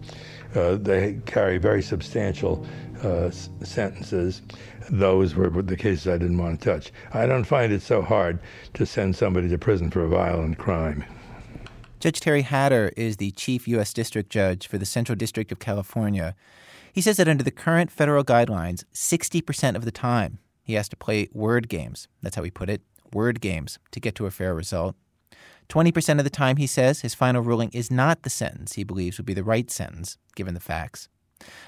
Uh, 0.55 0.75
they 0.75 1.19
carry 1.25 1.57
very 1.57 1.81
substantial 1.81 2.65
uh, 3.03 3.29
sentences 3.29 4.41
those 4.91 5.35
were 5.35 5.49
the 5.49 5.77
cases 5.77 6.07
I 6.07 6.17
didn't 6.17 6.37
want 6.37 6.59
to 6.59 6.65
touch. 6.65 6.91
I 7.13 7.25
don't 7.25 7.45
find 7.45 7.71
it 7.71 7.81
so 7.81 8.01
hard 8.01 8.39
to 8.73 8.85
send 8.85 9.15
somebody 9.15 9.47
to 9.49 9.57
prison 9.57 9.89
for 9.89 10.03
a 10.03 10.09
violent 10.09 10.57
crime. 10.57 11.05
Judge 11.99 12.19
Terry 12.19 12.41
Hatter 12.41 12.91
is 12.97 13.17
the 13.17 13.31
chief 13.31 13.67
U.S. 13.69 13.93
District 13.93 14.29
Judge 14.29 14.67
for 14.67 14.77
the 14.77 14.85
Central 14.85 15.15
District 15.15 15.51
of 15.51 15.59
California. 15.59 16.35
He 16.91 17.01
says 17.01 17.17
that 17.17 17.27
under 17.27 17.43
the 17.43 17.51
current 17.51 17.91
federal 17.91 18.23
guidelines, 18.23 18.83
60% 18.93 19.75
of 19.75 19.85
the 19.85 19.91
time 19.91 20.39
he 20.63 20.73
has 20.73 20.89
to 20.89 20.95
play 20.95 21.29
word 21.33 21.69
games. 21.69 22.07
That's 22.21 22.35
how 22.35 22.43
he 22.43 22.51
put 22.51 22.69
it 22.69 22.81
word 23.13 23.41
games 23.41 23.79
to 23.91 23.99
get 23.99 24.15
to 24.15 24.25
a 24.25 24.31
fair 24.31 24.53
result. 24.53 24.95
20% 25.69 26.17
of 26.17 26.23
the 26.23 26.29
time, 26.29 26.57
he 26.57 26.67
says, 26.67 27.01
his 27.01 27.13
final 27.13 27.41
ruling 27.41 27.69
is 27.71 27.89
not 27.89 28.23
the 28.23 28.29
sentence 28.29 28.73
he 28.73 28.83
believes 28.83 29.17
would 29.17 29.25
be 29.25 29.33
the 29.33 29.43
right 29.43 29.71
sentence, 29.71 30.17
given 30.35 30.53
the 30.53 30.59
facts. 30.59 31.07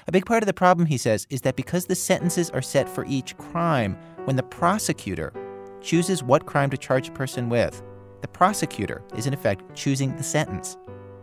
A 0.06 0.12
big 0.12 0.26
part 0.26 0.42
of 0.42 0.46
the 0.46 0.52
problem, 0.52 0.86
he 0.86 0.98
says, 0.98 1.26
is 1.30 1.40
that 1.40 1.56
because 1.56 1.86
the 1.86 1.94
sentences 1.94 2.50
are 2.50 2.62
set 2.62 2.88
for 2.88 3.06
each 3.06 3.36
crime, 3.38 3.96
when 4.24 4.36
the 4.36 4.42
prosecutor 4.42 5.32
chooses 5.80 6.22
what 6.22 6.46
crime 6.46 6.70
to 6.70 6.76
charge 6.76 7.08
a 7.08 7.12
person 7.12 7.48
with, 7.48 7.82
the 8.20 8.28
prosecutor 8.28 9.02
is 9.16 9.26
in 9.26 9.34
effect 9.34 9.74
choosing 9.74 10.14
the 10.16 10.22
sentence. 10.22 10.76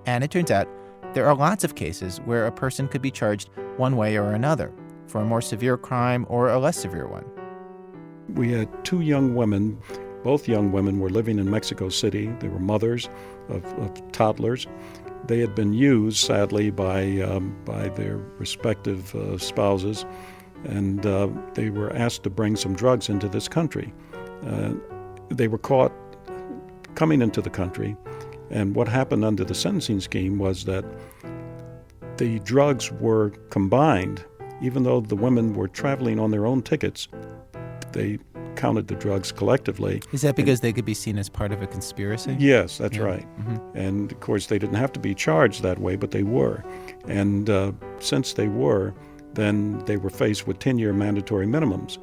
And 0.06 0.24
it 0.24 0.32
turns 0.32 0.52
out 0.52 0.68
there 1.14 1.28
are 1.28 1.36
lots 1.36 1.64
of 1.64 1.76
cases 1.76 2.20
where 2.26 2.48
a 2.48 2.52
person 2.52 2.88
could 2.88 3.02
be 3.02 3.12
charged 3.12 3.50
one 3.78 3.96
way 3.96 4.18
or 4.18 4.34
another 4.34 4.74
for 5.08 5.22
a 5.22 5.26
more 5.26 5.42
severe 5.42 5.78
crime 5.78 6.26
or 6.30 6.50
a 6.50 6.60
less 6.60 6.78
severe 6.78 7.08
one. 7.08 7.26
We 8.36 8.52
had 8.52 8.70
two 8.86 9.02
young 9.02 9.36
women. 9.36 9.78
Both 10.24 10.48
young 10.48 10.72
women 10.72 11.00
were 11.00 11.10
living 11.10 11.40
in 11.40 11.50
Mexico 11.50 11.90
City. 11.90 12.28
They 12.40 12.48
were 12.48 12.60
mothers 12.60 13.10
of, 13.50 13.66
of 13.80 14.12
toddlers. 14.12 14.68
They 15.28 15.40
had 15.40 15.56
been 15.56 15.74
used, 15.74 16.18
sadly, 16.18 16.72
by, 16.72 17.20
um, 17.22 17.56
by 17.66 17.90
their 17.90 18.18
respective 18.18 19.14
uh, 19.16 19.38
spouses, 19.38 20.06
and 20.64 21.06
uh, 21.06 21.30
they 21.54 21.70
were 21.70 21.96
asked 21.96 22.24
to 22.24 22.30
bring 22.30 22.56
some 22.56 22.74
drugs 22.74 23.10
into 23.10 23.28
this 23.28 23.48
country. 23.48 23.94
Uh, 24.46 24.74
they 25.30 25.48
were 25.48 25.60
caught 25.60 25.94
coming 26.96 27.22
into 27.22 27.42
the 27.42 27.50
country, 27.50 27.96
and 28.50 28.76
what 28.76 28.88
happened 28.88 29.24
under 29.24 29.44
the 29.44 29.56
sentencing 29.56 30.00
scheme 30.00 30.40
was 30.40 30.66
that 30.66 30.84
the 32.18 32.40
drugs 32.40 32.92
were 32.92 33.30
combined, 33.50 34.26
even 34.62 34.84
though 34.84 35.02
the 35.02 35.16
women 35.16 35.54
were 35.54 35.68
traveling 35.68 36.20
on 36.20 36.32
their 36.32 36.46
own 36.46 36.62
tickets. 36.62 37.08
They 37.94 38.20
counted 38.56 38.88
the 38.88 38.96
drugs 38.96 39.32
collectively. 39.32 40.02
Is 40.12 40.22
that 40.22 40.36
because 40.36 40.60
and, 40.60 40.68
they 40.68 40.74
could 40.74 40.86
be 40.86 40.94
seen 40.94 41.18
as 41.18 41.30
part 41.30 41.52
of 41.52 41.62
a 41.62 41.68
conspiracy? 41.68 42.36
Yes, 42.40 42.78
that's 42.78 42.98
yeah. 42.98 43.04
right. 43.04 43.38
Mm-hmm. 43.40 43.78
And 43.78 44.12
of 44.12 44.20
course, 44.20 44.48
they 44.48 44.60
didn't 44.60 44.76
have 44.76 44.92
to 44.94 45.00
be 45.00 45.16
charged 45.16 45.64
that 45.64 45.80
way, 45.80 45.96
but 45.96 46.12
they 46.12 46.24
were. 46.24 46.64
And 47.08 47.50
uh, 47.50 47.72
since 48.00 48.34
they 48.34 48.48
were, 48.48 48.94
then 49.34 49.80
they 49.86 49.98
were 49.98 50.10
faced 50.10 50.48
with 50.48 50.60
10 50.60 50.78
year 50.78 50.94
mandatory 50.94 51.48
minimums. 51.48 51.98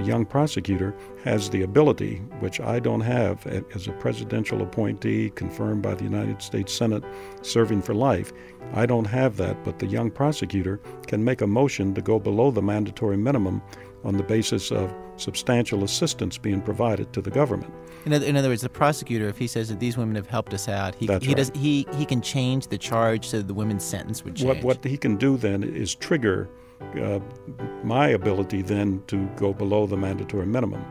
Young 0.00 0.24
prosecutor 0.24 0.94
has 1.24 1.50
the 1.50 1.62
ability, 1.62 2.16
which 2.40 2.60
I 2.60 2.78
don't 2.78 3.00
have 3.00 3.46
as 3.46 3.86
a 3.86 3.92
presidential 3.92 4.62
appointee 4.62 5.30
confirmed 5.30 5.82
by 5.82 5.94
the 5.94 6.04
United 6.04 6.42
States 6.42 6.72
Senate 6.72 7.04
serving 7.42 7.82
for 7.82 7.94
life. 7.94 8.32
I 8.74 8.86
don't 8.86 9.06
have 9.06 9.36
that, 9.36 9.64
but 9.64 9.78
the 9.78 9.86
young 9.86 10.10
prosecutor 10.10 10.80
can 11.06 11.24
make 11.24 11.40
a 11.40 11.46
motion 11.46 11.94
to 11.94 12.02
go 12.02 12.18
below 12.18 12.50
the 12.50 12.62
mandatory 12.62 13.16
minimum 13.16 13.62
on 14.04 14.16
the 14.16 14.22
basis 14.22 14.70
of 14.70 14.94
substantial 15.16 15.82
assistance 15.84 16.38
being 16.38 16.60
provided 16.60 17.12
to 17.12 17.20
the 17.20 17.30
government. 17.30 17.72
In 18.04 18.12
other, 18.12 18.26
in 18.26 18.36
other 18.36 18.48
words, 18.48 18.62
the 18.62 18.68
prosecutor, 18.68 19.28
if 19.28 19.38
he 19.38 19.46
says 19.46 19.68
that 19.68 19.80
these 19.80 19.96
women 19.96 20.14
have 20.14 20.28
helped 20.28 20.54
us 20.54 20.68
out, 20.68 20.94
he, 20.94 21.06
That's 21.06 21.24
he 21.24 21.30
right. 21.30 21.36
does 21.38 21.50
he 21.54 21.86
he 21.94 22.04
can 22.04 22.20
change 22.20 22.68
the 22.68 22.78
charge 22.78 23.26
so 23.26 23.42
the 23.42 23.54
women's 23.54 23.84
sentence 23.84 24.24
would 24.24 24.36
change. 24.36 24.46
What 24.46 24.62
what 24.62 24.84
he 24.84 24.96
can 24.96 25.16
do 25.16 25.36
then 25.36 25.64
is 25.64 25.94
trigger 25.94 26.48
uh, 27.00 27.20
my 27.84 28.08
ability 28.08 28.62
then 28.62 29.02
to 29.06 29.26
go 29.36 29.52
below 29.52 29.86
the 29.86 29.96
mandatory 29.96 30.46
minimum. 30.46 30.84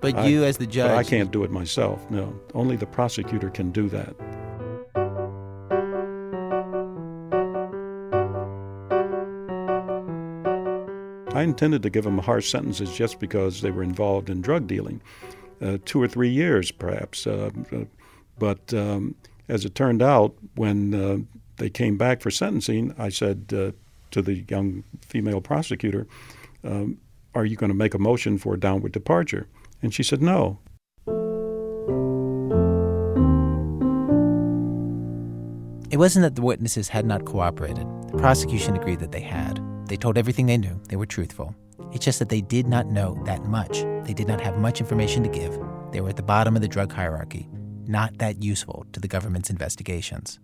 But 0.00 0.16
I, 0.16 0.26
you, 0.26 0.44
as 0.44 0.58
the 0.58 0.66
judge, 0.66 0.90
I 0.90 1.04
can't 1.04 1.30
do 1.30 1.44
it 1.44 1.50
myself. 1.50 2.10
No, 2.10 2.34
only 2.54 2.76
the 2.76 2.86
prosecutor 2.86 3.50
can 3.50 3.70
do 3.70 3.88
that. 3.88 4.16
I 11.34 11.42
intended 11.42 11.82
to 11.82 11.90
give 11.90 12.04
them 12.04 12.18
harsh 12.18 12.50
sentences 12.50 12.94
just 12.94 13.18
because 13.18 13.62
they 13.62 13.70
were 13.70 13.82
involved 13.82 14.28
in 14.28 14.42
drug 14.42 14.66
dealing, 14.66 15.00
uh, 15.62 15.78
two 15.84 16.02
or 16.02 16.08
three 16.08 16.28
years 16.28 16.70
perhaps. 16.70 17.26
Uh, 17.26 17.50
uh 17.72 17.84
but 18.38 18.74
um, 18.74 19.14
as 19.48 19.64
it 19.64 19.74
turned 19.74 20.02
out, 20.02 20.34
when 20.56 20.94
uh, 20.94 21.18
they 21.56 21.70
came 21.70 21.96
back 21.96 22.20
for 22.20 22.30
sentencing, 22.30 22.94
I 22.98 23.08
said 23.08 23.52
uh, 23.54 23.72
to 24.12 24.22
the 24.22 24.44
young 24.48 24.84
female 25.00 25.40
prosecutor, 25.40 26.06
um, 26.64 26.98
Are 27.34 27.44
you 27.44 27.56
going 27.56 27.70
to 27.70 27.76
make 27.76 27.94
a 27.94 27.98
motion 27.98 28.38
for 28.38 28.54
a 28.54 28.60
downward 28.60 28.92
departure? 28.92 29.48
And 29.82 29.92
she 29.92 30.02
said, 30.02 30.22
No. 30.22 30.58
It 35.90 35.98
wasn't 35.98 36.22
that 36.22 36.36
the 36.36 36.42
witnesses 36.42 36.88
had 36.88 37.04
not 37.04 37.26
cooperated. 37.26 37.86
The 38.10 38.16
prosecution 38.16 38.76
agreed 38.76 39.00
that 39.00 39.12
they 39.12 39.20
had. 39.20 39.60
They 39.88 39.96
told 39.98 40.16
everything 40.16 40.46
they 40.46 40.56
knew, 40.56 40.80
they 40.88 40.96
were 40.96 41.04
truthful. 41.04 41.54
It's 41.92 42.04
just 42.04 42.18
that 42.18 42.30
they 42.30 42.40
did 42.40 42.66
not 42.66 42.86
know 42.86 43.20
that 43.26 43.44
much. 43.44 43.82
They 44.04 44.14
did 44.14 44.26
not 44.26 44.40
have 44.40 44.56
much 44.56 44.80
information 44.80 45.22
to 45.22 45.28
give. 45.28 45.58
They 45.90 46.00
were 46.00 46.08
at 46.08 46.16
the 46.16 46.22
bottom 46.22 46.56
of 46.56 46.62
the 46.62 46.68
drug 46.68 46.92
hierarchy, 46.92 47.46
not 47.86 48.16
that 48.18 48.42
useful 48.42 48.86
to 48.92 49.00
the 49.00 49.08
government's 49.08 49.50
investigations. 49.50 50.40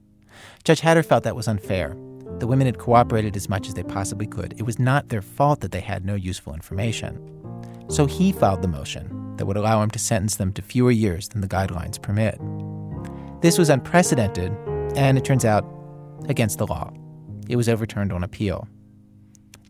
Judge 0.64 0.80
Hatter 0.80 1.02
felt 1.02 1.24
that 1.24 1.36
was 1.36 1.48
unfair, 1.48 1.96
the 2.38 2.46
women 2.46 2.66
had 2.66 2.78
cooperated 2.78 3.36
as 3.36 3.48
much 3.48 3.68
as 3.68 3.74
they 3.74 3.82
possibly 3.82 4.26
could. 4.26 4.54
It 4.58 4.62
was 4.62 4.78
not 4.78 5.08
their 5.08 5.22
fault 5.22 5.60
that 5.60 5.72
they 5.72 5.80
had 5.80 6.04
no 6.04 6.14
useful 6.14 6.54
information. 6.54 7.20
So 7.88 8.06
he 8.06 8.32
filed 8.32 8.62
the 8.62 8.68
motion 8.68 9.36
that 9.36 9.46
would 9.46 9.56
allow 9.56 9.82
him 9.82 9.90
to 9.90 9.98
sentence 9.98 10.36
them 10.36 10.52
to 10.52 10.62
fewer 10.62 10.90
years 10.90 11.28
than 11.28 11.40
the 11.40 11.48
guidelines 11.48 12.00
permit. 12.00 12.38
This 13.40 13.58
was 13.58 13.70
unprecedented, 13.70 14.52
and 14.96 15.16
it 15.16 15.24
turns 15.24 15.44
out, 15.44 15.64
against 16.28 16.58
the 16.58 16.66
law. 16.66 16.92
It 17.48 17.56
was 17.56 17.68
overturned 17.68 18.12
on 18.12 18.24
appeal. 18.24 18.68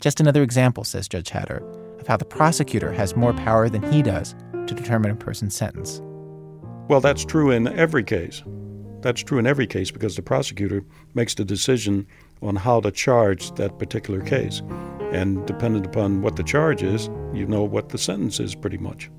Just 0.01 0.21
another 0.21 0.43
example, 0.43 0.85
says 0.85 1.09
Judge 1.09 1.31
Hatter, 1.31 1.62
of 2.01 2.07
how 2.07 2.16
the 2.16 2.25
prosecutor 2.25 2.93
has 2.93 3.16
more 3.16 3.33
power 3.33 3.69
than 3.69 3.83
he 3.93 4.03
does 4.03 4.35
to 4.66 4.75
determine 4.75 5.11
a 5.11 5.16
person's 5.16 5.55
sentence. 5.55 6.01
Well, 6.89 7.01
that's 7.01 7.25
true 7.25 7.51
in 7.51 7.69
every 7.69 8.05
case. 8.05 8.43
That's 9.01 9.23
true 9.23 9.39
in 9.39 9.47
every 9.47 9.66
case 9.66 9.91
because 9.91 10.16
the 10.16 10.23
prosecutor 10.23 10.83
makes 11.14 11.35
the 11.35 11.45
decision 11.45 12.07
on 12.43 12.57
how 12.57 12.80
to 12.80 12.91
charge 12.91 13.53
that 13.53 13.78
particular 13.78 14.20
case. 14.20 14.62
And 15.12 15.47
dependent 15.47 15.86
upon 15.86 16.22
what 16.22 16.36
the 16.36 16.43
charge 16.43 16.82
is, 16.82 17.09
you 17.32 17.47
know 17.47 17.62
what 17.62 17.89
the 17.89 17.99
sentence 17.99 18.41
is 18.41 18.55
pretty 18.55 18.78
much. 18.78 19.11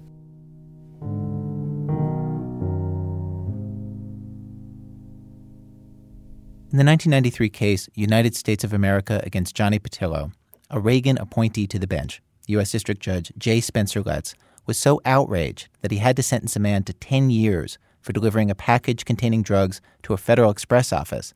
In 6.72 6.78
the 6.78 6.86
1993 6.86 7.50
case, 7.50 7.90
United 7.96 8.36
States 8.36 8.64
of 8.64 8.74
America 8.74 9.20
against 9.24 9.56
Johnny 9.56 9.80
Patillo, 9.80 10.32
a 10.70 10.80
Reagan 10.80 11.18
appointee 11.18 11.66
to 11.66 11.80
the 11.80 11.88
bench, 11.88 12.22
U.S. 12.46 12.72
District 12.72 13.02
Judge 13.02 13.32
J. 13.40 13.60
Spencer 13.60 14.04
Letts, 14.04 14.36
was 14.68 14.78
so 14.78 15.02
outraged 15.04 15.68
that 15.82 15.90
he 15.90 15.98
had 15.98 16.16
to 16.18 16.22
sentence 16.22 16.56
a 16.56 16.60
man 16.60 16.84
to 16.84 16.94
10 16.94 17.32
years 17.32 17.80
for 18.02 18.14
delivering 18.14 18.52
a 18.52 18.56
package 18.56 19.04
containing 19.04 19.42
drugs 19.42 19.82
to 20.04 20.14
a 20.14 20.18
Federal 20.18 20.52
Express 20.52 20.94
office 20.94 21.34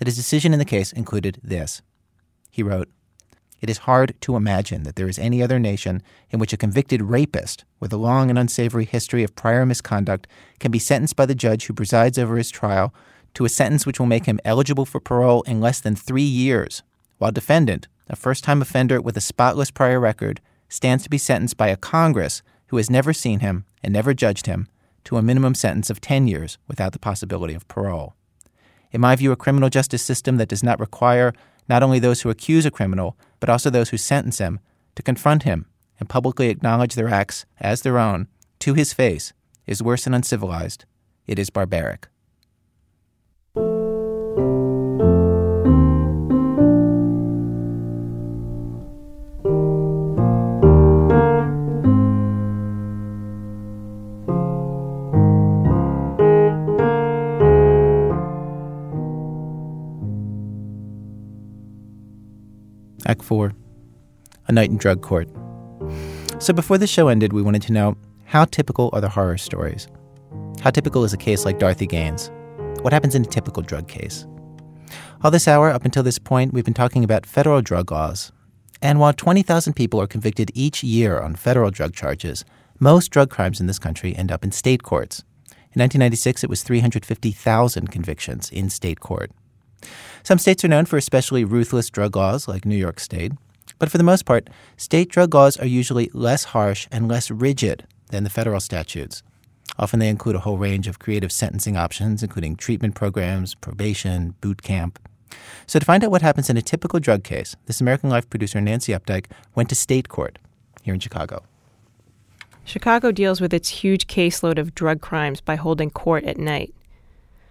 that 0.00 0.08
his 0.08 0.16
decision 0.16 0.54
in 0.54 0.58
the 0.58 0.64
case 0.64 0.92
included 0.92 1.38
this. 1.44 1.82
He 2.50 2.62
wrote, 2.62 2.88
It 3.60 3.68
is 3.68 3.78
hard 3.78 4.14
to 4.22 4.34
imagine 4.34 4.82
that 4.84 4.96
there 4.96 5.08
is 5.08 5.18
any 5.18 5.42
other 5.42 5.58
nation 5.58 6.02
in 6.30 6.40
which 6.40 6.54
a 6.54 6.56
convicted 6.56 7.02
rapist 7.02 7.64
with 7.78 7.92
a 7.92 7.98
long 7.98 8.30
and 8.30 8.38
unsavory 8.38 8.86
history 8.86 9.22
of 9.22 9.36
prior 9.36 9.66
misconduct 9.66 10.26
can 10.58 10.70
be 10.70 10.78
sentenced 10.78 11.16
by 11.16 11.26
the 11.26 11.34
judge 11.34 11.66
who 11.66 11.74
presides 11.74 12.18
over 12.18 12.38
his 12.38 12.50
trial 12.50 12.94
to 13.34 13.44
a 13.44 13.50
sentence 13.50 13.84
which 13.84 14.00
will 14.00 14.06
make 14.06 14.24
him 14.24 14.40
eligible 14.42 14.86
for 14.86 15.00
parole 15.00 15.42
in 15.42 15.60
less 15.60 15.80
than 15.80 15.94
three 15.94 16.22
years, 16.22 16.82
while 17.18 17.30
defendant, 17.30 17.86
a 18.08 18.16
first 18.16 18.42
time 18.42 18.62
offender 18.62 19.02
with 19.02 19.18
a 19.18 19.20
spotless 19.20 19.70
prior 19.70 20.00
record, 20.00 20.40
stands 20.70 21.04
to 21.04 21.10
be 21.10 21.18
sentenced 21.18 21.58
by 21.58 21.68
a 21.68 21.76
Congress 21.76 22.42
who 22.68 22.78
has 22.78 22.88
never 22.88 23.12
seen 23.12 23.40
him 23.40 23.66
and 23.82 23.92
never 23.92 24.14
judged 24.14 24.46
him 24.46 24.66
to 25.04 25.18
a 25.18 25.22
minimum 25.22 25.54
sentence 25.54 25.90
of 25.90 26.00
10 26.00 26.26
years 26.26 26.56
without 26.66 26.92
the 26.92 26.98
possibility 26.98 27.52
of 27.52 27.68
parole. 27.68 28.14
In 28.92 29.00
my 29.00 29.16
view, 29.16 29.32
a 29.32 29.36
criminal 29.36 29.70
justice 29.70 30.02
system 30.02 30.36
that 30.36 30.48
does 30.48 30.62
not 30.62 30.80
require 30.80 31.32
not 31.68 31.82
only 31.82 31.98
those 31.98 32.22
who 32.22 32.30
accuse 32.30 32.66
a 32.66 32.70
criminal, 32.70 33.16
but 33.38 33.48
also 33.48 33.70
those 33.70 33.90
who 33.90 33.96
sentence 33.96 34.38
him, 34.38 34.60
to 34.96 35.02
confront 35.02 35.44
him 35.44 35.66
and 35.98 36.08
publicly 36.08 36.48
acknowledge 36.48 36.94
their 36.94 37.08
acts 37.08 37.46
as 37.60 37.82
their 37.82 37.98
own 37.98 38.26
to 38.58 38.74
his 38.74 38.92
face 38.92 39.32
is 39.66 39.82
worse 39.82 40.04
than 40.04 40.14
uncivilized. 40.14 40.84
It 41.26 41.38
is 41.38 41.50
barbaric. 41.50 42.08
Act 63.10 63.24
4 63.24 63.52
A 64.46 64.52
Night 64.52 64.70
in 64.70 64.76
Drug 64.76 65.02
Court. 65.02 65.28
So 66.38 66.52
before 66.52 66.78
the 66.78 66.86
show 66.86 67.08
ended, 67.08 67.32
we 67.32 67.42
wanted 67.42 67.62
to 67.62 67.72
know 67.72 67.96
how 68.24 68.44
typical 68.44 68.88
are 68.92 69.00
the 69.00 69.08
horror 69.08 69.36
stories? 69.36 69.88
How 70.60 70.70
typical 70.70 71.02
is 71.02 71.12
a 71.12 71.16
case 71.16 71.44
like 71.44 71.58
Dorothy 71.58 71.86
Gaines? 71.86 72.30
What 72.82 72.92
happens 72.92 73.16
in 73.16 73.22
a 73.22 73.26
typical 73.26 73.64
drug 73.64 73.88
case? 73.88 74.28
All 75.24 75.32
this 75.32 75.48
hour, 75.48 75.70
up 75.70 75.84
until 75.84 76.04
this 76.04 76.20
point, 76.20 76.52
we've 76.52 76.64
been 76.64 76.72
talking 76.72 77.02
about 77.02 77.26
federal 77.26 77.60
drug 77.62 77.90
laws. 77.90 78.30
And 78.80 79.00
while 79.00 79.12
20,000 79.12 79.72
people 79.74 80.00
are 80.00 80.06
convicted 80.06 80.52
each 80.54 80.84
year 80.84 81.18
on 81.18 81.34
federal 81.34 81.72
drug 81.72 81.92
charges, 81.92 82.44
most 82.78 83.10
drug 83.10 83.28
crimes 83.28 83.60
in 83.60 83.66
this 83.66 83.80
country 83.80 84.14
end 84.14 84.30
up 84.30 84.44
in 84.44 84.52
state 84.52 84.84
courts. 84.84 85.24
In 85.74 85.80
1996, 85.80 86.44
it 86.44 86.50
was 86.50 86.62
350,000 86.62 87.90
convictions 87.90 88.50
in 88.50 88.70
state 88.70 89.00
court. 89.00 89.32
Some 90.22 90.38
states 90.38 90.64
are 90.64 90.68
known 90.68 90.86
for 90.86 90.96
especially 90.96 91.44
ruthless 91.44 91.90
drug 91.90 92.16
laws, 92.16 92.46
like 92.46 92.64
New 92.64 92.76
York 92.76 93.00
State. 93.00 93.32
But 93.78 93.90
for 93.90 93.98
the 93.98 94.04
most 94.04 94.26
part, 94.26 94.48
state 94.76 95.08
drug 95.08 95.34
laws 95.34 95.56
are 95.56 95.66
usually 95.66 96.10
less 96.12 96.44
harsh 96.44 96.86
and 96.92 97.08
less 97.08 97.30
rigid 97.30 97.86
than 98.08 98.24
the 98.24 98.30
federal 98.30 98.60
statutes. 98.60 99.22
Often 99.78 100.00
they 100.00 100.08
include 100.08 100.36
a 100.36 100.40
whole 100.40 100.58
range 100.58 100.86
of 100.86 100.98
creative 100.98 101.32
sentencing 101.32 101.76
options, 101.76 102.22
including 102.22 102.56
treatment 102.56 102.94
programs, 102.94 103.54
probation, 103.54 104.34
boot 104.40 104.62
camp. 104.62 104.98
So, 105.66 105.78
to 105.78 105.86
find 105.86 106.04
out 106.04 106.10
what 106.10 106.22
happens 106.22 106.50
in 106.50 106.56
a 106.56 106.62
typical 106.62 106.98
drug 106.98 107.22
case, 107.22 107.56
This 107.66 107.80
American 107.80 108.10
Life 108.10 108.28
producer 108.28 108.60
Nancy 108.60 108.92
Updike 108.92 109.26
went 109.54 109.68
to 109.68 109.74
state 109.74 110.08
court 110.08 110.38
here 110.82 110.92
in 110.92 111.00
Chicago. 111.00 111.44
Chicago 112.64 113.10
deals 113.10 113.40
with 113.40 113.54
its 113.54 113.68
huge 113.68 114.06
caseload 114.06 114.58
of 114.58 114.74
drug 114.74 115.00
crimes 115.00 115.40
by 115.40 115.54
holding 115.54 115.90
court 115.90 116.24
at 116.24 116.36
night. 116.36 116.74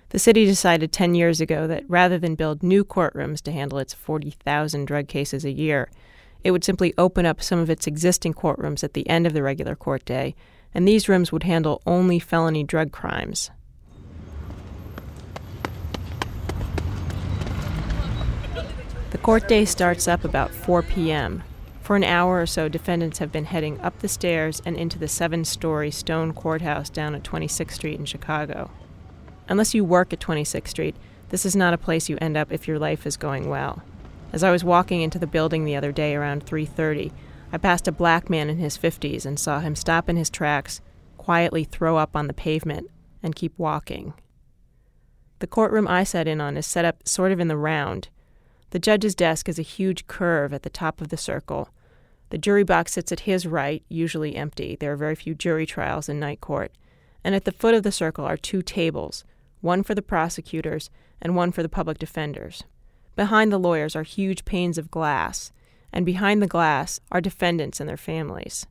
The 0.10 0.20
city 0.20 0.45
decided 0.45 0.91
10 0.91 1.14
years 1.14 1.39
ago 1.39 1.68
that 1.68 1.84
rather 1.88 2.18
than 2.18 2.34
build 2.34 2.64
new 2.64 2.84
courtrooms 2.84 3.41
to 3.43 3.51
handle 3.51 3.78
its 3.78 3.93
40,000 3.93 4.86
drug 4.86 5.07
cases 5.07 5.45
a 5.45 5.51
year, 5.51 5.88
it 6.43 6.49
would 6.49 6.64
simply 6.64 6.95
open 6.97 7.28
up 7.28 7.43
some 7.43 7.60
of 7.60 7.70
its 7.70 7.86
existing 7.86 8.34
courtrooms 8.34 8.84
at 8.84 8.93
the 8.93 9.07
end 9.07 9.28
of 9.28 9.34
the 9.34 9.43
regular 9.43 9.76
court 9.76 10.03
day, 10.05 10.36
and 10.74 10.88
these 10.88 11.07
rooms 11.07 11.32
would 11.32 11.43
handle 11.43 11.82
only 11.86 12.18
felony 12.18 12.64
drug 12.64 12.91
crimes. 12.91 13.51
The 19.12 19.18
court 19.20 19.47
day 19.47 19.66
starts 19.66 20.07
up 20.07 20.24
about 20.24 20.51
4 20.51 20.82
p.m. 20.82 21.43
For 21.82 21.95
an 21.95 22.03
hour 22.03 22.41
or 22.41 22.45
so, 22.47 22.68
defendants 22.68 23.20
have 23.20 23.32
been 23.32 23.45
heading 23.45 23.80
up 23.82 23.99
the 23.99 24.07
stairs 24.07 24.60
and 24.66 24.76
into 24.76 24.97
the 24.97 25.07
seven 25.07 25.45
story 25.45 25.91
stone 25.91 26.34
courthouse 26.34 26.89
down 26.89 27.14
at 27.14 27.24
26th 27.24 27.72
Street 27.72 27.99
in 27.99 28.05
Chicago. 28.05 28.72
Unless 29.50 29.74
you 29.74 29.84
work 29.84 30.14
at 30.14 30.20
26th 30.20 30.68
Street, 30.68 30.95
this 31.30 31.45
is 31.45 31.56
not 31.56 31.74
a 31.74 31.78
place 31.78 32.08
you 32.08 32.18
end 32.22 32.38
up 32.38 32.52
if 32.52 32.68
your 32.68 32.78
life 32.80 33.06
is 33.08 33.18
going 33.18 33.50
well. 33.50 33.82
As 34.32 34.43
I 34.43 34.52
was 34.52 34.64
walking 34.64 35.02
into 35.02 35.18
the 35.18 35.28
building 35.28 35.66
the 35.66 35.76
other 35.76 35.91
day 35.91 36.16
around 36.16 36.45
3:30, 36.45 37.12
I 37.52 37.58
passed 37.58 37.88
a 37.88 37.91
black 37.91 38.30
man 38.30 38.47
in 38.47 38.60
his 38.60 38.78
50s 38.78 39.26
and 39.26 39.39
saw 39.39 39.60
him 39.60 39.76
stop 39.76 40.08
in 40.08 40.18
his 40.18 40.30
tracks, 40.30 40.82
quietly 41.18 41.64
throw 41.64 41.97
up 41.97 42.16
on 42.16 42.28
the 42.28 42.34
pavement, 42.34 42.91
and 43.24 43.36
keep 43.36 43.58
walking. 43.58 44.14
The 45.39 45.47
courtroom 45.47 45.88
I 45.88 46.04
sat 46.04 46.28
in 46.28 46.39
on 46.39 46.56
is 46.56 46.68
set 46.68 46.86
up 46.86 47.08
sort 47.08 47.32
of 47.32 47.39
in 47.39 47.47
the 47.47 47.58
round. 47.58 48.10
The 48.70 48.80
judge's 48.80 49.16
desk 49.16 49.50
is 49.50 49.58
a 49.58 49.64
huge 49.64 50.06
curve 50.06 50.54
at 50.54 50.62
the 50.62 50.70
top 50.70 51.02
of 51.02 51.10
the 51.10 51.18
circle. 51.18 51.70
The 52.30 52.38
jury 52.38 52.64
box 52.64 52.93
sits 52.93 53.12
at 53.12 53.22
his 53.22 53.47
right, 53.47 53.84
usually 53.89 54.36
empty. 54.36 54.78
There 54.80 54.93
are 54.93 54.97
very 54.97 55.16
few 55.16 55.34
jury 55.34 55.66
trials 55.66 56.08
in 56.08 56.20
night 56.20 56.39
court. 56.39 56.72
And 57.24 57.34
at 57.34 57.45
the 57.45 57.52
foot 57.52 57.74
of 57.74 57.82
the 57.82 57.91
circle 57.91 58.26
are 58.26 58.38
two 58.38 58.62
tables, 58.62 59.24
one 59.62 59.84
for 59.84 59.95
the 59.95 60.01
prosecutors 60.01 60.89
and 61.22 61.36
one 61.36 61.51
for 61.51 61.64
the 61.64 61.70
public 61.70 61.97
defenders. 61.97 62.64
Behind 63.16 63.51
the 63.51 63.57
lawyers 63.57 63.95
are 63.95 64.03
huge 64.03 64.45
panes 64.45 64.78
of 64.78 64.91
glass, 64.91 65.51
and 65.91 66.05
behind 66.05 66.41
the 66.41 66.47
glass 66.47 66.99
are 67.12 67.22
defendants 67.22 67.80
and 67.80 67.89
their 67.89 67.97
families. 67.97 68.66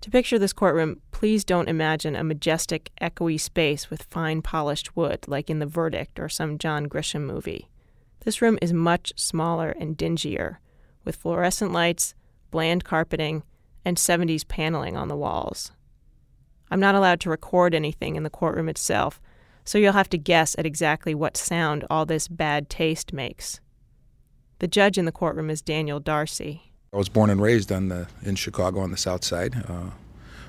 To 0.00 0.10
picture 0.10 0.38
this 0.38 0.54
courtroom, 0.54 1.02
please 1.12 1.44
don't 1.44 1.68
imagine 1.68 2.16
a 2.16 2.24
majestic, 2.24 2.90
echoey 3.00 3.38
space 3.38 3.90
with 3.90 4.04
fine 4.04 4.40
polished 4.40 4.96
wood 4.96 5.28
like 5.28 5.50
in 5.50 5.58
The 5.58 5.66
Verdict 5.66 6.18
or 6.18 6.28
some 6.28 6.56
John 6.56 6.88
Grisham 6.88 7.26
movie. 7.26 7.68
This 8.20 8.40
room 8.40 8.58
is 8.62 8.72
much 8.72 9.12
smaller 9.16 9.70
and 9.70 9.96
dingier, 9.96 10.58
with 11.04 11.16
fluorescent 11.16 11.72
lights, 11.72 12.14
bland 12.50 12.84
carpeting, 12.84 13.42
and 13.84 13.96
70s 13.96 14.46
paneling 14.48 14.96
on 14.96 15.08
the 15.08 15.16
walls. 15.16 15.72
I'm 16.70 16.80
not 16.80 16.94
allowed 16.94 17.20
to 17.20 17.30
record 17.30 17.74
anything 17.74 18.16
in 18.16 18.22
the 18.22 18.30
courtroom 18.30 18.68
itself, 18.68 19.20
so 19.64 19.78
you'll 19.78 19.92
have 19.92 20.10
to 20.10 20.18
guess 20.18 20.54
at 20.58 20.66
exactly 20.66 21.14
what 21.14 21.36
sound 21.36 21.84
all 21.90 22.06
this 22.06 22.28
bad 22.28 22.68
taste 22.68 23.12
makes. 23.12 23.60
The 24.58 24.68
judge 24.68 24.98
in 24.98 25.04
the 25.04 25.12
courtroom 25.12 25.50
is 25.50 25.62
Daniel 25.62 26.00
Darcy. 26.00 26.72
I 26.92 26.96
was 26.96 27.08
born 27.08 27.30
and 27.30 27.40
raised 27.40 27.70
on 27.70 27.88
the, 27.88 28.08
in 28.22 28.34
Chicago 28.34 28.80
on 28.80 28.90
the 28.90 28.96
south 28.96 29.24
side. 29.24 29.64
Uh, 29.68 29.90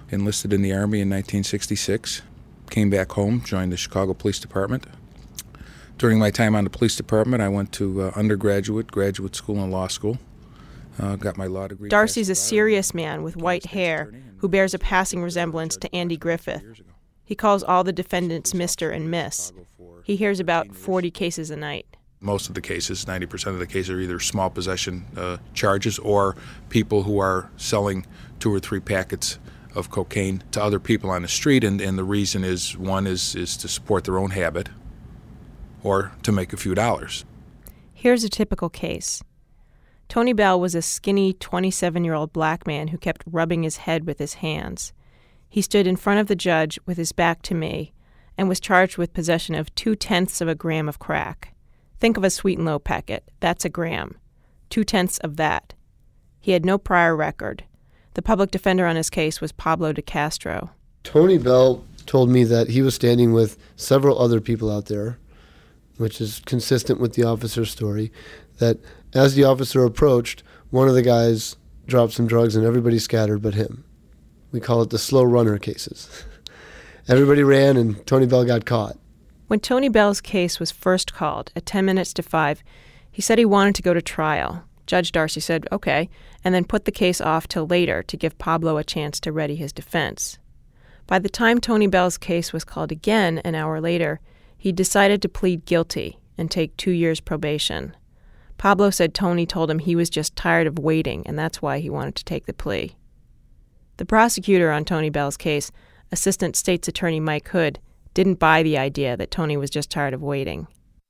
enlisted 0.09 0.51
in 0.53 0.61
the 0.61 0.73
Army 0.73 0.99
in 0.99 1.09
1966. 1.09 2.21
Came 2.69 2.89
back 2.89 3.11
home, 3.13 3.41
joined 3.41 3.71
the 3.71 3.77
Chicago 3.77 4.13
Police 4.13 4.39
Department. 4.39 4.85
During 5.97 6.19
my 6.19 6.31
time 6.31 6.55
on 6.55 6.63
the 6.63 6.69
police 6.69 6.95
department, 6.95 7.41
I 7.41 7.47
went 7.47 7.71
to 7.73 8.01
uh, 8.01 8.11
undergraduate, 8.15 8.91
graduate 8.91 9.35
school, 9.35 9.61
and 9.61 9.71
law 9.71 9.87
school. 9.87 10.17
Uh, 10.99 11.15
got 11.15 11.37
my 11.37 11.45
law 11.45 11.67
degree. 11.67 11.89
Darcy's 11.89 12.29
a 12.29 12.35
serious 12.35 12.93
man 12.93 13.23
with 13.23 13.37
white 13.37 13.67
hair 13.67 14.11
who 14.37 14.49
bears 14.49 14.73
a 14.73 14.79
passing 14.79 15.21
resemblance 15.21 15.77
to 15.77 15.95
Andy 15.95 16.17
Griffith. 16.17 16.63
He 17.31 17.35
calls 17.35 17.63
all 17.63 17.85
the 17.85 17.93
defendants 17.93 18.51
Mr. 18.51 18.93
and 18.93 19.09
Miss. 19.09 19.53
He 20.03 20.17
hears 20.17 20.41
about 20.41 20.75
40 20.75 21.09
cases 21.11 21.49
a 21.49 21.55
night. 21.55 21.95
Most 22.19 22.49
of 22.49 22.55
the 22.55 22.61
cases, 22.61 23.05
90% 23.05 23.47
of 23.47 23.59
the 23.59 23.65
cases, 23.65 23.89
are 23.89 24.01
either 24.01 24.19
small 24.19 24.49
possession 24.49 25.05
uh, 25.15 25.37
charges 25.53 25.97
or 25.99 26.35
people 26.67 27.03
who 27.03 27.19
are 27.19 27.49
selling 27.55 28.05
two 28.41 28.53
or 28.53 28.59
three 28.59 28.81
packets 28.81 29.39
of 29.73 29.89
cocaine 29.89 30.43
to 30.51 30.61
other 30.61 30.77
people 30.77 31.09
on 31.09 31.21
the 31.21 31.29
street. 31.29 31.63
And, 31.63 31.79
and 31.79 31.97
the 31.97 32.03
reason 32.03 32.43
is 32.43 32.77
one 32.77 33.07
is, 33.07 33.33
is 33.33 33.55
to 33.55 33.69
support 33.69 34.03
their 34.03 34.17
own 34.17 34.31
habit 34.31 34.67
or 35.83 36.11
to 36.23 36.33
make 36.33 36.51
a 36.51 36.57
few 36.57 36.75
dollars. 36.75 37.23
Here's 37.93 38.25
a 38.25 38.29
typical 38.29 38.67
case 38.67 39.23
Tony 40.09 40.33
Bell 40.33 40.59
was 40.59 40.75
a 40.75 40.81
skinny 40.81 41.31
27 41.31 42.03
year 42.03 42.13
old 42.13 42.33
black 42.33 42.67
man 42.67 42.89
who 42.89 42.97
kept 42.97 43.23
rubbing 43.25 43.63
his 43.63 43.77
head 43.77 44.05
with 44.05 44.19
his 44.19 44.33
hands. 44.33 44.91
He 45.51 45.61
stood 45.61 45.85
in 45.85 45.97
front 45.97 46.21
of 46.21 46.27
the 46.27 46.35
judge 46.35 46.79
with 46.85 46.95
his 46.95 47.11
back 47.11 47.41
to 47.41 47.53
me 47.53 47.91
and 48.37 48.47
was 48.47 48.61
charged 48.61 48.97
with 48.97 49.13
possession 49.13 49.53
of 49.53 49.75
two 49.75 49.97
tenths 49.97 50.39
of 50.39 50.47
a 50.47 50.55
gram 50.55 50.87
of 50.87 50.97
crack. 50.97 51.53
Think 51.99 52.15
of 52.15 52.23
a 52.23 52.29
sweet 52.29 52.57
and 52.57 52.65
low 52.65 52.79
packet. 52.79 53.29
That's 53.41 53.65
a 53.65 53.69
gram. 53.69 54.15
Two 54.69 54.85
tenths 54.85 55.17
of 55.17 55.35
that. 55.35 55.73
He 56.39 56.53
had 56.53 56.63
no 56.63 56.77
prior 56.77 57.17
record. 57.17 57.65
The 58.13 58.21
public 58.21 58.49
defender 58.49 58.85
on 58.85 58.95
his 58.95 59.09
case 59.09 59.41
was 59.41 59.51
Pablo 59.51 59.91
de 59.91 60.01
Castro. 60.01 60.71
Tony 61.03 61.37
Bell 61.37 61.83
told 62.05 62.29
me 62.29 62.45
that 62.45 62.69
he 62.69 62.81
was 62.81 62.95
standing 62.95 63.33
with 63.33 63.57
several 63.75 64.17
other 64.19 64.39
people 64.39 64.71
out 64.71 64.85
there, 64.85 65.19
which 65.97 66.21
is 66.21 66.41
consistent 66.45 67.01
with 67.01 67.15
the 67.15 67.25
officer's 67.25 67.69
story, 67.69 68.09
that 68.59 68.77
as 69.13 69.35
the 69.35 69.43
officer 69.43 69.83
approached, 69.83 70.43
one 70.69 70.87
of 70.87 70.95
the 70.95 71.01
guys 71.01 71.57
dropped 71.87 72.13
some 72.13 72.25
drugs 72.25 72.55
and 72.55 72.65
everybody 72.65 72.99
scattered 72.99 73.41
but 73.41 73.55
him. 73.55 73.83
We 74.51 74.59
call 74.59 74.81
it 74.81 74.89
the 74.89 74.97
slow 74.97 75.23
runner 75.23 75.57
cases. 75.57 76.25
everybody 77.07 77.43
ran 77.43 77.77
and 77.77 78.05
Tony 78.05 78.25
Bell 78.25 78.45
got 78.45 78.65
caught. 78.65 78.97
When 79.47 79.59
Tony 79.59 79.89
Bell's 79.89 80.21
case 80.21 80.59
was 80.59 80.71
first 80.71 81.13
called 81.13 81.51
at 81.55 81.65
10 81.65 81.85
minutes 81.85 82.13
to 82.13 82.23
5, 82.23 82.63
he 83.11 83.21
said 83.21 83.37
he 83.37 83.45
wanted 83.45 83.75
to 83.75 83.81
go 83.81 83.93
to 83.93 84.01
trial. 84.01 84.63
Judge 84.87 85.11
Darcy 85.11 85.39
said, 85.39 85.67
okay, 85.71 86.09
and 86.43 86.53
then 86.55 86.65
put 86.65 86.85
the 86.85 86.91
case 86.91 87.21
off 87.21 87.47
till 87.47 87.67
later 87.67 88.03
to 88.03 88.17
give 88.17 88.37
Pablo 88.37 88.77
a 88.77 88.83
chance 88.83 89.19
to 89.21 89.31
ready 89.31 89.55
his 89.55 89.73
defense. 89.73 90.37
By 91.07 91.19
the 91.19 91.29
time 91.29 91.59
Tony 91.59 91.87
Bell's 91.87 92.17
case 92.17 92.53
was 92.53 92.63
called 92.63 92.91
again 92.91 93.39
an 93.39 93.55
hour 93.55 93.81
later, 93.81 94.19
he 94.57 94.71
decided 94.71 95.21
to 95.21 95.29
plead 95.29 95.65
guilty 95.65 96.17
and 96.37 96.49
take 96.49 96.75
two 96.77 96.91
years 96.91 97.19
probation. 97.19 97.95
Pablo 98.57 98.89
said 98.89 99.13
Tony 99.13 99.45
told 99.45 99.71
him 99.71 99.79
he 99.79 99.95
was 99.95 100.09
just 100.09 100.35
tired 100.35 100.67
of 100.67 100.79
waiting, 100.79 101.23
and 101.25 101.37
that's 101.37 101.61
why 101.61 101.79
he 101.79 101.89
wanted 101.89 102.15
to 102.15 102.25
take 102.25 102.45
the 102.45 102.53
plea. 102.53 102.95
The 104.01 104.05
prosecutor 104.05 104.71
on 104.71 104.83
Tony 104.83 105.11
Bell's 105.11 105.37
case, 105.37 105.71
Assistant 106.11 106.55
State's 106.55 106.87
Attorney 106.87 107.19
Mike 107.19 107.47
Hood, 107.49 107.77
didn't 108.15 108.39
buy 108.39 108.63
the 108.63 108.75
idea 108.75 109.15
that 109.15 109.29
Tony 109.29 109.55
was 109.57 109.69
just 109.69 109.91
tired 109.91 110.15
of 110.15 110.23
waiting. 110.23 110.65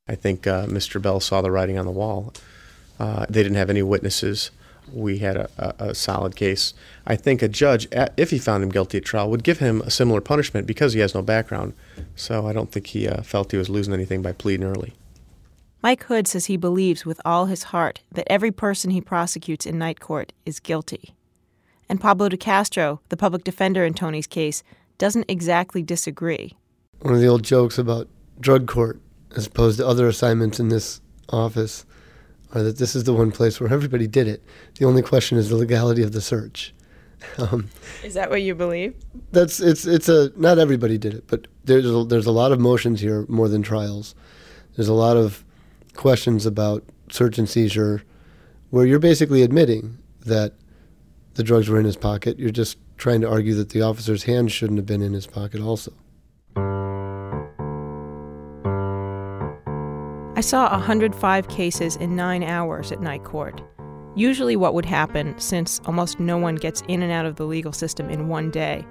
I 0.10 0.16
think 0.16 0.46
uh, 0.46 0.66
Mr. 0.66 1.02
Bell 1.02 1.22
saw 1.22 1.42
the 1.42 1.52
writing 1.52 1.78
on 1.78 1.86
the 1.86 1.92
wall. 1.94 2.34
Uh, 3.00 3.26
they 3.30 3.44
didn't 3.44 3.56
have 3.56 3.70
any 3.70 3.82
witnesses. 3.82 4.52
We 4.92 5.20
had 5.20 5.38
a, 5.38 5.50
a, 5.58 5.92
a, 5.92 5.96
solid 5.96 6.36
case. 6.36 6.74
I 7.08 7.16
think 7.16 7.42
a 7.42 7.48
judge, 7.48 7.88
if 8.18 8.30
he 8.30 8.38
found 8.38 8.62
him 8.62 8.70
guilty 8.70 8.98
at 8.98 9.06
trial, 9.06 9.30
would 9.30 9.46
give 9.46 9.60
him 9.60 9.80
a 9.84 9.90
similar 9.90 10.20
punishment 10.20 10.68
because 10.68 10.92
he 10.92 11.00
has 11.00 11.16
no 11.16 11.22
background. 11.22 11.72
So 12.18 12.46
I 12.46 12.52
don't 12.52 12.74
think 12.74 12.88
he 12.88 13.08
uh, 13.08 13.22
felt 13.22 13.52
he 13.52 13.58
was 13.58 13.70
losing 13.70 13.94
anything 13.94 14.22
by 14.22 14.34
pleading 14.34 14.66
early. 14.66 14.96
Mike 15.82 16.04
Hood 16.04 16.28
says 16.28 16.48
he 16.48 16.58
believes 16.58 17.06
with 17.06 17.22
all 17.24 17.46
his 17.46 17.64
heart 17.72 18.02
that 18.12 18.30
every 18.30 18.52
person 18.52 18.92
he 18.92 19.00
prosecutes 19.00 19.66
in 19.66 19.78
night 19.78 20.02
court 20.02 20.34
is 20.46 20.60
guilty. 20.60 21.16
And 21.92 22.00
Pablo 22.00 22.30
de 22.30 22.38
Castro, 22.38 23.02
the 23.10 23.18
public 23.18 23.44
defender 23.44 23.84
in 23.84 23.94
Tony's 23.94 24.26
case, 24.26 24.64
doesn't 24.98 25.26
exactly 25.28 25.84
disagree. 25.84 26.56
One 27.02 27.14
of 27.14 27.20
the 27.20 27.28
old 27.28 27.44
jokes 27.44 27.78
about 27.78 28.08
drug 28.40 28.66
court, 28.66 29.02
as 29.36 29.46
opposed 29.46 29.78
to 29.80 29.86
other 29.86 30.08
assignments 30.08 30.58
in 30.58 30.70
this 30.70 31.02
office, 31.28 31.86
are 32.54 32.64
that 32.64 32.78
this 32.78 32.96
is 32.96 33.04
the 33.04 33.12
one 33.12 33.30
place 33.30 33.60
where 33.60 33.74
everybody 33.74 34.08
did 34.08 34.26
it. 34.26 34.42
The 34.76 34.86
only 34.86 35.02
question 35.02 35.38
is 35.38 35.50
the 35.50 35.58
legality 35.58 36.02
of 36.02 36.14
the 36.14 36.22
search. 36.22 36.74
Um, 37.38 37.70
is 38.04 38.16
that 38.16 38.32
what 38.32 38.42
you 38.42 38.56
believe? 38.56 38.96
That's 39.32 39.60
it's 39.60 39.86
it's 39.86 40.10
a 40.10 40.32
not 40.36 40.58
everybody 40.58 40.98
did 40.98 41.14
it, 41.14 41.26
but 41.28 41.46
there's 41.66 41.86
a, 41.86 42.04
there's 42.04 42.26
a 42.26 42.32
lot 42.32 42.52
of 42.52 42.60
motions 42.60 43.00
here 43.00 43.28
more 43.30 43.48
than 43.48 43.62
trials. 43.62 44.16
There's 44.76 44.88
a 44.88 44.94
lot 44.96 45.18
of 45.18 45.46
questions 45.94 46.48
about 46.48 46.84
search 47.12 47.38
and 47.38 47.48
seizure, 47.48 48.02
where 48.72 48.88
you're 48.88 48.98
basically 48.98 49.44
admitting 49.44 50.00
that 50.26 50.54
the 51.36 51.44
drugs 51.44 51.70
were 51.70 51.80
in 51.80 51.86
his 51.86 51.98
pocket. 51.98 52.38
You're 52.38 52.52
just 52.52 52.78
trying 52.98 53.22
to 53.22 53.30
argue 53.30 53.54
that 53.56 53.70
the 53.70 53.82
officer's 53.82 54.24
hands 54.24 54.52
shouldn't 54.52 54.78
have 54.78 54.86
been 54.86 55.02
in 55.02 55.14
his 55.14 55.28
pocket 55.28 55.62
also. 55.62 55.94
I 60.36 60.42
saw 60.42 60.70
105 60.72 61.48
cases 61.50 61.96
in 61.98 62.16
nine 62.16 62.42
hours 62.42 62.92
at 62.92 63.02
night 63.02 63.24
court. 63.24 63.62
Usually, 64.16 64.56
what 64.56 64.74
would 64.74 64.86
happen, 64.86 65.38
since 65.40 65.80
almost 65.86 66.20
no 66.20 66.38
one 66.38 66.56
gets 66.56 66.82
in 66.88 67.02
and 67.02 67.12
out 67.12 67.26
of 67.26 67.36
the 67.36 67.46
legal 67.46 67.72
system 67.72 68.10
in 68.10 68.28
one 68.28 68.52
day, 68.52 68.86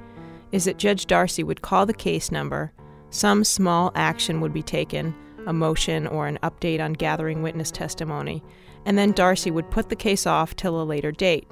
is 0.53 0.65
that 0.65 0.79
Judge 0.79 1.07
Darcy 1.07 1.43
would 1.43 1.63
call 1.63 1.87
the 1.87 1.93
case 1.93 2.31
number, 2.31 2.73
some 3.11 3.45
small 3.45 3.91
action 3.95 4.41
would 4.41 4.53
be 4.53 4.63
taken, 4.63 5.15
a 5.47 5.53
motion 5.53 6.07
or 6.07 6.27
an 6.27 6.39
update 6.43 6.81
on 6.81 6.93
gathering 6.93 7.43
witness 7.43 7.71
testimony, 7.71 8.43
and 8.87 8.97
then 8.97 9.13
Darcy 9.13 9.51
would 9.51 9.71
put 9.71 9.89
the 9.89 9.97
case 9.97 10.27
off 10.27 10.57
till 10.57 10.81
a 10.81 10.85
later 10.85 11.13
date. 11.13 11.47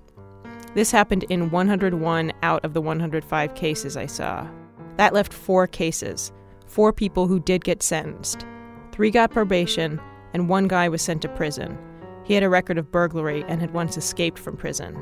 This 0.74 0.90
happened 0.90 1.24
in 1.24 1.50
101 1.50 2.32
out 2.42 2.64
of 2.64 2.74
the 2.74 2.80
105 2.80 3.54
cases 3.54 3.96
I 3.96 4.06
saw. 4.06 4.46
That 4.96 5.14
left 5.14 5.32
four 5.32 5.66
cases, 5.66 6.32
four 6.66 6.92
people 6.92 7.26
who 7.26 7.40
did 7.40 7.64
get 7.64 7.82
sentenced. 7.82 8.44
Three 8.92 9.10
got 9.10 9.30
probation, 9.30 10.00
and 10.34 10.48
one 10.48 10.68
guy 10.68 10.88
was 10.88 11.02
sent 11.02 11.22
to 11.22 11.28
prison. 11.28 11.78
He 12.24 12.34
had 12.34 12.42
a 12.42 12.48
record 12.48 12.78
of 12.78 12.92
burglary 12.92 13.44
and 13.48 13.60
had 13.60 13.72
once 13.72 13.96
escaped 13.96 14.38
from 14.38 14.56
prison. 14.56 14.94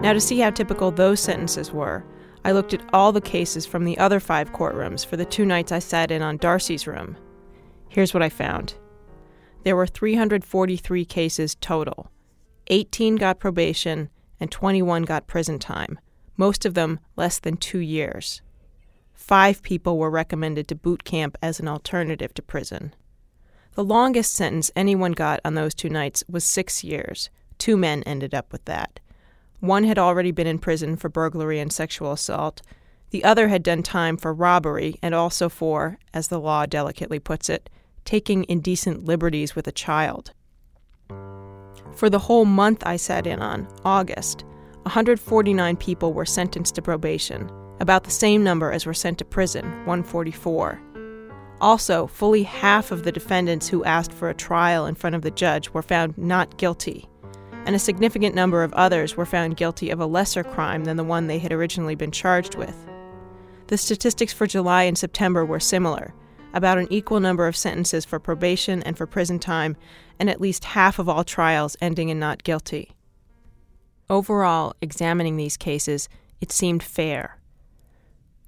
Now, 0.00 0.12
to 0.12 0.20
see 0.20 0.38
how 0.38 0.50
typical 0.50 0.90
those 0.90 1.20
sentences 1.20 1.72
were, 1.72 2.04
I 2.44 2.52
looked 2.52 2.74
at 2.74 2.82
all 2.92 3.10
the 3.10 3.22
cases 3.22 3.64
from 3.64 3.84
the 3.84 3.96
other 3.98 4.20
five 4.20 4.52
courtrooms 4.52 5.04
for 5.04 5.16
the 5.16 5.24
two 5.24 5.46
nights 5.46 5.72
I 5.72 5.78
sat 5.78 6.10
in 6.10 6.20
on 6.20 6.36
Darcy's 6.36 6.86
room. 6.86 7.16
Here's 7.88 8.12
what 8.12 8.22
I 8.22 8.28
found 8.28 8.74
there 9.64 9.76
were 9.76 9.86
343 9.86 11.04
cases 11.04 11.56
total. 11.56 12.10
18 12.68 13.16
got 13.16 13.38
probation, 13.38 14.08
and 14.40 14.50
21 14.50 15.02
got 15.02 15.26
prison 15.26 15.58
time 15.58 15.98
most 16.36 16.64
of 16.64 16.74
them 16.74 17.00
less 17.16 17.38
than 17.38 17.56
two 17.56 17.78
years. 17.78 18.42
Five 19.12 19.62
people 19.62 19.98
were 19.98 20.10
recommended 20.10 20.68
to 20.68 20.74
boot 20.74 21.04
camp 21.04 21.36
as 21.42 21.60
an 21.60 21.68
alternative 21.68 22.34
to 22.34 22.42
prison. 22.42 22.94
The 23.74 23.84
longest 23.84 24.32
sentence 24.32 24.70
anyone 24.76 25.12
got 25.12 25.40
on 25.44 25.54
those 25.54 25.74
two 25.74 25.88
nights 25.88 26.24
was 26.28 26.44
six 26.44 26.84
years. 26.84 27.30
Two 27.58 27.76
men 27.76 28.02
ended 28.04 28.34
up 28.34 28.52
with 28.52 28.64
that. 28.66 29.00
One 29.60 29.84
had 29.84 29.98
already 29.98 30.30
been 30.30 30.46
in 30.46 30.58
prison 30.58 30.96
for 30.96 31.08
burglary 31.08 31.58
and 31.58 31.72
sexual 31.72 32.12
assault. 32.12 32.62
The 33.10 33.24
other 33.24 33.48
had 33.48 33.62
done 33.62 33.82
time 33.82 34.16
for 34.16 34.34
robbery 34.34 34.96
and 35.00 35.14
also 35.14 35.48
for, 35.48 35.98
as 36.12 36.28
the 36.28 36.40
law 36.40 36.66
delicately 36.66 37.18
puts 37.18 37.48
it, 37.48 37.70
taking 38.04 38.44
indecent 38.48 39.04
liberties 39.04 39.54
with 39.54 39.66
a 39.66 39.72
child. 39.72 40.32
For 41.94 42.10
the 42.10 42.18
whole 42.18 42.44
month 42.44 42.82
I 42.84 42.96
sat 42.96 43.26
in 43.26 43.40
on, 43.40 43.68
August, 43.84 44.44
149 44.82 45.76
people 45.76 46.12
were 46.12 46.26
sentenced 46.26 46.74
to 46.74 46.82
probation, 46.82 47.50
about 47.80 48.04
the 48.04 48.10
same 48.10 48.44
number 48.44 48.70
as 48.70 48.86
were 48.86 48.94
sent 48.94 49.18
to 49.18 49.24
prison, 49.24 49.64
144. 49.86 50.80
Also, 51.60 52.06
fully 52.06 52.42
half 52.42 52.90
of 52.90 53.04
the 53.04 53.12
defendants 53.12 53.68
who 53.68 53.84
asked 53.84 54.12
for 54.12 54.28
a 54.28 54.34
trial 54.34 54.86
in 54.86 54.94
front 54.94 55.16
of 55.16 55.22
the 55.22 55.30
judge 55.30 55.70
were 55.70 55.82
found 55.82 56.16
not 56.18 56.58
guilty, 56.58 57.08
and 57.64 57.74
a 57.74 57.78
significant 57.78 58.34
number 58.34 58.62
of 58.62 58.72
others 58.74 59.16
were 59.16 59.24
found 59.24 59.56
guilty 59.56 59.90
of 59.90 60.00
a 60.00 60.06
lesser 60.06 60.44
crime 60.44 60.84
than 60.84 60.96
the 60.96 61.04
one 61.04 61.26
they 61.26 61.38
had 61.38 61.52
originally 61.52 61.94
been 61.94 62.10
charged 62.10 62.56
with. 62.56 62.76
The 63.68 63.78
statistics 63.78 64.32
for 64.32 64.46
July 64.46 64.82
and 64.82 64.98
September 64.98 65.44
were 65.44 65.60
similar 65.60 66.12
about 66.54 66.78
an 66.78 66.86
equal 66.90 67.20
number 67.20 67.46
of 67.46 67.56
sentences 67.56 68.04
for 68.04 68.18
probation 68.18 68.82
and 68.84 68.96
for 68.96 69.06
prison 69.06 69.38
time, 69.38 69.76
and 70.18 70.30
at 70.30 70.40
least 70.40 70.64
half 70.64 70.98
of 70.98 71.08
all 71.08 71.24
trials 71.24 71.76
ending 71.82 72.08
in 72.08 72.18
not 72.18 72.44
guilty. 72.44 72.92
Overall, 74.08 74.74
examining 74.80 75.36
these 75.36 75.56
cases, 75.56 76.08
it 76.40 76.52
seemed 76.52 76.82
fair. 76.82 77.38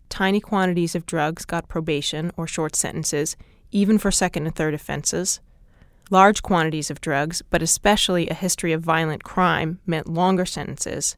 Tiny 0.08 0.40
quantities 0.40 0.94
of 0.94 1.04
drugs 1.04 1.44
got 1.44 1.68
probation 1.68 2.30
or 2.36 2.46
short 2.46 2.76
sentences, 2.76 3.36
even 3.72 3.98
for 3.98 4.10
second 4.10 4.46
and 4.46 4.54
third 4.54 4.72
offenses. 4.72 5.40
Large 6.08 6.42
quantities 6.42 6.90
of 6.90 7.00
drugs, 7.00 7.42
but 7.50 7.62
especially 7.62 8.28
a 8.28 8.34
history 8.34 8.72
of 8.72 8.82
violent 8.82 9.24
crime, 9.24 9.80
meant 9.84 10.06
longer 10.06 10.46
sentences. 10.46 11.16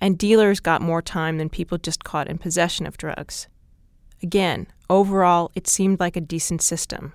And 0.00 0.16
dealers 0.16 0.60
got 0.60 0.80
more 0.80 1.02
time 1.02 1.36
than 1.36 1.50
people 1.50 1.76
just 1.76 2.04
caught 2.04 2.28
in 2.28 2.38
possession 2.38 2.86
of 2.86 2.96
drugs. 2.96 3.48
Again, 4.22 4.68
overall, 4.90 5.50
it 5.54 5.66
seemed 5.66 6.00
like 6.00 6.16
a 6.16 6.20
decent 6.20 6.62
system. 6.62 7.14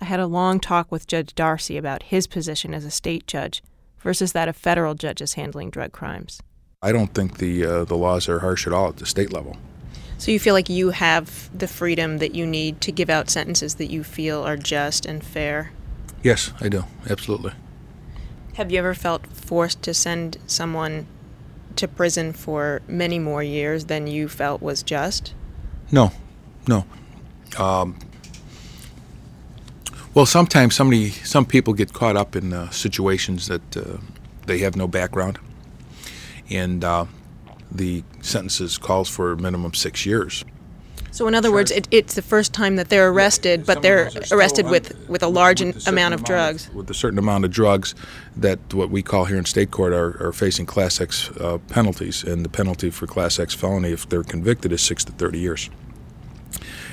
I 0.00 0.04
had 0.04 0.20
a 0.20 0.26
long 0.26 0.60
talk 0.60 0.92
with 0.92 1.06
Judge 1.06 1.34
Darcy 1.34 1.76
about 1.76 2.04
his 2.04 2.26
position 2.26 2.74
as 2.74 2.84
a 2.84 2.90
state 2.90 3.26
judge 3.26 3.62
versus 4.06 4.32
that 4.32 4.48
of 4.48 4.56
federal 4.56 4.94
judges 4.94 5.34
handling 5.34 5.68
drug 5.68 5.90
crimes? 5.90 6.40
I 6.80 6.92
don't 6.92 7.12
think 7.12 7.38
the 7.38 7.64
uh, 7.64 7.84
the 7.84 7.96
laws 7.96 8.28
are 8.28 8.38
harsh 8.38 8.66
at 8.66 8.72
all 8.72 8.88
at 8.88 8.98
the 8.98 9.06
state 9.06 9.32
level. 9.32 9.56
So 10.18 10.30
you 10.30 10.38
feel 10.38 10.54
like 10.54 10.68
you 10.68 10.90
have 10.90 11.50
the 11.58 11.66
freedom 11.66 12.18
that 12.18 12.34
you 12.34 12.46
need 12.46 12.80
to 12.82 12.92
give 12.92 13.10
out 13.10 13.28
sentences 13.28 13.74
that 13.74 13.90
you 13.90 14.04
feel 14.04 14.42
are 14.46 14.56
just 14.56 15.04
and 15.04 15.24
fair? 15.24 15.72
Yes, 16.22 16.52
I 16.60 16.68
do. 16.68 16.84
Absolutely. 17.10 17.52
Have 18.54 18.70
you 18.70 18.78
ever 18.78 18.94
felt 18.94 19.26
forced 19.26 19.82
to 19.82 19.92
send 19.92 20.38
someone 20.46 21.06
to 21.74 21.88
prison 21.88 22.32
for 22.32 22.80
many 22.86 23.18
more 23.18 23.42
years 23.42 23.86
than 23.86 24.06
you 24.06 24.28
felt 24.28 24.62
was 24.62 24.82
just? 24.82 25.34
No, 25.90 26.12
no. 26.66 26.84
Um, 27.58 27.96
well, 30.14 30.26
sometimes 30.26 30.74
somebody, 30.74 31.10
some 31.10 31.44
people 31.44 31.74
get 31.74 31.92
caught 31.92 32.16
up 32.16 32.36
in 32.36 32.52
uh, 32.52 32.70
situations 32.70 33.48
that 33.48 33.76
uh, 33.76 33.98
they 34.46 34.58
have 34.58 34.76
no 34.76 34.88
background, 34.88 35.38
and 36.48 36.82
uh, 36.82 37.04
the 37.70 38.02
sentences 38.22 38.78
calls 38.78 39.08
for 39.08 39.32
a 39.32 39.36
minimum 39.36 39.74
six 39.74 40.06
years. 40.06 40.44
So, 41.10 41.26
in 41.26 41.34
other 41.34 41.50
words, 41.50 41.70
it, 41.70 41.88
it's 41.90 42.14
the 42.14 42.20
first 42.20 42.52
time 42.52 42.76
that 42.76 42.90
they're 42.90 43.08
arrested, 43.08 43.64
but 43.64 43.80
they're 43.80 44.10
arrested 44.30 44.68
with, 44.68 44.94
with 45.08 45.22
a 45.22 45.28
large 45.28 45.62
an- 45.62 45.74
amount 45.86 46.12
of 46.12 46.24
drugs. 46.24 46.68
with 46.74 46.90
a 46.90 46.94
certain 46.94 47.18
amount 47.18 47.46
of 47.46 47.50
drugs 47.50 47.94
that 48.36 48.58
what 48.74 48.90
we 48.90 49.02
call 49.02 49.24
here 49.24 49.38
in 49.38 49.46
state 49.46 49.70
court 49.70 49.94
are, 49.94 50.22
are 50.22 50.32
facing 50.32 50.66
class 50.66 51.00
X 51.00 51.30
uh, 51.40 51.56
penalties, 51.68 52.22
and 52.22 52.44
the 52.44 52.50
penalty 52.50 52.90
for 52.90 53.06
class 53.06 53.38
X 53.38 53.54
felony, 53.54 53.92
if 53.92 54.06
they're 54.08 54.24
convicted, 54.24 54.72
is 54.72 54.82
six 54.82 55.04
to 55.04 55.12
thirty 55.12 55.38
years. 55.38 55.70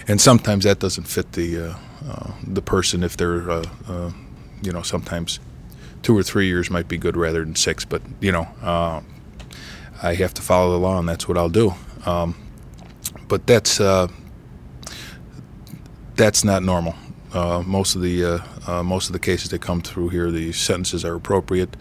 And 0.08 0.20
sometimes 0.20 0.66
that 0.66 0.80
doesn't 0.80 1.06
fit 1.06 1.32
the 1.34 1.58
uh, 1.58 1.76
uh, 2.08 2.32
the 2.46 2.62
person 2.62 3.04
if 3.04 3.16
they're 3.16 3.50
uh, 3.50 4.12
you 4.62 4.72
know 4.72 4.82
sometimes 4.82 5.40
two 6.02 6.18
or 6.18 6.24
three 6.24 6.48
years 6.48 6.70
might 6.70 6.88
be 6.88 6.98
good 6.98 7.16
rather 7.16 7.44
than 7.44 7.56
six, 7.56 7.86
but 7.86 8.02
you 8.20 8.32
know 8.32 8.48
uh, 8.62 9.02
I 10.02 10.16
have 10.16 10.34
to 10.36 10.42
follow 10.42 10.72
the 10.72 10.80
law, 10.80 11.00
and 11.00 11.08
that's 11.08 11.28
what 11.28 11.38
I'll 11.38 11.50
do. 11.50 11.74
Um, 12.06 12.36
but 13.28 13.48
that's 13.48 13.80
uh, 13.80 14.08
that's 16.16 16.44
not 16.44 16.64
normal. 16.64 16.96
Uh, 17.34 17.64
most 17.66 17.96
of 17.96 18.02
the 18.02 18.44
most 18.84 19.08
of 19.08 19.14
the 19.14 19.20
cases 19.20 19.50
that 19.50 19.62
come 19.62 19.82
through 19.82 20.10
here, 20.10 20.30
the 20.32 20.52
sentences 20.52 21.06
are 21.06 21.16
appropriate, 21.16 21.76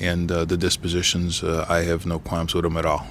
and 0.00 0.28
the 0.28 0.56
dispositions, 0.56 1.44
I 1.44 1.82
have 1.82 2.06
no 2.06 2.18
qualms 2.18 2.54
with 2.54 2.64
them 2.64 2.76
at 2.76 2.86
all. 2.86 3.06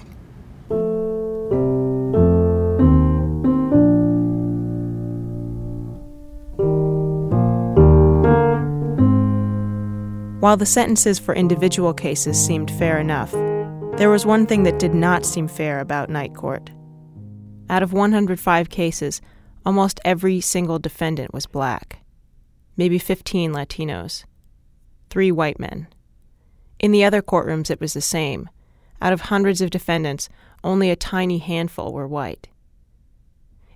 While 10.39 10.55
the 10.55 10.67
sentences 10.67 11.17
for 11.17 11.33
individual 11.33 11.95
cases 11.95 12.39
seemed 12.39 12.69
fair 12.69 12.99
enough, 12.99 13.31
there 13.97 14.11
was 14.11 14.23
one 14.23 14.45
thing 14.45 14.61
that 14.63 14.77
did 14.77 14.93
not 14.93 15.25
seem 15.25 15.47
fair 15.47 15.79
about 15.79 16.11
Night 16.11 16.35
Court. 16.35 16.69
Out 17.71 17.81
of 17.81 17.91
105 17.91 18.69
cases, 18.69 19.19
almost 19.65 19.99
every 20.05 20.39
single 20.39 20.77
defendant 20.77 21.33
was 21.33 21.47
black, 21.47 22.05
maybe 22.77 22.99
15 22.99 23.51
Latinos, 23.51 24.25
three 25.09 25.31
white 25.31 25.59
men. 25.59 25.87
In 26.77 26.91
the 26.91 27.03
other 27.03 27.23
courtrooms, 27.23 27.71
it 27.71 27.81
was 27.81 27.93
the 27.93 28.01
same. 28.01 28.47
Out 29.01 29.13
of 29.13 29.21
hundreds 29.21 29.59
of 29.59 29.71
defendants, 29.71 30.29
only 30.63 30.91
a 30.91 30.95
tiny 30.95 31.39
handful 31.39 31.91
were 31.91 32.07
white. 32.07 32.47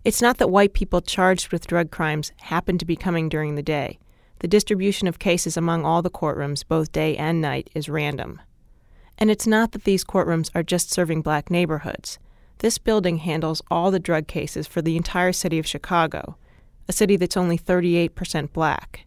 It's 0.06 0.22
not 0.22 0.38
that 0.38 0.52
white 0.52 0.74
people 0.74 1.02
charged 1.02 1.52
with 1.52 1.66
drug 1.66 1.90
crimes 1.90 2.32
happened 2.38 2.80
to 2.82 2.86
be 2.86 2.96
coming 2.96 3.30
during 3.30 3.56
the 3.56 3.64
day. 3.64 3.98
The 4.42 4.48
distribution 4.48 5.08
of 5.08 5.20
cases 5.20 5.56
among 5.56 5.86
all 5.86 6.02
the 6.02 6.10
courtrooms, 6.10 6.68
both 6.68 6.92
day 6.92 7.16
and 7.16 7.40
night, 7.40 7.70
is 7.76 7.88
random. 7.88 8.42
And 9.20 9.30
it's 9.30 9.46
not 9.46 9.72
that 9.72 9.84
these 9.84 10.04
courtrooms 10.04 10.50
are 10.56 10.64
just 10.64 10.90
serving 10.90 11.22
black 11.22 11.52
neighborhoods. 11.52 12.18
This 12.58 12.80
building 12.80 13.18
handles 13.18 13.62
all 13.70 13.92
the 13.92 14.00
drug 14.00 14.26
cases 14.26 14.66
for 14.66 14.82
the 14.82 14.98
entire 14.98 15.32
city 15.32 15.60
of 15.60 15.68
Chicago, 15.68 16.38
a 16.88 16.92
city 16.92 17.18
that's 17.18 17.38
only 17.38 17.56
38% 17.56 18.52
black. 18.52 19.06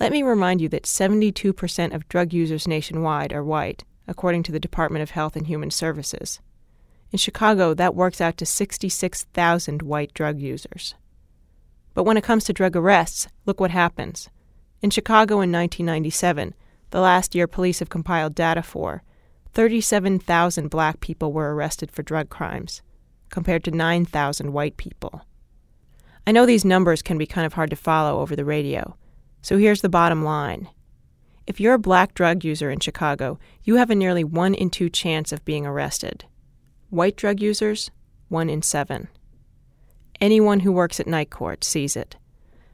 Let 0.00 0.10
me 0.10 0.24
remind 0.24 0.60
you 0.60 0.68
that 0.70 0.82
72% 0.82 1.94
of 1.94 2.08
drug 2.08 2.32
users 2.32 2.66
nationwide 2.66 3.32
are 3.32 3.44
white, 3.44 3.84
according 4.08 4.42
to 4.42 4.52
the 4.52 4.58
Department 4.58 5.04
of 5.04 5.10
Health 5.10 5.36
and 5.36 5.46
Human 5.46 5.70
Services. 5.70 6.40
In 7.12 7.18
Chicago, 7.18 7.72
that 7.74 7.94
works 7.94 8.20
out 8.20 8.36
to 8.38 8.46
66,000 8.46 9.82
white 9.82 10.12
drug 10.12 10.40
users. 10.40 10.96
But 11.94 12.04
when 12.04 12.16
it 12.16 12.24
comes 12.24 12.44
to 12.44 12.52
drug 12.52 12.76
arrests, 12.76 13.28
look 13.46 13.60
what 13.60 13.70
happens. 13.70 14.28
In 14.82 14.90
Chicago 14.90 15.34
in 15.34 15.50
1997, 15.50 16.54
the 16.90 17.00
last 17.00 17.34
year 17.34 17.46
police 17.46 17.78
have 17.78 17.88
compiled 17.88 18.34
data 18.34 18.62
for, 18.62 19.02
37,000 19.52 20.68
black 20.68 21.00
people 21.00 21.32
were 21.32 21.54
arrested 21.54 21.90
for 21.90 22.02
drug 22.02 22.28
crimes, 22.28 22.82
compared 23.30 23.64
to 23.64 23.70
9,000 23.70 24.52
white 24.52 24.76
people. 24.76 25.22
I 26.26 26.32
know 26.32 26.44
these 26.44 26.64
numbers 26.64 27.02
can 27.02 27.18
be 27.18 27.26
kind 27.26 27.46
of 27.46 27.52
hard 27.52 27.70
to 27.70 27.76
follow 27.76 28.20
over 28.20 28.34
the 28.34 28.44
radio, 28.44 28.96
so 29.42 29.56
here's 29.56 29.82
the 29.82 29.88
bottom 29.88 30.24
line. 30.24 30.68
If 31.46 31.60
you're 31.60 31.74
a 31.74 31.78
black 31.78 32.14
drug 32.14 32.44
user 32.44 32.70
in 32.70 32.80
Chicago, 32.80 33.38
you 33.62 33.76
have 33.76 33.90
a 33.90 33.94
nearly 33.94 34.24
1 34.24 34.54
in 34.54 34.70
2 34.70 34.88
chance 34.88 35.32
of 35.32 35.44
being 35.44 35.66
arrested. 35.66 36.24
White 36.90 37.16
drug 37.16 37.40
users, 37.40 37.90
1 38.28 38.48
in 38.48 38.62
7. 38.62 39.08
Anyone 40.20 40.60
who 40.60 40.72
works 40.72 41.00
at 41.00 41.06
night 41.06 41.30
court 41.30 41.64
sees 41.64 41.96
it. 41.96 42.16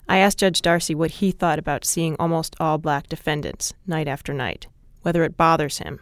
I 0.09 0.18
asked 0.18 0.38
Judge 0.38 0.61
Darcy 0.61 0.95
what 0.95 1.12
he 1.12 1.30
thought 1.30 1.59
about 1.59 1.84
seeing 1.84 2.16
almost 2.18 2.57
all 2.59 2.78
black 2.78 3.09
defendants, 3.09 3.74
night 3.86 4.09
after 4.09 4.34
night, 4.34 4.66
whether 5.03 5.22
it 5.22 5.36
bothers 5.36 5.78
him. 5.78 6.01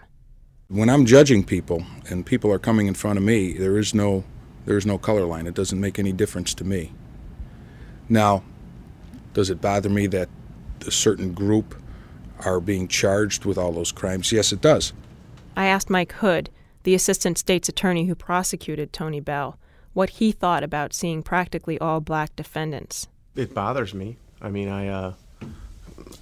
When 0.68 0.88
I'm 0.90 1.06
judging 1.06 1.44
people 1.44 1.84
and 2.08 2.26
people 2.26 2.52
are 2.52 2.58
coming 2.58 2.86
in 2.86 2.94
front 2.94 3.18
of 3.18 3.24
me, 3.24 3.52
there 3.52 3.78
is 3.78 3.94
no 3.94 4.24
there 4.64 4.76
is 4.76 4.84
no 4.84 4.98
color 4.98 5.24
line. 5.24 5.46
It 5.46 5.54
doesn't 5.54 5.80
make 5.80 5.98
any 5.98 6.12
difference 6.12 6.52
to 6.54 6.64
me. 6.64 6.92
Now, 8.08 8.42
does 9.32 9.48
it 9.48 9.62
bother 9.62 9.88
me 9.88 10.06
that 10.08 10.28
a 10.86 10.90
certain 10.90 11.32
group 11.32 11.74
are 12.44 12.60
being 12.60 12.88
charged 12.88 13.44
with 13.44 13.56
all 13.56 13.72
those 13.72 13.92
crimes? 13.92 14.30
Yes, 14.30 14.52
it 14.52 14.60
does. 14.60 14.92
I 15.56 15.66
asked 15.66 15.88
Mike 15.88 16.12
Hood, 16.12 16.50
the 16.82 16.94
assistant 16.94 17.38
state's 17.38 17.68
attorney 17.68 18.06
who 18.06 18.14
prosecuted 18.14 18.92
Tony 18.92 19.20
Bell, 19.20 19.58
what 19.98 20.10
he 20.10 20.30
thought 20.30 20.62
about 20.62 20.94
seeing 20.94 21.24
practically 21.24 21.76
all 21.80 21.98
black 21.98 22.36
defendants. 22.36 23.08
It 23.34 23.52
bothers 23.52 23.92
me. 23.92 24.16
I 24.40 24.48
mean, 24.48 24.68
I 24.68 24.86
uh, 24.86 25.14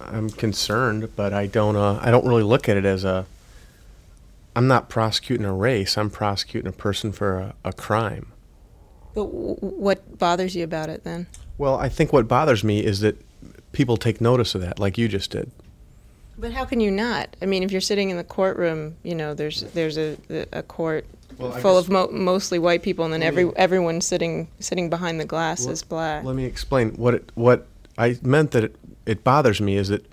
I'm 0.01 0.31
concerned, 0.31 1.15
but 1.15 1.31
I 1.31 1.45
don't 1.45 1.75
uh, 1.75 1.99
I 2.01 2.09
don't 2.09 2.25
really 2.25 2.41
look 2.41 2.67
at 2.67 2.75
it 2.75 2.85
as 2.85 3.03
a 3.03 3.27
I'm 4.55 4.67
not 4.67 4.89
prosecuting 4.89 5.45
a 5.45 5.53
race. 5.53 5.95
I'm 5.95 6.09
prosecuting 6.09 6.67
a 6.67 6.71
person 6.71 7.11
for 7.11 7.37
a, 7.37 7.53
a 7.63 7.71
crime. 7.71 8.31
But 9.13 9.25
w- 9.25 9.57
what 9.59 10.17
bothers 10.17 10.55
you 10.55 10.63
about 10.63 10.89
it 10.89 11.03
then? 11.03 11.27
Well, 11.59 11.77
I 11.77 11.87
think 11.87 12.11
what 12.11 12.27
bothers 12.27 12.63
me 12.63 12.83
is 12.83 13.01
that 13.01 13.23
people 13.73 13.97
take 13.97 14.19
notice 14.19 14.55
of 14.55 14.61
that, 14.61 14.79
like 14.79 14.97
you 14.97 15.07
just 15.07 15.29
did. 15.29 15.51
But 16.37 16.51
how 16.51 16.65
can 16.65 16.79
you 16.79 16.91
not? 16.91 17.35
I 17.41 17.45
mean, 17.45 17.63
if 17.63 17.71
you're 17.71 17.81
sitting 17.81 18.09
in 18.09 18.17
the 18.17 18.23
courtroom, 18.23 18.95
you 19.03 19.15
know, 19.15 19.33
there's 19.33 19.61
there's 19.73 19.97
a 19.97 20.17
a 20.51 20.61
court 20.63 21.05
Well, 21.37 21.51
full 21.51 21.77
of 21.77 21.89
mo- 21.89 22.09
mostly 22.11 22.59
white 22.59 22.83
people, 22.83 23.05
and 23.05 23.13
then 23.13 23.23
every 23.23 23.45
me- 23.45 23.53
everyone 23.55 24.01
sitting 24.01 24.47
sitting 24.59 24.89
behind 24.89 25.19
the 25.19 25.25
glass 25.25 25.61
Well, 25.61 25.71
is 25.71 25.83
black. 25.83 26.23
Let 26.23 26.35
me 26.35 26.45
explain 26.45 26.91
what 26.91 27.15
it, 27.15 27.31
what 27.35 27.65
I 27.97 28.17
meant 28.21 28.51
that 28.51 28.63
it, 28.65 28.75
it 29.05 29.23
bothers 29.23 29.59
me 29.59 29.77
is 29.77 29.87
that 29.89 30.05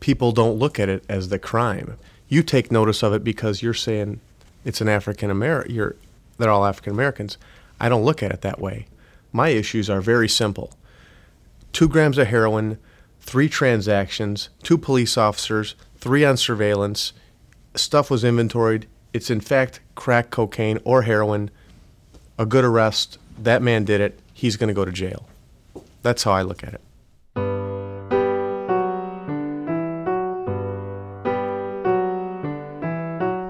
people 0.00 0.32
don't 0.32 0.58
look 0.58 0.78
at 0.78 0.88
it 0.88 1.04
as 1.08 1.28
the 1.30 1.38
crime. 1.38 1.96
You 2.28 2.42
take 2.42 2.70
notice 2.70 3.02
of 3.02 3.12
it 3.12 3.24
because 3.24 3.62
you're 3.62 3.74
saying 3.74 4.20
it's 4.64 4.80
an 4.80 4.88
African 4.88 5.30
American. 5.30 5.74
You're 5.74 5.96
they're 6.38 6.50
all 6.50 6.64
African 6.64 6.92
Americans. 6.92 7.38
I 7.80 7.88
don't 7.88 8.04
look 8.04 8.22
at 8.22 8.30
it 8.30 8.42
that 8.42 8.60
way. 8.60 8.86
My 9.32 9.48
issues 9.48 9.90
are 9.90 10.00
very 10.00 10.28
simple. 10.28 10.72
Two 11.72 11.88
grams 11.88 12.18
of 12.18 12.28
heroin, 12.28 12.78
three 13.22 13.48
transactions, 13.48 14.50
two 14.62 14.76
police 14.76 15.16
officers, 15.16 15.74
three 15.96 16.24
on 16.24 16.36
surveillance. 16.36 17.12
Stuff 17.74 18.10
was 18.10 18.24
inventoried. 18.24 18.86
It's 19.12 19.30
in 19.30 19.40
fact 19.40 19.80
crack 19.94 20.30
cocaine 20.30 20.78
or 20.84 21.02
heroin. 21.02 21.50
A 22.38 22.44
good 22.44 22.64
arrest. 22.64 23.18
That 23.38 23.62
man 23.62 23.84
did 23.84 24.00
it. 24.00 24.18
He's 24.34 24.56
going 24.56 24.68
to 24.68 24.74
go 24.74 24.84
to 24.84 24.92
jail. 24.92 25.28
That's 26.02 26.24
how 26.24 26.32
I 26.32 26.42
look 26.42 26.62
at 26.62 26.74
it. 26.74 26.80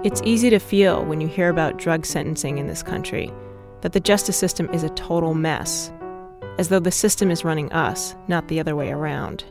It's 0.04 0.20
easy 0.24 0.50
to 0.50 0.58
feel 0.58 1.04
when 1.04 1.20
you 1.20 1.28
hear 1.28 1.48
about 1.48 1.78
drug 1.78 2.04
sentencing 2.04 2.58
in 2.58 2.66
this 2.66 2.82
country 2.82 3.32
that 3.80 3.92
the 3.92 4.00
justice 4.00 4.36
system 4.36 4.68
is 4.72 4.82
a 4.82 4.90
total 4.90 5.34
mess, 5.34 5.92
as 6.58 6.68
though 6.68 6.80
the 6.80 6.90
system 6.90 7.30
is 7.30 7.44
running 7.44 7.72
us, 7.72 8.14
not 8.28 8.48
the 8.48 8.60
other 8.60 8.76
way 8.76 8.90
around. 8.90 9.44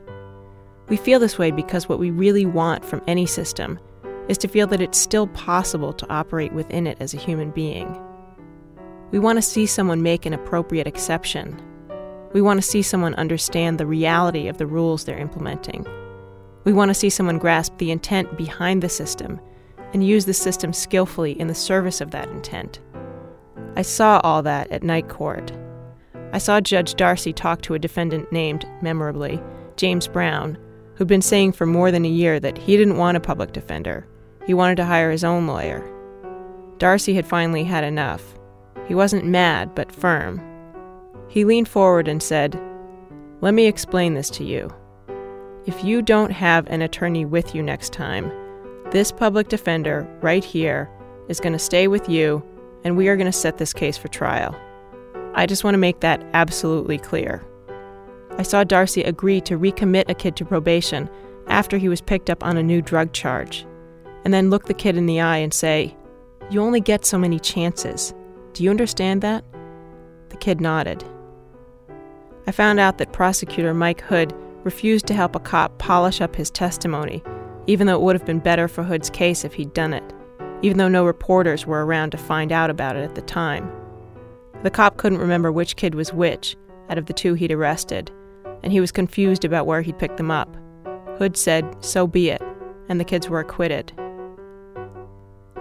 We 0.91 0.97
feel 0.97 1.19
this 1.21 1.39
way 1.39 1.51
because 1.51 1.87
what 1.87 1.99
we 1.99 2.11
really 2.11 2.45
want 2.45 2.83
from 2.83 3.01
any 3.07 3.25
system 3.25 3.79
is 4.27 4.37
to 4.39 4.49
feel 4.49 4.67
that 4.67 4.81
it's 4.81 4.97
still 4.97 5.27
possible 5.27 5.93
to 5.93 6.13
operate 6.13 6.51
within 6.51 6.85
it 6.85 6.97
as 6.99 7.13
a 7.13 7.17
human 7.17 7.51
being. 7.51 7.97
We 9.11 9.17
want 9.17 9.37
to 9.37 9.41
see 9.41 9.65
someone 9.65 10.03
make 10.03 10.25
an 10.25 10.33
appropriate 10.33 10.87
exception. 10.87 11.57
We 12.33 12.41
want 12.41 12.57
to 12.61 12.67
see 12.67 12.81
someone 12.81 13.15
understand 13.15 13.77
the 13.77 13.85
reality 13.85 14.49
of 14.49 14.57
the 14.57 14.65
rules 14.65 15.05
they're 15.05 15.17
implementing. 15.17 15.87
We 16.65 16.73
want 16.73 16.89
to 16.89 16.93
see 16.93 17.09
someone 17.09 17.37
grasp 17.37 17.77
the 17.77 17.89
intent 17.91 18.37
behind 18.37 18.83
the 18.83 18.89
system 18.89 19.39
and 19.93 20.05
use 20.05 20.25
the 20.25 20.33
system 20.33 20.73
skillfully 20.73 21.39
in 21.39 21.47
the 21.47 21.55
service 21.55 22.01
of 22.01 22.11
that 22.11 22.27
intent. 22.27 22.81
I 23.77 23.83
saw 23.83 24.19
all 24.25 24.41
that 24.41 24.69
at 24.71 24.83
night 24.83 25.07
court. 25.07 25.53
I 26.33 26.37
saw 26.37 26.59
Judge 26.59 26.95
Darcy 26.95 27.31
talk 27.31 27.61
to 27.61 27.75
a 27.75 27.79
defendant 27.79 28.29
named, 28.33 28.67
memorably, 28.81 29.41
James 29.77 30.09
Brown, 30.09 30.57
who'd 30.95 31.07
been 31.07 31.21
saying 31.21 31.53
for 31.53 31.65
more 31.65 31.91
than 31.91 32.05
a 32.05 32.09
year 32.09 32.39
that 32.39 32.57
he 32.57 32.77
didn't 32.77 32.97
want 32.97 33.17
a 33.17 33.21
public 33.21 33.53
defender. 33.53 34.07
He 34.45 34.53
wanted 34.53 34.75
to 34.77 34.85
hire 34.85 35.11
his 35.11 35.23
own 35.23 35.47
lawyer. 35.47 35.87
Darcy 36.77 37.13
had 37.13 37.25
finally 37.25 37.63
had 37.63 37.83
enough. 37.83 38.23
He 38.87 38.95
wasn't 38.95 39.25
mad, 39.25 39.75
but 39.75 39.91
firm. 39.91 40.41
He 41.29 41.45
leaned 41.45 41.67
forward 41.67 42.07
and 42.07 42.21
said, 42.21 42.59
Let 43.41 43.53
me 43.53 43.67
explain 43.67 44.13
this 44.13 44.29
to 44.31 44.43
you. 44.43 44.73
If 45.65 45.83
you 45.83 46.01
don't 46.01 46.31
have 46.31 46.67
an 46.67 46.81
attorney 46.81 47.23
with 47.23 47.53
you 47.53 47.61
next 47.61 47.93
time, 47.93 48.31
This 48.91 49.09
public 49.09 49.47
defender, 49.47 50.05
right 50.19 50.43
here, 50.43 50.89
is 51.29 51.39
going 51.39 51.53
to 51.53 51.59
stay 51.59 51.87
with 51.87 52.09
you, 52.09 52.43
and 52.83 52.97
we 52.97 53.07
are 53.07 53.15
going 53.15 53.25
to 53.25 53.31
set 53.31 53.57
this 53.57 53.71
case 53.71 53.97
for 53.97 54.09
trial. 54.09 54.53
I 55.33 55.45
just 55.45 55.63
want 55.63 55.75
to 55.75 55.79
make 55.79 56.01
that 56.01 56.21
absolutely 56.33 56.97
clear. 56.97 57.41
I 58.37 58.43
saw 58.43 58.63
Darcy 58.63 59.03
agree 59.03 59.41
to 59.41 59.57
recommit 59.57 60.09
a 60.09 60.13
kid 60.13 60.35
to 60.37 60.45
probation 60.45 61.09
after 61.47 61.77
he 61.77 61.89
was 61.89 62.01
picked 62.01 62.29
up 62.29 62.43
on 62.43 62.57
a 62.57 62.63
new 62.63 62.81
drug 62.81 63.13
charge, 63.13 63.65
and 64.23 64.33
then 64.33 64.49
look 64.49 64.65
the 64.65 64.73
kid 64.73 64.97
in 64.97 65.05
the 65.05 65.21
eye 65.21 65.37
and 65.37 65.53
say, 65.53 65.95
You 66.49 66.61
only 66.61 66.81
get 66.81 67.05
so 67.05 67.17
many 67.17 67.39
chances. 67.39 68.13
Do 68.53 68.63
you 68.63 68.69
understand 68.69 69.21
that? 69.21 69.43
The 70.29 70.37
kid 70.37 70.61
nodded. 70.61 71.03
I 72.47 72.51
found 72.51 72.79
out 72.79 72.97
that 72.97 73.13
prosecutor 73.13 73.73
Mike 73.73 74.01
Hood 74.01 74.33
refused 74.63 75.07
to 75.07 75.13
help 75.13 75.35
a 75.35 75.39
cop 75.39 75.77
polish 75.77 76.21
up 76.21 76.35
his 76.35 76.49
testimony, 76.49 77.23
even 77.67 77.87
though 77.87 77.95
it 77.95 78.01
would 78.01 78.15
have 78.15 78.25
been 78.25 78.39
better 78.39 78.67
for 78.67 78.83
Hood's 78.83 79.09
case 79.09 79.43
if 79.43 79.53
he'd 79.53 79.73
done 79.73 79.93
it, 79.93 80.03
even 80.61 80.77
though 80.77 80.87
no 80.87 81.05
reporters 81.05 81.65
were 81.65 81.85
around 81.85 82.11
to 82.11 82.17
find 82.17 82.51
out 82.51 82.69
about 82.69 82.95
it 82.95 83.03
at 83.03 83.15
the 83.15 83.21
time. 83.21 83.71
The 84.63 84.69
cop 84.69 84.97
couldn't 84.97 85.19
remember 85.19 85.51
which 85.51 85.75
kid 85.75 85.95
was 85.95 86.13
which 86.13 86.55
out 86.89 86.97
of 86.97 87.07
the 87.07 87.13
two 87.13 87.33
he'd 87.33 87.51
arrested, 87.51 88.11
and 88.63 88.71
he 88.71 88.79
was 88.79 88.91
confused 88.91 89.45
about 89.45 89.65
where 89.65 89.81
he'd 89.81 89.99
picked 89.99 90.17
them 90.17 90.31
up. 90.31 90.55
Hood 91.17 91.37
said, 91.37 91.75
So 91.83 92.07
be 92.07 92.29
it, 92.29 92.41
and 92.89 92.99
the 92.99 93.05
kids 93.05 93.29
were 93.29 93.39
acquitted. 93.39 93.93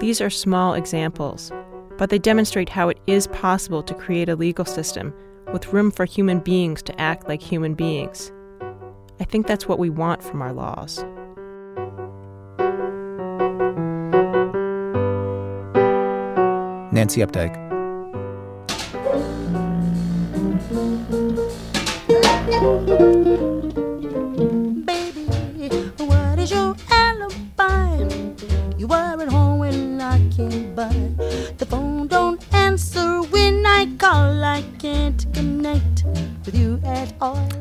These 0.01 0.21
are 0.21 0.31
small 0.31 0.75
examples, 0.75 1.53
but 1.99 2.11
they 2.11 2.19
demonstrate 2.19 2.71
how 2.71 2.89
it 2.89 2.99
is 3.07 3.27
possible 3.29 3.83
to 3.83 3.95
create 3.95 4.29
a 4.29 4.37
legal 4.37 4.65
system 4.65 5.15
with 5.53 5.73
room 5.73 5.91
for 5.91 6.05
human 6.05 6.39
beings 6.39 6.83
to 6.85 7.01
act 7.01 7.29
like 7.29 7.43
human 7.43 7.75
beings. 7.75 8.33
I 9.21 9.25
think 9.25 9.47
that's 9.47 9.69
what 9.69 9.79
we 9.79 9.91
want 9.91 10.23
from 10.23 10.41
our 10.41 10.53
laws. 10.53 11.05
Nancy 16.93 17.21
Updike. 17.21 17.70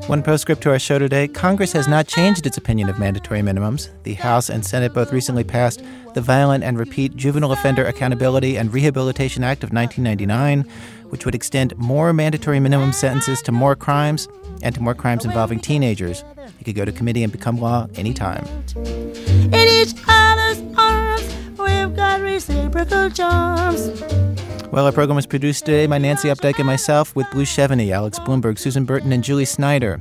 One 0.08 0.22
postscript 0.22 0.62
to 0.64 0.72
our 0.72 0.80
show 0.80 1.00
today. 1.00 1.30
Congress 1.30 1.72
has 1.72 1.88
not 1.88 2.08
changed 2.08 2.46
its 2.46 2.58
opinion 2.58 2.90
of 2.90 3.00
mandatory 3.00 3.40
minimums. 3.40 3.90
The 4.04 4.16
House 4.16 4.50
and 4.50 4.66
Senate 4.66 4.94
both 4.94 5.14
recently 5.14 5.46
passed 5.46 5.82
the 6.14 6.22
Violent 6.22 6.64
and 6.64 6.78
Repeat 6.78 7.16
Juvenile 7.16 7.52
Offender 7.54 7.86
Accountability 7.86 8.58
and 8.58 8.74
Rehabilitation 8.74 9.44
Act 9.44 9.64
of 9.64 9.72
1999, 9.72 10.68
which 11.10 11.26
would 11.26 11.36
extend 11.36 11.78
more 11.78 12.14
mandatory 12.14 12.60
minimum 12.60 12.92
sentences 12.94 13.42
to 13.44 13.52
more 13.52 13.76
crimes 13.76 14.28
and 14.62 14.74
to 14.76 14.82
more 14.82 14.96
crimes 14.96 15.26
involving 15.26 15.60
teenagers. 15.60 16.24
It 16.60 16.64
could 16.64 16.76
go 16.76 16.86
to 16.86 16.92
committee 16.92 17.24
and 17.24 17.32
become 17.32 17.58
law 17.58 17.88
anytime. 17.96 18.46
In 18.76 19.54
each 19.54 19.94
other's 20.08 20.62
arms, 20.78 21.58
we've 21.58 21.96
got 21.96 22.22
reciprocal 22.22 23.10
charms. 23.10 23.92
Well, 24.72 24.86
our 24.86 24.92
program 24.92 25.16
was 25.16 25.26
produced 25.26 25.66
today 25.66 25.88
by 25.88 25.98
Nancy 25.98 26.28
Updike 26.28 26.60
and 26.60 26.68
myself 26.68 27.16
with 27.16 27.30
Blue 27.32 27.44
Chevigny, 27.44 27.92
Alex 27.92 28.20
Blumberg, 28.20 28.60
Susan 28.60 28.86
Burton, 28.86 29.12
and 29.12 29.24
Julie 29.24 29.46
Snyder. 29.46 30.00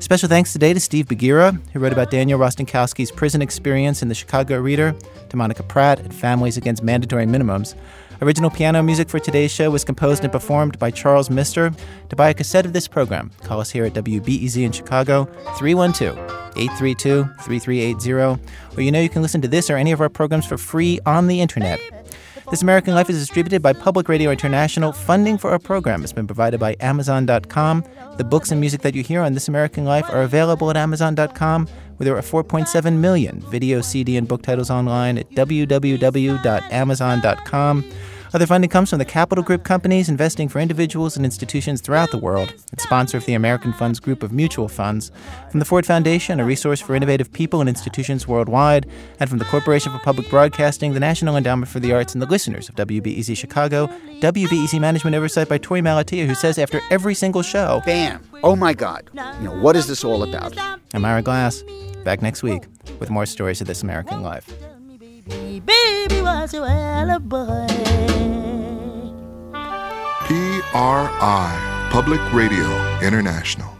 Special 0.00 0.28
thanks 0.28 0.52
today 0.52 0.72
to 0.74 0.80
Steve 0.80 1.06
Bogira, 1.06 1.60
who 1.72 1.78
wrote 1.78 1.92
about 1.92 2.10
Daniel 2.10 2.36
Rostenkowski's 2.36 3.12
prison 3.12 3.40
experience 3.40 4.02
in 4.02 4.08
the 4.08 4.16
Chicago 4.16 4.58
Reader, 4.58 4.96
to 5.28 5.36
Monica 5.36 5.62
Pratt 5.62 6.00
at 6.00 6.12
Families 6.12 6.56
Against 6.56 6.82
Mandatory 6.82 7.26
Minimums. 7.26 7.76
Original 8.20 8.50
piano 8.50 8.82
music 8.82 9.08
for 9.08 9.20
today's 9.20 9.52
show 9.52 9.70
was 9.70 9.84
composed 9.84 10.24
and 10.24 10.32
performed 10.32 10.76
by 10.80 10.90
Charles 10.90 11.30
Mister. 11.30 11.72
To 12.08 12.16
buy 12.16 12.30
a 12.30 12.34
cassette 12.34 12.66
of 12.66 12.72
this 12.72 12.88
program, 12.88 13.30
call 13.44 13.60
us 13.60 13.70
here 13.70 13.84
at 13.84 13.94
WBEZ 13.94 14.64
in 14.64 14.72
Chicago, 14.72 15.26
312 15.56 16.16
832 16.56 17.24
3380. 17.42 18.42
Or 18.76 18.82
you 18.82 18.90
know 18.90 19.00
you 19.00 19.08
can 19.08 19.22
listen 19.22 19.40
to 19.42 19.48
this 19.48 19.70
or 19.70 19.76
any 19.76 19.92
of 19.92 20.00
our 20.00 20.08
programs 20.08 20.46
for 20.46 20.58
free 20.58 20.98
on 21.06 21.28
the 21.28 21.40
internet. 21.40 21.78
This 22.50 22.62
American 22.62 22.94
Life 22.94 23.10
is 23.10 23.18
distributed 23.18 23.60
by 23.60 23.74
Public 23.74 24.08
Radio 24.08 24.30
International. 24.30 24.90
Funding 24.90 25.36
for 25.36 25.50
our 25.50 25.58
program 25.58 26.00
has 26.00 26.14
been 26.14 26.26
provided 26.26 26.58
by 26.58 26.76
Amazon.com. 26.80 27.84
The 28.16 28.24
books 28.24 28.50
and 28.50 28.58
music 28.58 28.80
that 28.80 28.94
you 28.94 29.02
hear 29.02 29.20
on 29.20 29.34
This 29.34 29.48
American 29.48 29.84
Life 29.84 30.06
are 30.08 30.22
available 30.22 30.70
at 30.70 30.76
Amazon.com, 30.78 31.66
where 31.66 32.06
there 32.06 32.16
are 32.16 32.22
4.7 32.22 33.00
million 33.00 33.42
video, 33.50 33.82
CD, 33.82 34.16
and 34.16 34.26
book 34.26 34.40
titles 34.40 34.70
online 34.70 35.18
at 35.18 35.30
www.amazon.com. 35.32 37.84
Other 38.34 38.46
funding 38.46 38.68
comes 38.68 38.90
from 38.90 38.98
the 38.98 39.06
Capital 39.06 39.42
Group 39.42 39.64
companies 39.64 40.10
investing 40.10 40.48
for 40.48 40.58
individuals 40.58 41.16
and 41.16 41.24
institutions 41.24 41.80
throughout 41.80 42.10
the 42.10 42.18
world. 42.18 42.52
It's 42.72 42.82
sponsor 42.82 43.16
of 43.16 43.24
the 43.24 43.32
American 43.32 43.72
Funds 43.72 44.00
Group 44.00 44.22
of 44.22 44.32
mutual 44.32 44.68
funds. 44.68 45.10
From 45.50 45.60
the 45.60 45.64
Ford 45.64 45.86
Foundation, 45.86 46.38
a 46.38 46.44
resource 46.44 46.80
for 46.80 46.94
innovative 46.94 47.32
people 47.32 47.60
and 47.60 47.68
institutions 47.68 48.28
worldwide. 48.28 48.86
And 49.18 49.30
from 49.30 49.38
the 49.38 49.46
Corporation 49.46 49.92
for 49.92 49.98
Public 50.00 50.28
Broadcasting, 50.28 50.92
the 50.92 51.00
National 51.00 51.36
Endowment 51.36 51.70
for 51.70 51.80
the 51.80 51.92
Arts, 51.92 52.12
and 52.12 52.20
the 52.20 52.26
listeners 52.26 52.68
of 52.68 52.74
WBEZ 52.74 53.34
Chicago. 53.34 53.86
WBEZ 54.20 54.78
Management 54.78 55.16
Oversight 55.16 55.48
by 55.48 55.58
Torey 55.58 55.80
Malatia, 55.80 56.26
who 56.26 56.34
says 56.34 56.58
after 56.58 56.80
every 56.90 57.14
single 57.14 57.42
show, 57.42 57.80
Bam! 57.86 58.22
Oh 58.42 58.56
my 58.56 58.74
God. 58.74 59.08
You 59.14 59.48
know, 59.48 59.58
what 59.58 59.74
is 59.74 59.86
this 59.86 60.04
all 60.04 60.22
about? 60.22 60.54
I'm 60.92 61.04
Ira 61.04 61.22
Glass. 61.22 61.64
Back 62.04 62.20
next 62.20 62.42
week 62.42 62.64
with 63.00 63.10
more 63.10 63.26
stories 63.26 63.60
of 63.60 63.66
this 63.66 63.82
American 63.82 64.22
life. 64.22 64.52
Baby, 65.28 66.22
what's 66.22 66.52
your 66.54 66.66
alibi? 66.66 67.66
PRI, 70.26 71.88
Public 71.90 72.20
Radio 72.32 72.66
International. 73.02 73.77